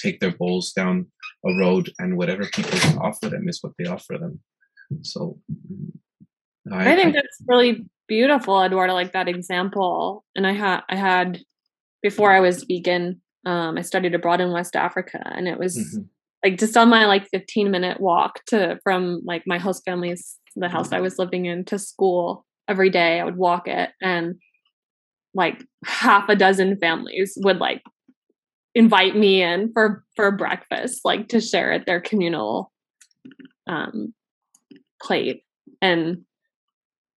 [0.00, 1.06] take their bowls down
[1.44, 4.40] a road, and whatever people offer them is what they offer them.
[5.02, 5.38] So
[6.70, 10.24] I, I think I, that's really beautiful, Eduardo, like that example.
[10.36, 11.40] And I had I had
[12.02, 16.02] before I was vegan, um, I studied abroad in West Africa and it was mm-hmm.
[16.42, 20.68] Like just on my like 15 minute walk to from like my host family's the
[20.68, 23.20] house I was living in to school every day.
[23.20, 24.34] I would walk it and
[25.34, 27.82] like half a dozen families would like
[28.74, 32.72] invite me in for for breakfast, like to share at their communal
[33.66, 34.12] um
[35.00, 35.42] plate.
[35.80, 36.24] And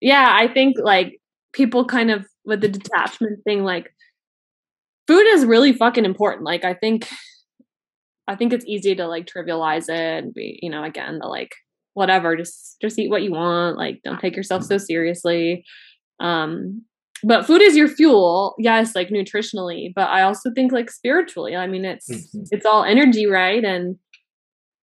[0.02, 1.20] yeah, I think like
[1.54, 3.94] people kind of with the detachment thing, like
[5.08, 6.44] food is really fucking important.
[6.44, 7.08] Like I think
[8.28, 11.54] I think it's easy to like trivialize it and be, you know, again, the like
[11.94, 15.64] whatever, just just eat what you want, like don't take yourself so seriously.
[16.20, 16.84] Um
[17.24, 21.56] but food is your fuel, yes, like nutritionally, but I also think like spiritually.
[21.56, 22.44] I mean, it's mm-hmm.
[22.52, 23.64] it's all energy, right?
[23.64, 23.98] And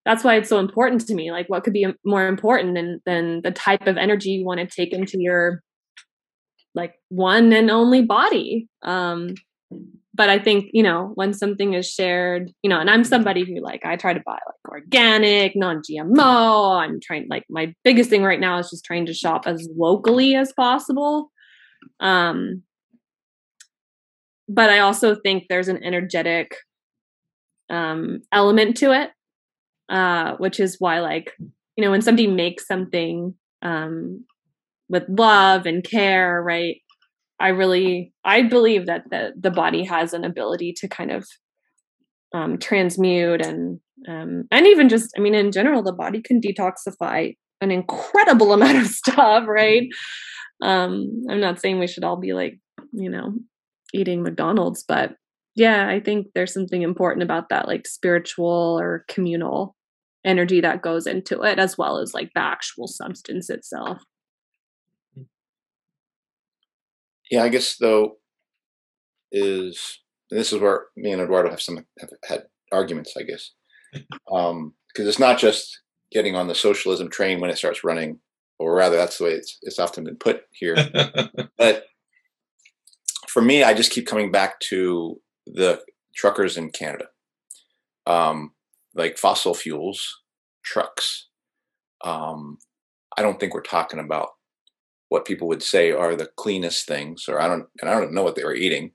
[0.05, 3.43] that's why it's so important to me like what could be more important than than
[3.43, 5.63] the type of energy you want to take into your
[6.75, 9.35] like one and only body um
[10.15, 13.61] but i think you know when something is shared you know and i'm somebody who
[13.61, 18.41] like i try to buy like organic non-gmo i'm trying like my biggest thing right
[18.41, 21.31] now is just trying to shop as locally as possible.
[22.01, 22.63] Um
[24.49, 26.57] but i also think there's an energetic
[27.71, 29.11] um element to it
[29.93, 31.33] uh, which is why like
[31.77, 34.25] you know when somebody makes something um,
[34.89, 36.77] with love and care right
[37.43, 41.27] i really i believe that the the body has an ability to kind of
[42.35, 43.79] um, transmute and
[44.09, 48.79] um, and even just i mean in general the body can detoxify an incredible amount
[48.79, 49.89] of stuff right?
[50.63, 52.59] Um i'm not saying we should all be like
[52.93, 53.35] you know
[53.93, 55.17] eating mcdonald's but
[55.55, 59.77] yeah i think there's something important about that like spiritual or communal
[60.25, 64.03] energy that goes into it as well as like the actual substance itself
[67.33, 68.17] yeah i guess though
[69.33, 69.99] is
[70.31, 73.51] this is where me and eduardo have some have had arguments i guess
[74.33, 75.81] um because it's not just
[76.13, 78.21] getting on the socialism train when it starts running
[78.61, 80.77] or rather that's the way it's, it's often been put here
[81.59, 81.87] but
[83.27, 85.81] for me i just keep coming back to the
[86.15, 87.07] truckers in canada
[88.07, 88.53] um
[88.95, 90.21] like fossil fuels,
[90.65, 91.29] trucks.
[92.05, 92.59] Um,
[93.17, 94.31] I don't think we're talking about
[95.13, 98.23] what people would say are the cleanest things, or I don't, and I don't know
[98.23, 98.93] what they were eating.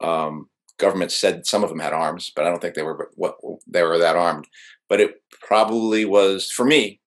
[0.00, 0.48] Um,
[0.78, 3.36] government said some of them had arms, but I don't think they were what
[3.66, 4.46] they were that armed.
[4.88, 7.00] But it probably was for me.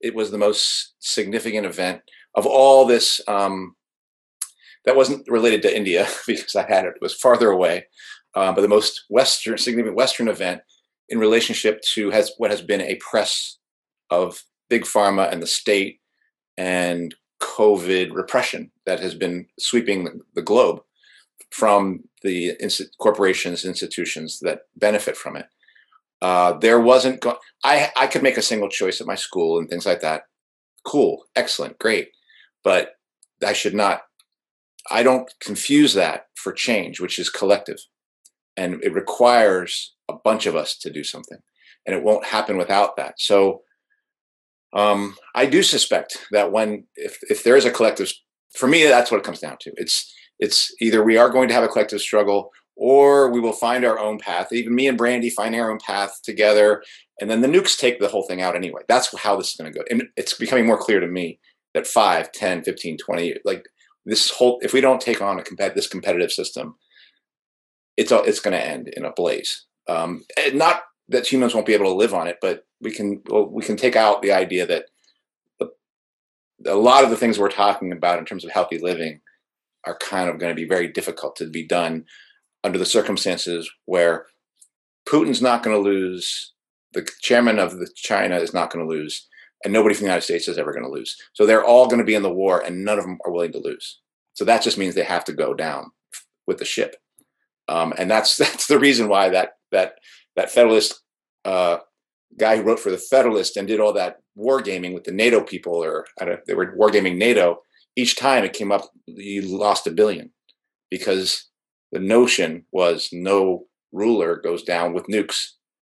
[0.00, 2.02] It was the most significant event
[2.34, 3.20] of all this.
[3.28, 3.76] Um,
[4.84, 7.86] that wasn't related to India because I had it, it was farther away.
[8.34, 10.60] Uh, but the most Western, significant Western event
[11.08, 13.58] in relationship to has what has been a press
[14.10, 16.00] of big pharma and the state
[16.56, 20.82] and COVID repression that has been sweeping the, globe
[21.50, 22.56] from the
[22.98, 25.46] corporations, institutions that benefit from it.
[26.22, 27.20] Uh, there wasn't.
[27.20, 30.22] Go- I I could make a single choice at my school and things like that.
[30.84, 32.08] Cool, excellent, great,
[32.64, 32.96] but
[33.46, 34.02] I should not.
[34.90, 37.80] I don't confuse that for change, which is collective,
[38.56, 41.38] and it requires a bunch of us to do something,
[41.84, 43.20] and it won't happen without that.
[43.20, 43.62] So,
[44.76, 48.12] um, I do suspect that when if if there is a collective,
[48.54, 49.72] for me, that's what it comes down to.
[49.76, 53.84] It's it's either we are going to have a collective struggle, or we will find
[53.84, 54.52] our own path.
[54.52, 56.82] Even me and Brandy finding our own path together,
[57.20, 58.82] and then the nukes take the whole thing out anyway.
[58.86, 61.40] That's how this is going to go, and it's becoming more clear to me
[61.76, 63.68] that 5 10 15 20 like
[64.06, 66.74] this whole if we don't take on a compet- this competitive system
[67.98, 70.24] it's all, it's going to end in a blaze um,
[70.54, 73.62] not that humans won't be able to live on it, but we can well, we
[73.62, 74.86] can take out the idea that
[75.58, 75.70] the,
[76.66, 79.20] a lot of the things we're talking about in terms of healthy living
[79.84, 82.04] are kind of going to be very difficult to be done
[82.64, 84.26] under the circumstances where
[85.08, 86.52] Putin's not going to lose,
[86.92, 89.28] the chairman of the China is not going to lose,
[89.64, 91.16] and nobody from the United States is ever going to lose.
[91.32, 93.52] So they're all going to be in the war, and none of them are willing
[93.52, 94.00] to lose.
[94.34, 95.92] So that just means they have to go down
[96.46, 96.96] with the ship.
[97.68, 99.96] Um, and that's that's the reason why that that
[100.36, 101.02] that Federalist
[101.44, 101.78] uh,
[102.38, 105.82] guy who wrote for the Federalist and did all that wargaming with the NATO people,
[105.82, 106.06] or
[106.46, 107.62] they were wargaming NATO.
[107.96, 110.30] Each time it came up, you lost a billion
[110.90, 111.48] because
[111.92, 115.52] the notion was no ruler goes down with nukes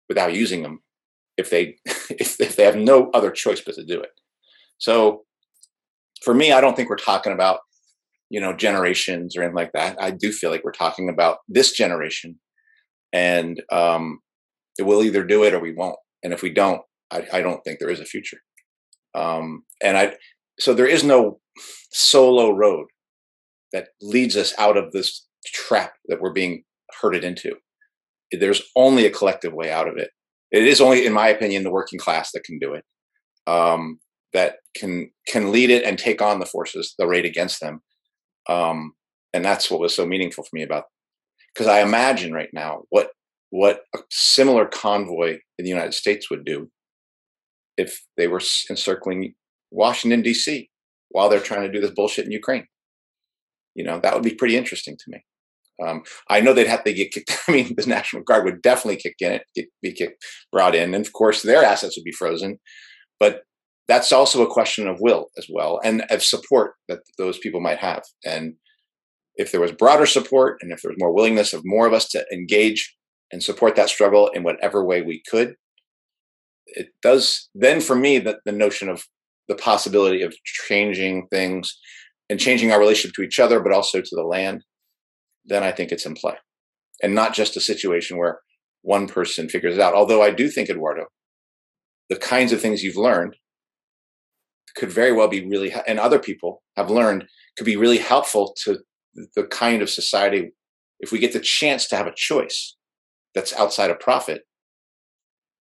[0.09, 0.81] without using them
[1.37, 4.11] if they if, if they have no other choice but to do it.
[4.79, 5.25] So
[6.23, 7.61] for me, I don't think we're talking about
[8.31, 10.01] you know generations or anything like that.
[10.01, 12.39] I do feel like we're talking about this generation,
[13.13, 14.21] and um,
[14.79, 15.97] we'll either do it or we won't.
[16.23, 18.39] And if we don't, I, I don't think there is a future.
[19.15, 20.15] Um, and I
[20.59, 21.41] so there is no
[21.91, 22.87] solo road
[23.73, 26.65] that leads us out of this trap that we're being
[27.01, 27.55] herded into.
[28.33, 30.11] There's only a collective way out of it.
[30.51, 32.85] It is only, in my opinion, the working class that can do it,
[33.47, 34.01] um,
[34.33, 37.81] that can can lead it and take on the forces, the raid against them.
[38.49, 38.93] Um,
[39.33, 40.85] and that's what was so meaningful for me about,
[41.55, 43.11] because I imagine right now what
[43.51, 46.71] what a similar convoy in the United States would do
[47.77, 49.35] if they were encircling
[49.71, 50.71] Washington D.C.
[51.11, 52.67] while they're trying to do this bullshit in Ukraine.
[53.75, 55.25] You know, that would be pretty interesting to me.
[55.85, 57.39] Um, I know they'd have to get kicked.
[57.49, 60.95] I mean, the National Guard would definitely kick in it, get, be kicked, brought in,
[60.95, 62.59] and of course their assets would be frozen.
[63.19, 63.43] But
[63.89, 67.79] that's also a question of will as well, and of support that those people might
[67.79, 68.03] have.
[68.25, 68.55] And
[69.37, 72.07] if there was broader support, and if there was more willingness of more of us
[72.09, 72.95] to engage
[73.33, 75.55] and support that struggle in whatever way we could,
[76.67, 77.49] it does.
[77.55, 79.05] Then, for me, that the notion of
[79.49, 81.77] the possibility of changing things
[82.29, 84.65] and changing our relationship to each other, but also to the land
[85.45, 86.35] then I think it's in play.
[87.03, 88.41] And not just a situation where
[88.83, 89.95] one person figures it out.
[89.95, 91.07] Although I do think, Eduardo,
[92.09, 93.37] the kinds of things you've learned
[94.77, 97.27] could very well be really, and other people have learned,
[97.57, 98.79] could be really helpful to
[99.35, 100.53] the kind of society.
[101.01, 102.77] If we get the chance to have a choice
[103.35, 104.43] that's outside of profit,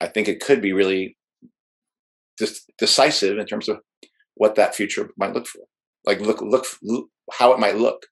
[0.01, 1.17] I think it could be really
[2.77, 3.79] decisive in terms of
[4.35, 5.63] what that future might look for.
[6.05, 8.05] Like look, look, look how it might look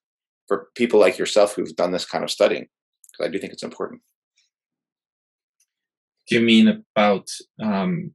[0.48, 2.66] for people like yourself who've done this kind of studying
[3.12, 4.00] because i do think it's important
[6.26, 7.28] do you mean about
[7.62, 8.12] um,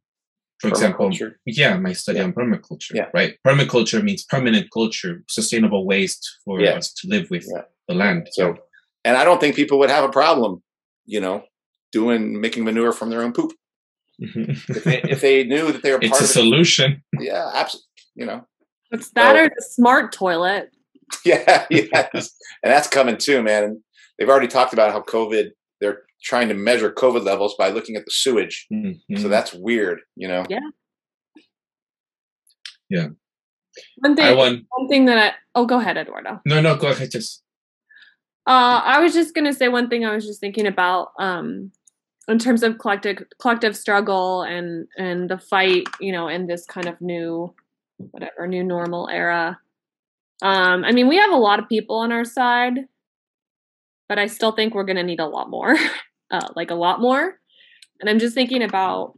[0.60, 1.10] for example
[1.46, 2.26] yeah my study yeah.
[2.26, 3.08] on permaculture yeah.
[3.14, 6.72] right permaculture means permanent culture sustainable ways for yeah.
[6.72, 7.48] us to live with
[7.88, 8.56] the land so
[9.06, 10.62] and i don't think people would have a problem
[11.06, 11.44] you know
[11.92, 13.54] doing making manure from their own poop
[14.20, 18.26] if, they, if, they, knew that they were it's a solution it, yeah absolutely you
[18.26, 18.46] know
[18.92, 20.70] it's that so, or the smart toilet
[21.26, 22.36] yeah, yes.
[22.64, 23.82] and that's coming too, man.
[24.18, 28.06] they've already talked about how COVID, they're trying to measure COVID levels by looking at
[28.06, 28.68] the sewage.
[28.72, 29.18] Mm-hmm.
[29.18, 30.46] So that's weird, you know?
[30.50, 30.60] Yeah.
[32.90, 33.08] Yeah.
[33.98, 36.42] One thing, one thing that I, oh, go ahead, Eduardo.
[36.46, 37.10] No, no, go ahead.
[37.12, 37.43] Just.
[38.46, 41.72] Uh, I was just to say one thing I was just thinking about, um,
[42.28, 46.88] in terms of collective collective struggle and and the fight you know in this kind
[46.88, 47.54] of new
[47.98, 49.60] whatever new normal era
[50.44, 52.80] um, I mean, we have a lot of people on our side,
[54.10, 55.78] but I still think we're to need a lot more,
[56.32, 57.40] uh, like a lot more.
[58.02, 59.18] And I'm just thinking about,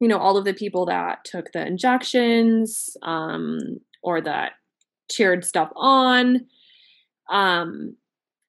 [0.00, 3.58] you know, all of the people that took the injections um,
[4.04, 4.52] or that
[5.10, 6.46] cheered stuff on.
[7.28, 7.96] Um,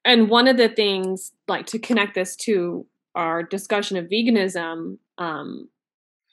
[0.05, 2.85] and one of the things, like to connect this to
[3.15, 5.69] our discussion of veganism, um,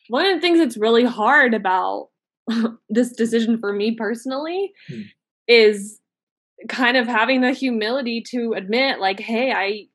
[0.09, 2.09] one of the things that's really hard about
[2.89, 5.03] this decision for me personally hmm
[5.51, 6.01] is
[6.69, 9.87] kind of having the humility to admit like hey i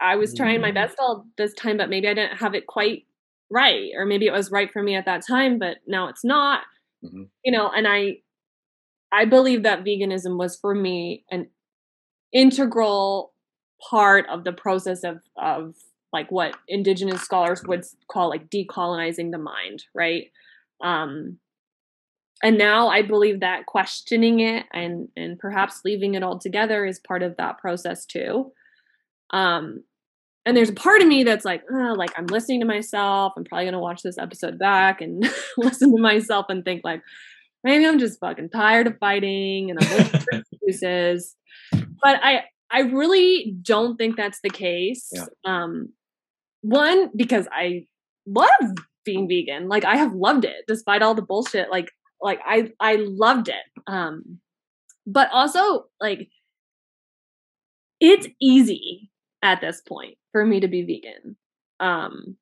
[0.00, 0.74] i was trying my mm-hmm.
[0.74, 3.04] best all this time but maybe i didn't have it quite
[3.50, 6.62] right or maybe it was right for me at that time but now it's not
[7.04, 7.24] mm-hmm.
[7.44, 8.16] you know and i
[9.12, 11.48] i believe that veganism was for me an
[12.32, 13.32] integral
[13.90, 15.74] part of the process of of
[16.12, 20.30] like what indigenous scholars would call like decolonizing the mind right?
[20.82, 21.38] Um
[22.42, 27.00] and now i believe that questioning it and and perhaps leaving it all together is
[27.00, 28.52] part of that process too.
[29.30, 29.84] Um
[30.46, 33.32] and there's a part of me that's like oh, like i'm listening to myself.
[33.36, 37.02] I'm probably going to watch this episode back and listen to myself and think like
[37.64, 41.34] maybe i'm just fucking tired of fighting and i'm excuses
[41.72, 45.24] but i i really don't think that's the case yeah.
[45.44, 45.88] um
[46.62, 47.84] one because i
[48.26, 48.48] love
[49.04, 51.90] being vegan like i have loved it despite all the bullshit like
[52.20, 53.54] like I I loved it.
[53.86, 54.38] Um
[55.06, 56.28] but also like
[58.00, 59.10] it's easy
[59.42, 61.36] at this point for me to be vegan.
[61.80, 62.36] Um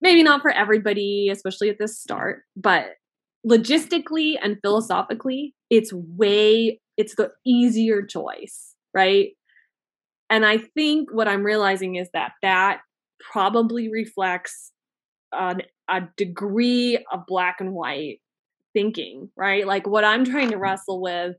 [0.00, 2.86] maybe not for everybody, especially at this start, but
[3.46, 9.30] logistically and philosophically, it's way it's the easier choice, right?
[10.30, 12.80] And I think what I'm realizing is that that
[13.32, 14.72] probably reflects
[15.32, 18.20] an, a degree of black and white
[18.72, 19.66] thinking, right?
[19.66, 21.36] Like what I'm trying to wrestle with,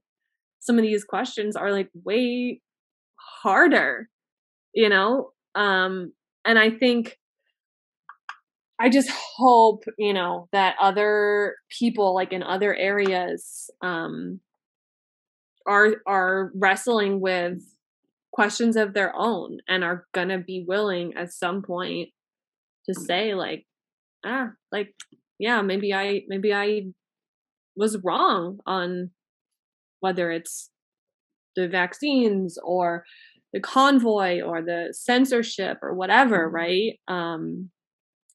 [0.60, 2.62] some of these questions are like way
[3.44, 4.10] harder,
[4.74, 5.32] you know?
[5.56, 6.14] Um,
[6.46, 7.18] and I think
[8.80, 14.40] I just hope, you know, that other people like in other areas um
[15.68, 17.60] are are wrestling with
[18.32, 22.10] questions of their own and are to be willing at some point
[22.88, 23.66] to say like
[24.26, 24.94] ah like
[25.40, 26.84] yeah maybe i maybe i
[27.76, 29.10] was wrong on
[30.00, 30.70] whether it's
[31.56, 33.04] the vaccines or
[33.54, 36.56] the convoy or the censorship or whatever mm-hmm.
[36.56, 37.70] right um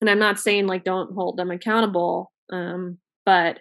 [0.01, 3.61] and i'm not saying like don't hold them accountable um but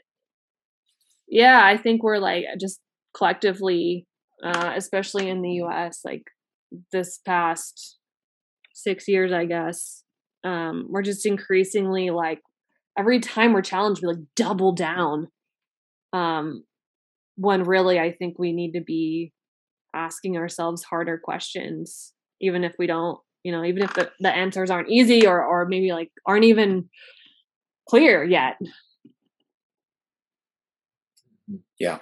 [1.27, 2.79] yeah i think we're like just
[3.15, 4.07] collectively
[4.43, 6.23] uh especially in the us like
[6.91, 7.97] this past
[8.73, 10.03] 6 years i guess
[10.43, 12.41] um we're just increasingly like
[12.97, 15.27] every time we're challenged we like double down
[16.13, 16.63] um
[17.35, 19.33] when really i think we need to be
[19.93, 24.69] asking ourselves harder questions even if we don't you know even if the, the answers
[24.69, 26.89] aren't easy or or maybe like aren't even
[27.91, 28.57] clear yet.
[31.77, 31.99] Yeah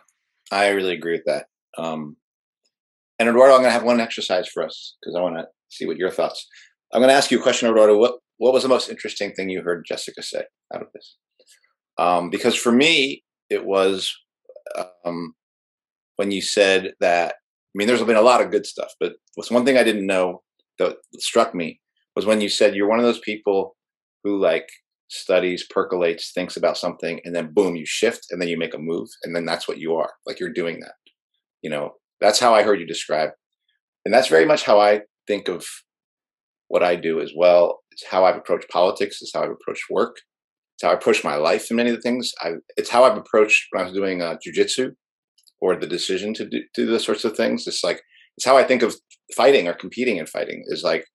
[0.51, 1.45] i really agree with that
[1.77, 2.15] um
[3.19, 5.85] and eduardo i'm going to have one exercise for us because i want to see
[5.85, 6.47] what your thoughts
[6.93, 9.49] i'm going to ask you a question eduardo what what was the most interesting thing
[9.49, 10.43] you heard jessica say
[10.73, 11.17] out of this?
[11.97, 14.15] Um because for me it was
[15.05, 15.35] um
[16.15, 19.51] when you said that I mean, there's been a lot of good stuff, but what's
[19.51, 20.41] one thing I didn't know
[20.79, 21.79] that struck me
[22.15, 23.75] was when you said you're one of those people
[24.23, 24.67] who like
[25.09, 28.79] studies, percolates, thinks about something, and then boom, you shift and then you make a
[28.79, 30.11] move, and then that's what you are.
[30.25, 30.93] Like you're doing that.
[31.61, 33.31] You know, that's how I heard you describe,
[34.05, 35.65] and that's very much how I think of
[36.69, 37.79] what I do as well.
[37.91, 39.21] It's how I've approached politics.
[39.21, 40.17] It's how I've approached work.
[40.75, 42.31] It's how I approach my life and many of the things.
[42.41, 44.91] I, it's how I've approached when I was doing uh, jujitsu
[45.59, 47.67] or the decision to do, do those sorts of things.
[47.67, 48.01] It's like
[48.37, 48.95] it's how I think of
[49.35, 51.05] fighting or competing in fighting is like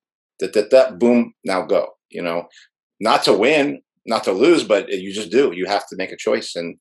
[0.41, 1.89] that that that boom now go.
[2.11, 2.49] You know,
[3.01, 5.53] not to win, not to lose, but you just do.
[5.55, 6.77] You have to make a choice, and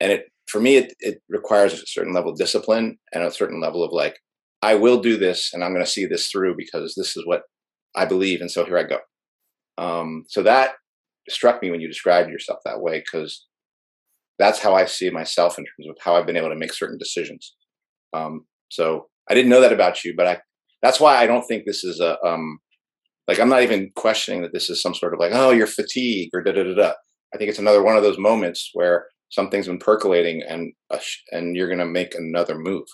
[0.00, 3.60] and it for me it it requires a certain level of discipline and a certain
[3.60, 4.18] level of like
[4.62, 7.42] I will do this and I'm going to see this through because this is what
[7.96, 8.98] I believe, and so here I go.
[9.78, 10.72] Um, so that
[11.28, 13.46] struck me when you described yourself that way because
[14.38, 16.98] that's how I see myself in terms of how I've been able to make certain
[16.98, 17.54] decisions.
[18.12, 20.38] Um, so I didn't know that about you, but I
[20.82, 22.58] that's why I don't think this is a um,
[23.28, 26.30] like I'm not even questioning that this is some sort of like oh you're fatigued
[26.34, 26.92] or da da da da.
[27.32, 30.98] I think it's another one of those moments where something's been percolating and uh,
[31.30, 32.86] and you're gonna make another move.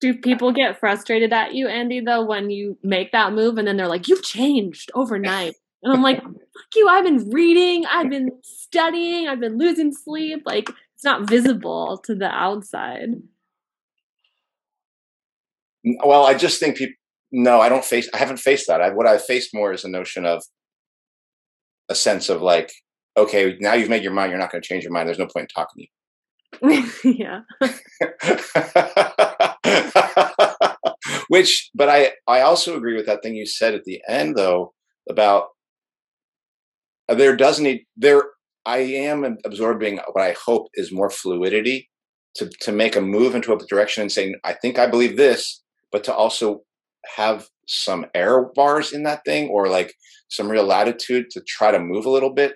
[0.00, 3.76] Do people get frustrated at you, Andy, though, when you make that move and then
[3.76, 5.54] they're like, "You've changed overnight"?
[5.82, 10.42] And I'm like, fuck you, I've been reading, I've been studying, I've been losing sleep.
[10.46, 13.08] Like, it's not visible to the outside.
[16.04, 16.94] Well, I just think people,
[17.32, 18.80] no, I don't face, I haven't faced that.
[18.80, 20.44] I, what I've faced more is a notion of
[21.88, 22.72] a sense of like,
[23.16, 25.08] okay, now you've made your mind, you're not going to change your mind.
[25.08, 25.88] There's no point in talking to you.
[27.04, 27.40] yeah.
[31.28, 34.74] Which, but I, I also agree with that thing you said at the end, though,
[35.08, 35.48] about
[37.08, 38.24] uh, there does need there
[38.64, 41.90] i am absorbing what i hope is more fluidity
[42.34, 45.62] to to make a move into a direction and saying i think i believe this
[45.90, 46.62] but to also
[47.16, 49.94] have some error bars in that thing or like
[50.28, 52.54] some real latitude to try to move a little bit.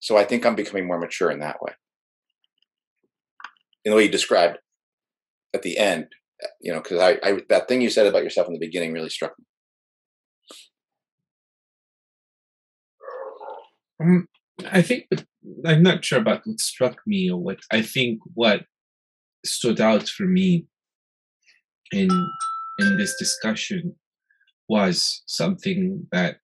[0.00, 1.72] So i think i'm becoming more mature in that way.
[3.84, 4.58] In the way you described
[5.54, 6.08] at the end
[6.60, 9.08] you know because I, I that thing you said about yourself in the beginning really
[9.08, 9.44] struck me.
[14.00, 14.28] Um,
[14.70, 15.06] I think
[15.64, 18.64] I'm not sure about what struck me or what I think what
[19.44, 20.66] stood out for me
[21.92, 22.08] in
[22.78, 23.94] in this discussion
[24.68, 26.38] was something that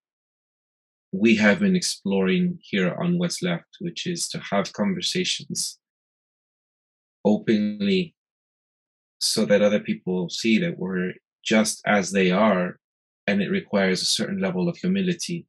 [1.12, 5.78] we have been exploring here on what's left, which is to have conversations
[7.24, 8.14] openly
[9.20, 11.12] so that other people see that we're
[11.44, 12.78] just as they are
[13.26, 15.46] and it requires a certain level of humility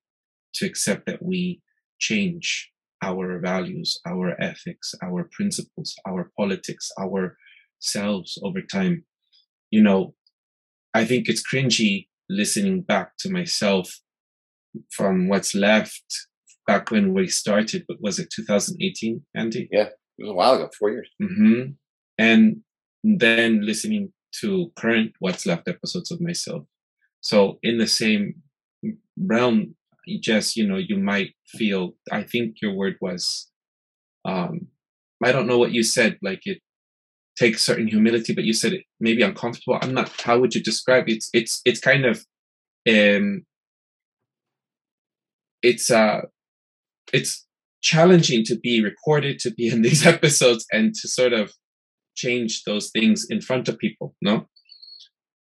[0.53, 1.61] to accept that we
[1.99, 7.37] change our values, our ethics, our principles, our politics, our
[7.79, 9.03] selves over time.
[9.71, 10.13] You know,
[10.93, 13.99] I think it's cringy listening back to myself
[14.91, 16.03] from what's left
[16.65, 19.67] back when we started, but was it 2018, Andy?
[19.71, 21.09] Yeah, it was a while ago, four years.
[21.21, 21.71] Mm-hmm.
[22.17, 22.61] And
[23.03, 26.63] then listening to current what's left episodes of myself.
[27.21, 28.35] So in the same
[29.17, 29.75] realm,
[30.19, 31.95] just you know, you might feel.
[32.11, 33.49] I think your word was.
[34.25, 34.67] Um,
[35.23, 36.17] I don't know what you said.
[36.21, 36.61] Like it
[37.37, 39.77] takes certain humility, but you said it maybe uncomfortable.
[39.81, 40.09] I'm not.
[40.21, 41.13] How would you describe it?
[41.13, 42.25] It's it's it's kind of,
[42.87, 43.45] um,
[45.61, 46.21] it's uh,
[47.11, 47.45] it's
[47.81, 51.51] challenging to be recorded, to be in these episodes, and to sort of
[52.15, 54.15] change those things in front of people.
[54.21, 54.47] No,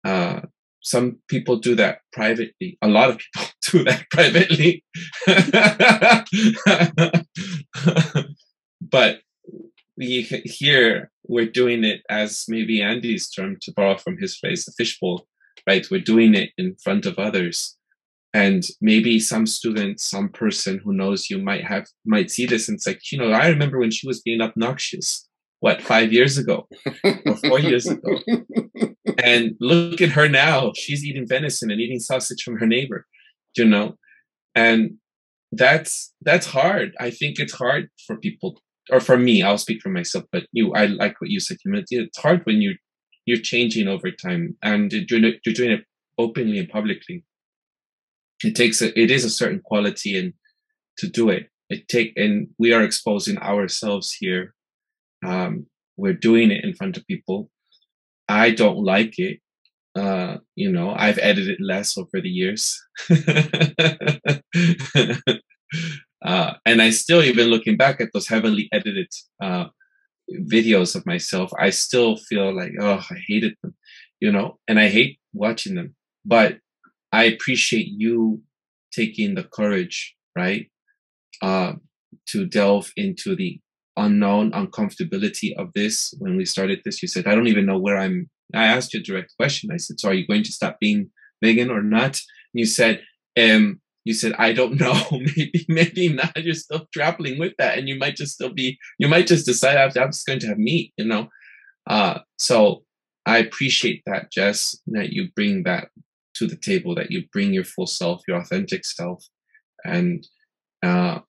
[0.04, 0.42] uh,
[0.84, 2.78] some people do that privately.
[2.82, 4.84] A lot of people do that privately.
[8.82, 9.22] but
[9.98, 14.74] we here we're doing it as maybe Andy's term to borrow from his phrase, the
[14.78, 15.28] fishbowl,
[15.68, 15.86] right?
[15.90, 17.78] We're doing it in front of others.
[18.34, 22.78] And maybe some student, some person who knows you might have might see this and
[22.78, 25.28] it's like, you know, I remember when she was being obnoxious,
[25.60, 26.68] what, five years ago
[27.26, 28.20] or four years ago.
[29.24, 30.72] And look at her now.
[30.76, 33.06] She's eating venison and eating sausage from her neighbor,
[33.56, 33.96] you know?
[34.56, 34.96] And
[35.52, 36.96] that's that's hard.
[37.00, 38.60] I think it's hard for people
[38.92, 41.98] or for me, I'll speak for myself, but you, I like what you said, humility.
[41.98, 42.76] It's hard when you
[43.26, 45.86] you're changing over time and you're doing it, you're doing it
[46.18, 47.24] openly and publicly.
[48.44, 50.34] It takes a, it is a certain quality and
[50.98, 51.48] to do it.
[51.70, 54.54] It take and we are exposing ourselves here.
[55.26, 57.50] Um, we're doing it in front of people.
[58.28, 59.40] I don't like it.
[59.96, 62.82] Uh, you know, I've edited less over the years.
[66.24, 69.10] Uh, and I still, even looking back at those heavily edited
[69.42, 69.66] uh,
[70.32, 73.76] videos of myself, I still feel like, oh, I hated them,
[74.20, 75.96] you know, and I hate watching them.
[76.26, 76.60] But
[77.12, 78.42] I appreciate you
[78.94, 80.68] taking the courage, right,
[81.42, 81.74] uh,
[82.28, 83.60] to delve into the
[83.98, 86.14] unknown uncomfortability of this.
[86.20, 88.30] When we started this, you said, I don't even know where I'm.
[88.56, 89.72] I asked you a direct question.
[89.72, 91.10] I said, So are you going to stop being
[91.44, 92.20] vegan or not?
[92.54, 93.02] And you said,
[93.38, 95.02] um, you said i don't know.
[95.12, 96.36] Maybe maybe not.
[96.36, 99.78] You're still grappling with that and you might just still be you might just decide
[99.78, 101.30] i'm just going to have meat you know?
[101.88, 102.84] Uh so
[103.26, 105.90] i appreciate that jess that you bring that
[106.36, 109.26] to the table that you bring your full self your authentic self
[109.86, 110.28] and
[110.82, 111.20] uh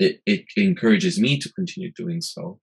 [0.00, 2.58] it, it encourages me to continue doing so.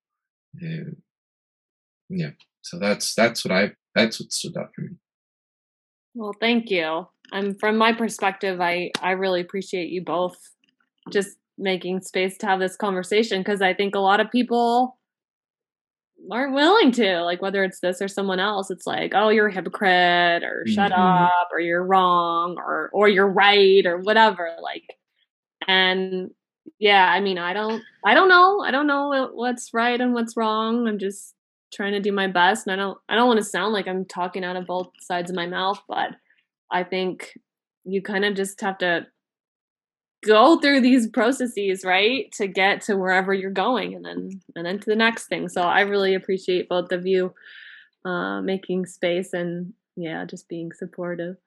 [2.09, 2.31] Yeah.
[2.61, 4.95] So that's that's what i that's what stood out for me.
[6.15, 10.37] Well thank you and from my perspective i i really appreciate you both
[11.11, 14.97] just making space to have this conversation because i think a lot of people
[16.31, 19.53] aren't willing to like whether it's this or someone else it's like oh you're a
[19.53, 21.01] hypocrite or shut mm-hmm.
[21.01, 24.83] up or you're wrong or or you're right or whatever like
[25.67, 26.31] and
[26.79, 30.35] yeah i mean i don't i don't know i don't know what's right and what's
[30.35, 31.33] wrong i'm just
[31.71, 34.05] trying to do my best and i don't i don't want to sound like i'm
[34.05, 36.09] talking out of both sides of my mouth but
[36.71, 37.33] I think
[37.85, 39.07] you kind of just have to
[40.25, 44.79] go through these processes right to get to wherever you're going and then and then
[44.79, 47.31] to the next thing so i really appreciate both of you
[48.03, 51.35] uh, making space and yeah just being supportive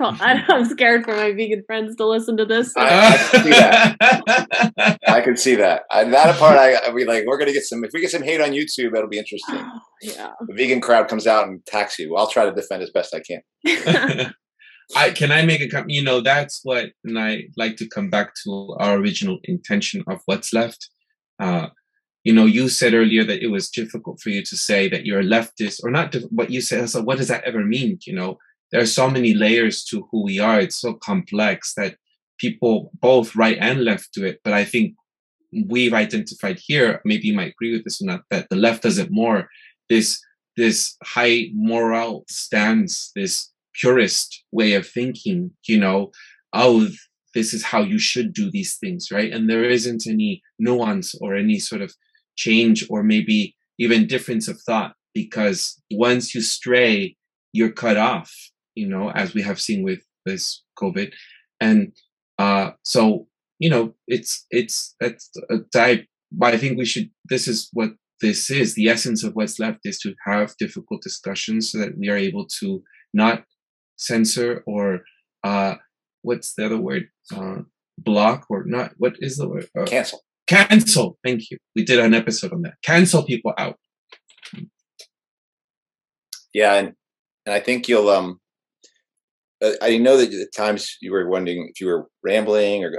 [0.00, 2.72] I'm scared for my vegan friends to listen to this.
[2.72, 2.80] So.
[2.80, 4.98] I, I, can see that.
[5.06, 5.82] I can see that.
[5.90, 7.84] I, that part, I, I be like, we're gonna get some.
[7.84, 9.56] If we get some hate on YouTube, it'll be interesting.
[10.02, 10.30] yeah.
[10.46, 12.16] The vegan crowd comes out and attacks you.
[12.16, 14.32] I'll try to defend as best I can.
[14.96, 15.90] I can I make a comment?
[15.90, 20.20] You know, that's what, and I like to come back to our original intention of
[20.26, 20.88] what's left.
[21.38, 21.68] Uh,
[22.24, 25.20] you know, you said earlier that it was difficult for you to say that you're
[25.20, 26.14] a leftist, or not.
[26.30, 27.98] What you said, so what does that ever mean?
[28.04, 28.38] You know,
[28.70, 30.60] there are so many layers to who we are.
[30.60, 31.96] It's so complex that
[32.38, 34.40] people, both right and left, do it.
[34.44, 34.94] But I think
[35.68, 37.00] we've identified here.
[37.04, 38.22] Maybe you might agree with this or not.
[38.30, 39.48] That the left does it more.
[39.88, 40.20] This
[40.56, 43.50] this high moral stance, this
[43.80, 46.10] purist way of thinking, you know,
[46.52, 46.88] oh,
[47.34, 49.32] this is how you should do these things, right?
[49.32, 51.94] And there isn't any nuance or any sort of
[52.36, 57.16] change or maybe even difference of thought because once you stray,
[57.52, 58.32] you're cut off,
[58.74, 61.12] you know, as we have seen with this COVID.
[61.60, 61.92] And
[62.38, 63.26] uh, so,
[63.58, 65.10] you know, it's, it's, a
[65.72, 67.90] type, but I think we should, this is what
[68.20, 68.74] this is.
[68.74, 72.46] The essence of what's left is to have difficult discussions so that we are able
[72.60, 72.82] to
[73.12, 73.44] not
[74.00, 75.02] censor or
[75.44, 75.74] uh,
[76.22, 77.08] what's the other word?
[77.34, 77.62] Uh,
[77.98, 78.92] block or not?
[78.96, 79.68] What is the word?
[79.78, 80.20] Uh, cancel.
[80.46, 81.18] Cancel.
[81.24, 81.58] Thank you.
[81.76, 82.74] We did an episode on that.
[82.82, 83.76] Cancel people out.
[86.52, 86.92] Yeah, and
[87.46, 88.40] and I think you'll um.
[89.82, 92.92] I know that at times you were wondering if you were rambling or,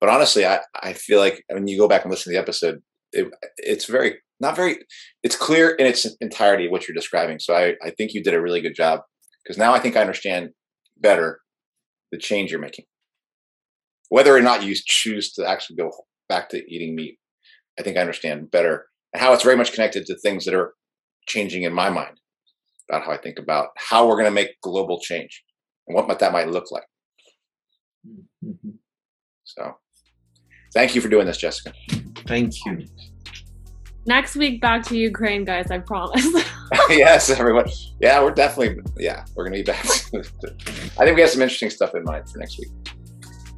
[0.00, 2.80] but honestly, I I feel like when you go back and listen to the episode,
[3.12, 3.28] it,
[3.58, 4.78] it's very not very
[5.22, 8.40] it's clear in its entirety what you're describing so i i think you did a
[8.40, 9.00] really good job
[9.46, 10.50] because now i think i understand
[10.98, 11.40] better
[12.12, 12.84] the change you're making.
[14.08, 15.90] Whether or not you choose to actually go
[16.28, 17.18] back to eating meat
[17.78, 20.74] i think i understand better and how it's very much connected to things that are
[21.26, 22.20] changing in my mind
[22.88, 25.42] about how i think about how we're going to make global change
[25.86, 26.86] and what that might look like.
[28.44, 28.70] Mm-hmm.
[29.44, 29.74] so
[30.72, 31.72] thank you for doing this jessica.
[32.26, 32.86] Thank you
[34.06, 35.70] next week back to Ukraine, guys.
[35.70, 36.24] I promise.
[36.90, 37.66] yes, everyone.
[38.00, 38.82] Yeah, we're definitely.
[38.98, 39.84] Yeah, we're gonna be back.
[39.84, 42.68] I think we have some interesting stuff in mind for next week.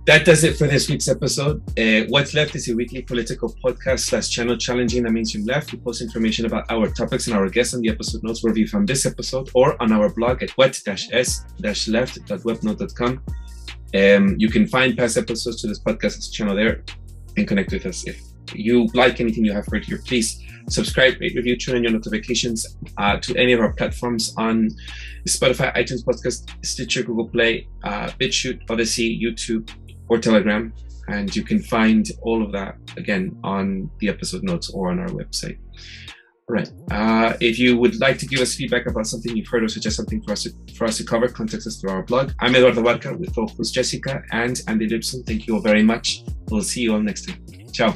[0.07, 1.63] That does it for this week's episode.
[1.79, 5.71] Uh, What's Left is a weekly political podcast slash channel challenging the mainstream left.
[5.71, 8.67] We post information about our topics and our guests on the episode notes wherever you
[8.67, 13.23] found this episode or on our blog at what-s-left.webnode.com.
[13.95, 16.85] Um, you can find past episodes to this podcast channel there
[17.37, 18.19] and connect with us if
[18.55, 22.77] you like anything you have heard here, please subscribe, rate, review, turn on your notifications
[22.99, 24.71] uh, to any of our platforms on
[25.27, 29.71] Spotify, iTunes Podcast, Stitcher, Google Play, uh, BitChute, Odysee, YouTube,
[30.09, 30.73] or Telegram.
[31.09, 35.09] And you can find all of that again on the episode notes or on our
[35.09, 35.59] website.
[36.49, 36.71] All right.
[36.91, 39.97] Uh, if you would like to give us feedback about something you've heard or suggest
[39.97, 42.33] something for us to, for us to cover, contact us through our blog.
[42.41, 45.27] I'm Eduardo Barca with co-host Jessica and Andy Lipson.
[45.27, 46.25] Thank you all very much.
[46.51, 47.43] We'll see you all next time.
[47.73, 47.95] Ciao.